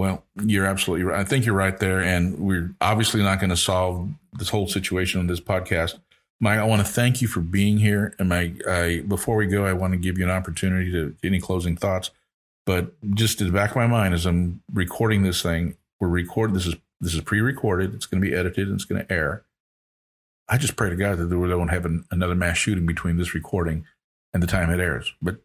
Well, 0.00 0.24
you're 0.42 0.64
absolutely 0.64 1.04
right. 1.04 1.20
I 1.20 1.24
think 1.24 1.44
you're 1.44 1.54
right 1.54 1.78
there. 1.78 2.00
And 2.00 2.38
we're 2.38 2.74
obviously 2.80 3.22
not 3.22 3.38
going 3.38 3.50
to 3.50 3.56
solve 3.56 4.08
this 4.32 4.48
whole 4.48 4.66
situation 4.66 5.20
on 5.20 5.26
this 5.26 5.40
podcast. 5.40 5.98
Mike, 6.40 6.58
I 6.58 6.64
want 6.64 6.80
to 6.80 6.90
thank 6.90 7.20
you 7.20 7.28
for 7.28 7.40
being 7.40 7.76
here. 7.76 8.14
And 8.18 8.30
my, 8.30 8.54
I, 8.66 9.04
before 9.06 9.36
we 9.36 9.46
go, 9.46 9.66
I 9.66 9.74
want 9.74 9.92
to 9.92 9.98
give 9.98 10.16
you 10.16 10.24
an 10.24 10.30
opportunity 10.30 10.90
to 10.92 11.14
any 11.22 11.38
closing 11.38 11.76
thoughts. 11.76 12.12
But 12.64 12.94
just 13.10 13.42
in 13.42 13.48
the 13.48 13.52
back 13.52 13.72
of 13.72 13.76
my 13.76 13.86
mind, 13.86 14.14
as 14.14 14.24
I'm 14.24 14.62
recording 14.72 15.22
this 15.22 15.42
thing, 15.42 15.76
we're 16.00 16.08
recording. 16.08 16.54
This 16.54 16.66
is 16.66 16.76
this 17.02 17.12
is 17.12 17.20
pre-recorded. 17.20 17.94
It's 17.94 18.06
going 18.06 18.22
to 18.22 18.26
be 18.26 18.34
edited 18.34 18.68
and 18.68 18.76
it's 18.76 18.86
going 18.86 19.04
to 19.04 19.12
air. 19.12 19.44
I 20.48 20.56
just 20.56 20.76
pray 20.76 20.88
to 20.88 20.96
God 20.96 21.18
that 21.18 21.38
we 21.38 21.46
don't 21.46 21.68
have 21.68 21.84
an, 21.84 22.06
another 22.10 22.34
mass 22.34 22.56
shooting 22.56 22.86
between 22.86 23.18
this 23.18 23.34
recording 23.34 23.84
and 24.32 24.42
the 24.42 24.46
time 24.46 24.70
it 24.70 24.80
airs. 24.80 25.12
But 25.20 25.36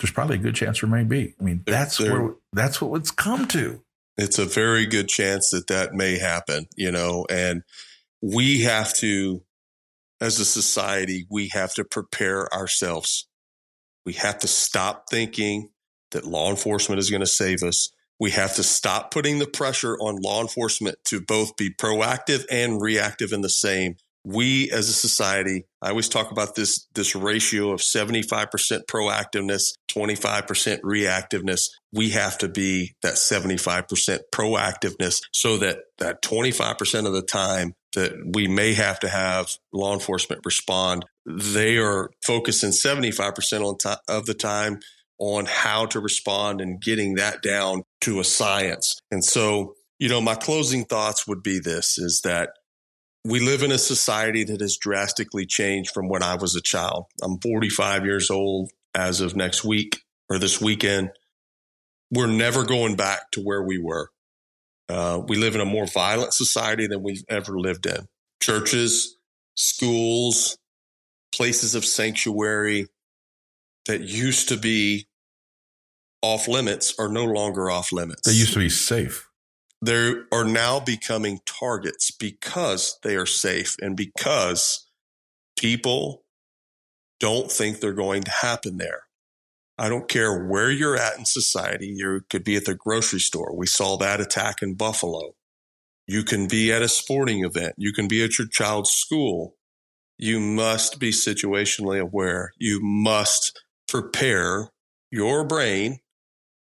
there's 0.00 0.10
probably 0.10 0.38
a 0.38 0.40
good 0.40 0.56
chance 0.56 0.80
there 0.80 0.90
may 0.90 1.04
be. 1.04 1.34
I 1.40 1.44
mean, 1.44 1.62
that's 1.64 2.00
where 2.00 2.34
that's 2.52 2.80
what 2.82 2.98
it's 2.98 3.12
come 3.12 3.46
to 3.46 3.80
it's 4.16 4.38
a 4.38 4.44
very 4.44 4.86
good 4.86 5.08
chance 5.08 5.50
that 5.50 5.68
that 5.68 5.94
may 5.94 6.18
happen, 6.18 6.66
you 6.76 6.92
know, 6.92 7.26
and 7.30 7.62
we 8.20 8.62
have 8.62 8.94
to, 8.94 9.42
as 10.20 10.38
a 10.38 10.44
society, 10.44 11.26
we 11.30 11.48
have 11.48 11.74
to 11.74 11.84
prepare 11.84 12.52
ourselves. 12.54 13.26
We 14.04 14.14
have 14.14 14.38
to 14.40 14.48
stop 14.48 15.04
thinking 15.10 15.70
that 16.10 16.24
law 16.24 16.50
enforcement 16.50 16.98
is 16.98 17.10
going 17.10 17.20
to 17.20 17.26
save 17.26 17.62
us. 17.62 17.90
We 18.20 18.30
have 18.32 18.54
to 18.56 18.62
stop 18.62 19.10
putting 19.10 19.38
the 19.38 19.46
pressure 19.46 19.96
on 19.96 20.22
law 20.22 20.40
enforcement 20.40 20.98
to 21.06 21.20
both 21.20 21.56
be 21.56 21.70
proactive 21.74 22.44
and 22.50 22.80
reactive 22.80 23.32
in 23.32 23.40
the 23.40 23.48
same 23.48 23.96
we 24.24 24.70
as 24.70 24.88
a 24.88 24.92
society, 24.92 25.64
I 25.80 25.90
always 25.90 26.08
talk 26.08 26.30
about 26.30 26.54
this, 26.54 26.86
this 26.94 27.14
ratio 27.14 27.72
of 27.72 27.80
75% 27.80 28.48
proactiveness, 28.86 29.72
25% 29.90 30.80
reactiveness. 30.80 31.70
We 31.92 32.10
have 32.10 32.38
to 32.38 32.48
be 32.48 32.94
that 33.02 33.14
75% 33.14 34.20
proactiveness 34.32 35.22
so 35.32 35.58
that 35.58 35.78
that 35.98 36.22
25% 36.22 37.06
of 37.06 37.12
the 37.12 37.22
time 37.22 37.74
that 37.94 38.12
we 38.34 38.48
may 38.48 38.74
have 38.74 39.00
to 39.00 39.08
have 39.08 39.50
law 39.72 39.92
enforcement 39.92 40.42
respond, 40.44 41.04
they 41.26 41.76
are 41.78 42.10
focusing 42.24 42.70
75% 42.70 43.98
of 44.08 44.26
the 44.26 44.34
time 44.34 44.78
on 45.18 45.46
how 45.46 45.86
to 45.86 46.00
respond 46.00 46.60
and 46.60 46.80
getting 46.80 47.14
that 47.14 47.42
down 47.42 47.82
to 48.00 48.18
a 48.18 48.24
science. 48.24 48.98
And 49.10 49.24
so, 49.24 49.74
you 49.98 50.08
know, 50.08 50.20
my 50.20 50.34
closing 50.34 50.84
thoughts 50.84 51.28
would 51.28 51.42
be 51.42 51.58
this 51.58 51.98
is 51.98 52.22
that 52.24 52.50
we 53.24 53.40
live 53.40 53.62
in 53.62 53.70
a 53.70 53.78
society 53.78 54.44
that 54.44 54.60
has 54.60 54.76
drastically 54.76 55.46
changed 55.46 55.92
from 55.92 56.08
when 56.08 56.22
I 56.22 56.34
was 56.34 56.56
a 56.56 56.60
child. 56.60 57.06
I'm 57.22 57.38
45 57.38 58.04
years 58.04 58.30
old 58.30 58.70
as 58.94 59.20
of 59.20 59.36
next 59.36 59.64
week 59.64 60.00
or 60.28 60.38
this 60.38 60.60
weekend. 60.60 61.10
We're 62.10 62.26
never 62.26 62.64
going 62.64 62.96
back 62.96 63.30
to 63.32 63.40
where 63.40 63.62
we 63.62 63.78
were. 63.78 64.10
Uh, 64.88 65.22
we 65.26 65.36
live 65.36 65.54
in 65.54 65.60
a 65.60 65.66
more 65.66 65.86
violent 65.86 66.34
society 66.34 66.86
than 66.86 67.02
we've 67.02 67.24
ever 67.28 67.58
lived 67.58 67.86
in. 67.86 68.08
churches, 68.40 69.16
schools, 69.54 70.58
places 71.34 71.74
of 71.74 71.84
sanctuary 71.84 72.88
that 73.86 74.00
used 74.00 74.48
to 74.48 74.56
be 74.56 75.06
off 76.22 76.48
limits 76.48 76.94
are 76.98 77.08
no 77.08 77.24
longer 77.24 77.70
off 77.70 77.92
limits. 77.92 78.22
They 78.22 78.32
used 78.32 78.52
to 78.54 78.58
be 78.58 78.68
safe. 78.68 79.28
They 79.84 80.14
are 80.30 80.44
now 80.44 80.78
becoming 80.78 81.40
targets 81.44 82.12
because 82.12 82.98
they 83.02 83.16
are 83.16 83.26
safe 83.26 83.76
and 83.82 83.96
because 83.96 84.86
people 85.58 86.22
don't 87.18 87.50
think 87.50 87.80
they're 87.80 87.92
going 87.92 88.22
to 88.22 88.30
happen 88.30 88.78
there. 88.78 89.04
I 89.78 89.88
don't 89.88 90.08
care 90.08 90.46
where 90.46 90.70
you're 90.70 90.96
at 90.96 91.18
in 91.18 91.24
society. 91.24 91.88
You 91.88 92.20
could 92.30 92.44
be 92.44 92.56
at 92.56 92.66
the 92.66 92.74
grocery 92.74 93.20
store. 93.20 93.56
We 93.56 93.66
saw 93.66 93.96
that 93.96 94.20
attack 94.20 94.62
in 94.62 94.74
Buffalo. 94.74 95.34
You 96.06 96.22
can 96.22 96.46
be 96.46 96.72
at 96.72 96.82
a 96.82 96.88
sporting 96.88 97.44
event. 97.44 97.74
You 97.76 97.92
can 97.92 98.06
be 98.06 98.22
at 98.22 98.38
your 98.38 98.46
child's 98.46 98.90
school. 98.90 99.56
You 100.18 100.38
must 100.38 101.00
be 101.00 101.10
situationally 101.10 102.00
aware. 102.00 102.52
You 102.58 102.80
must 102.80 103.60
prepare 103.88 104.68
your 105.10 105.44
brain 105.44 105.98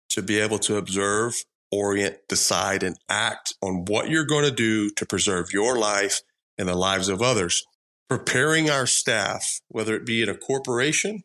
to 0.10 0.22
be 0.22 0.40
able 0.40 0.60
to 0.60 0.78
observe, 0.78 1.44
orient, 1.72 2.18
decide, 2.28 2.84
and 2.84 2.98
act 3.10 3.54
on 3.62 3.86
what 3.86 4.10
you're 4.10 4.26
going 4.26 4.46
to 4.46 4.52
do 4.52 4.90
to 4.92 5.06
preserve 5.06 5.54
your 5.54 5.78
life 5.78 6.22
and 6.58 6.68
the 6.68 6.76
lives 6.76 7.10
of 7.10 7.22
others. 7.22 7.64
Preparing 8.10 8.70
our 8.70 8.86
staff, 8.86 9.62
whether 9.70 9.96
it 9.96 10.06
be 10.06 10.22
in 10.22 10.30
a 10.30 10.36
corporation, 10.36 11.24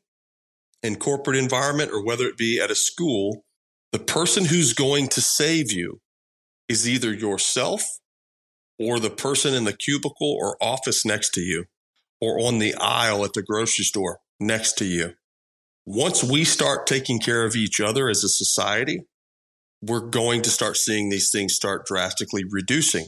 in 0.82 0.96
corporate 0.96 1.36
environment, 1.36 1.90
or 1.92 2.04
whether 2.04 2.26
it 2.26 2.36
be 2.36 2.60
at 2.60 2.70
a 2.70 2.76
school, 2.76 3.44
the 3.92 3.98
person 3.98 4.44
who's 4.44 4.72
going 4.72 5.08
to 5.08 5.20
save 5.20 5.72
you 5.72 6.00
is 6.68 6.88
either 6.88 7.12
yourself 7.12 7.82
or 8.78 9.00
the 9.00 9.10
person 9.10 9.54
in 9.54 9.64
the 9.64 9.72
cubicle 9.72 10.36
or 10.40 10.56
office 10.60 11.04
next 11.04 11.30
to 11.30 11.40
you 11.40 11.64
or 12.20 12.38
on 12.38 12.58
the 12.58 12.74
aisle 12.74 13.24
at 13.24 13.32
the 13.32 13.42
grocery 13.42 13.84
store 13.84 14.20
next 14.38 14.74
to 14.74 14.84
you 14.84 15.14
once 15.86 16.24
we 16.24 16.42
start 16.42 16.86
taking 16.86 17.20
care 17.20 17.44
of 17.44 17.54
each 17.54 17.80
other 17.80 18.08
as 18.08 18.24
a 18.24 18.28
society, 18.28 19.02
we're 19.82 20.00
going 20.00 20.42
to 20.42 20.50
start 20.50 20.76
seeing 20.76 21.08
these 21.08 21.30
things 21.30 21.54
start 21.54 21.86
drastically 21.86 22.44
reducing. 22.48 23.06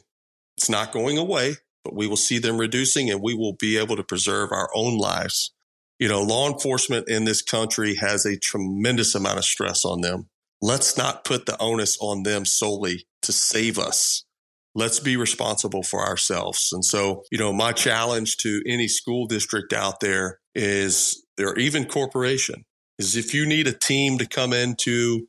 It's 0.57 0.69
not 0.69 0.93
going 0.93 1.19
away, 1.19 1.57
but 1.85 1.95
we 1.95 2.07
will 2.07 2.16
see 2.16 2.39
them 2.39 2.59
reducing 2.59 3.11
and 3.11 3.23
we 3.23 3.35
will 3.35 3.55
be 3.55 3.79
able 3.79 3.97
to 3.97 4.03
preserve 4.03 4.53
our 4.53 4.69
own 4.75 4.99
lives. 4.99 5.53
You 5.99 6.09
know, 6.09 6.23
law 6.23 6.49
enforcement 6.49 7.09
in 7.09 7.25
this 7.25 7.43
country 7.43 7.97
has 7.97 8.25
a 8.25 8.39
tremendous 8.39 9.14
amount 9.14 9.39
of 9.39 9.45
stress 9.45 9.85
on 9.85 10.01
them. 10.01 10.29
Let's 10.61 10.97
not 10.97 11.25
put 11.25 11.47
the 11.47 11.61
onus 11.61 11.97
on 12.01 12.25
them 12.25 12.45
solely 12.45 13.07
to 13.23 13.33
save 13.33 13.79
us. 13.79 14.25
Let's 14.75 15.01
be 15.01 15.16
responsible 15.16 15.83
for 15.83 16.05
ourselves. 16.05 16.71
And 16.73 16.85
so, 16.85 17.25
you 17.33 17.39
know, 17.39 17.53
my 17.53 17.73
challenge 17.73 18.37
to 18.39 18.62
any 18.66 18.87
school 18.87 19.27
district 19.27 19.73
out 19.73 20.01
there 20.01 20.39
is, 20.55 21.25
or 21.41 21.57
even 21.59 21.85
corporation, 21.85 22.64
is 22.99 23.16
if 23.16 23.35
you 23.35 23.47
need 23.47 23.66
a 23.66 23.73
team 23.73 24.19
to 24.19 24.27
come 24.27 24.53
into 24.53 25.27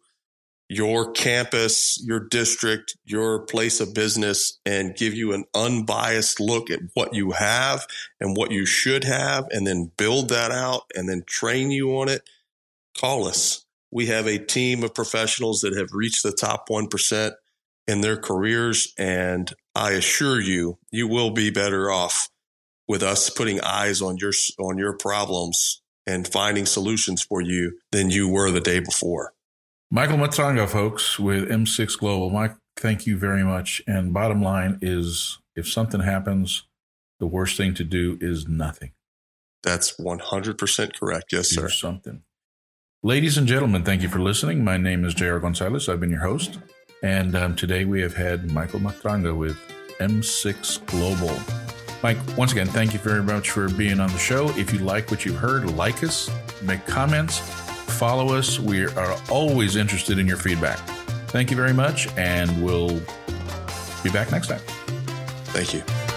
your 0.69 1.11
campus, 1.11 1.99
your 2.05 2.19
district, 2.19 2.95
your 3.03 3.39
place 3.39 3.79
of 3.79 3.95
business 3.95 4.59
and 4.67 4.95
give 4.95 5.15
you 5.15 5.33
an 5.33 5.43
unbiased 5.55 6.39
look 6.39 6.69
at 6.69 6.79
what 6.93 7.15
you 7.15 7.31
have 7.31 7.87
and 8.19 8.37
what 8.37 8.51
you 8.51 8.67
should 8.67 9.03
have 9.03 9.47
and 9.49 9.65
then 9.65 9.91
build 9.97 10.29
that 10.29 10.51
out 10.51 10.83
and 10.95 11.09
then 11.09 11.23
train 11.25 11.71
you 11.71 11.97
on 11.97 12.07
it, 12.07 12.21
call 12.95 13.25
us. 13.25 13.65
We 13.91 14.05
have 14.05 14.27
a 14.27 14.37
team 14.37 14.83
of 14.83 14.93
professionals 14.93 15.61
that 15.61 15.75
have 15.75 15.89
reached 15.91 16.21
the 16.21 16.31
top 16.31 16.69
1% 16.69 17.31
in 17.87 18.01
their 18.01 18.17
careers. 18.17 18.93
And 18.99 19.51
I 19.73 19.93
assure 19.93 20.39
you, 20.39 20.77
you 20.91 21.07
will 21.07 21.31
be 21.31 21.49
better 21.49 21.89
off 21.89 22.29
with 22.87 23.01
us 23.01 23.31
putting 23.31 23.59
eyes 23.61 24.03
on 24.03 24.17
your, 24.17 24.33
on 24.59 24.77
your 24.77 24.93
problems 24.93 25.81
and 26.05 26.27
finding 26.27 26.67
solutions 26.67 27.23
for 27.23 27.41
you 27.41 27.79
than 27.91 28.11
you 28.11 28.29
were 28.29 28.51
the 28.51 28.61
day 28.61 28.79
before. 28.79 29.33
Michael 29.91 30.17
Matranga, 30.17 30.69
folks, 30.69 31.17
with 31.17 31.49
M6 31.49 31.97
Global. 31.97 32.29
Mike, 32.29 32.55
thank 32.77 33.07
you 33.07 33.17
very 33.17 33.43
much. 33.43 33.81
And 33.87 34.13
bottom 34.13 34.39
line 34.39 34.77
is 34.83 35.39
if 35.55 35.67
something 35.67 36.01
happens, 36.01 36.67
the 37.19 37.25
worst 37.25 37.57
thing 37.57 37.73
to 37.73 37.83
do 37.83 38.15
is 38.21 38.47
nothing. 38.47 38.91
That's 39.63 39.99
100% 39.99 40.93
correct. 40.93 41.33
Yes, 41.33 41.49
do 41.49 41.55
sir. 41.55 41.69
something. 41.69 42.21
Ladies 43.01 43.35
and 43.35 43.47
gentlemen, 43.47 43.83
thank 43.83 44.03
you 44.03 44.09
for 44.09 44.19
listening. 44.19 44.63
My 44.63 44.77
name 44.77 45.03
is 45.03 45.15
J.R. 45.15 45.39
Gonzalez. 45.39 45.89
I've 45.89 45.99
been 45.99 46.11
your 46.11 46.21
host. 46.21 46.59
And 47.01 47.35
um, 47.35 47.55
today 47.55 47.83
we 47.85 47.99
have 48.01 48.15
had 48.15 48.51
Michael 48.51 48.81
Matranga 48.81 49.35
with 49.35 49.57
M6 49.99 50.85
Global. 50.85 51.35
Mike, 52.03 52.17
once 52.37 52.51
again, 52.51 52.67
thank 52.67 52.93
you 52.93 52.99
very 52.99 53.23
much 53.23 53.49
for 53.49 53.69
being 53.69 53.99
on 53.99 54.11
the 54.11 54.19
show. 54.19 54.49
If 54.49 54.71
you 54.71 54.79
like 54.79 55.09
what 55.09 55.25
you've 55.25 55.37
heard, 55.37 55.71
like 55.71 56.03
us, 56.03 56.29
make 56.61 56.85
comments, 56.85 57.39
follow 57.89 58.35
us. 58.35 58.59
We 58.59 58.85
are 58.85 59.15
always 59.29 59.75
interested 59.75 60.19
in 60.19 60.27
your 60.27 60.37
feedback. 60.37 60.79
Thank 61.29 61.51
you 61.51 61.57
very 61.57 61.73
much, 61.73 62.07
and 62.17 62.63
we'll 62.63 62.99
be 64.03 64.09
back 64.09 64.31
next 64.31 64.47
time. 64.47 64.61
Thank 65.51 65.73
you. 65.73 66.08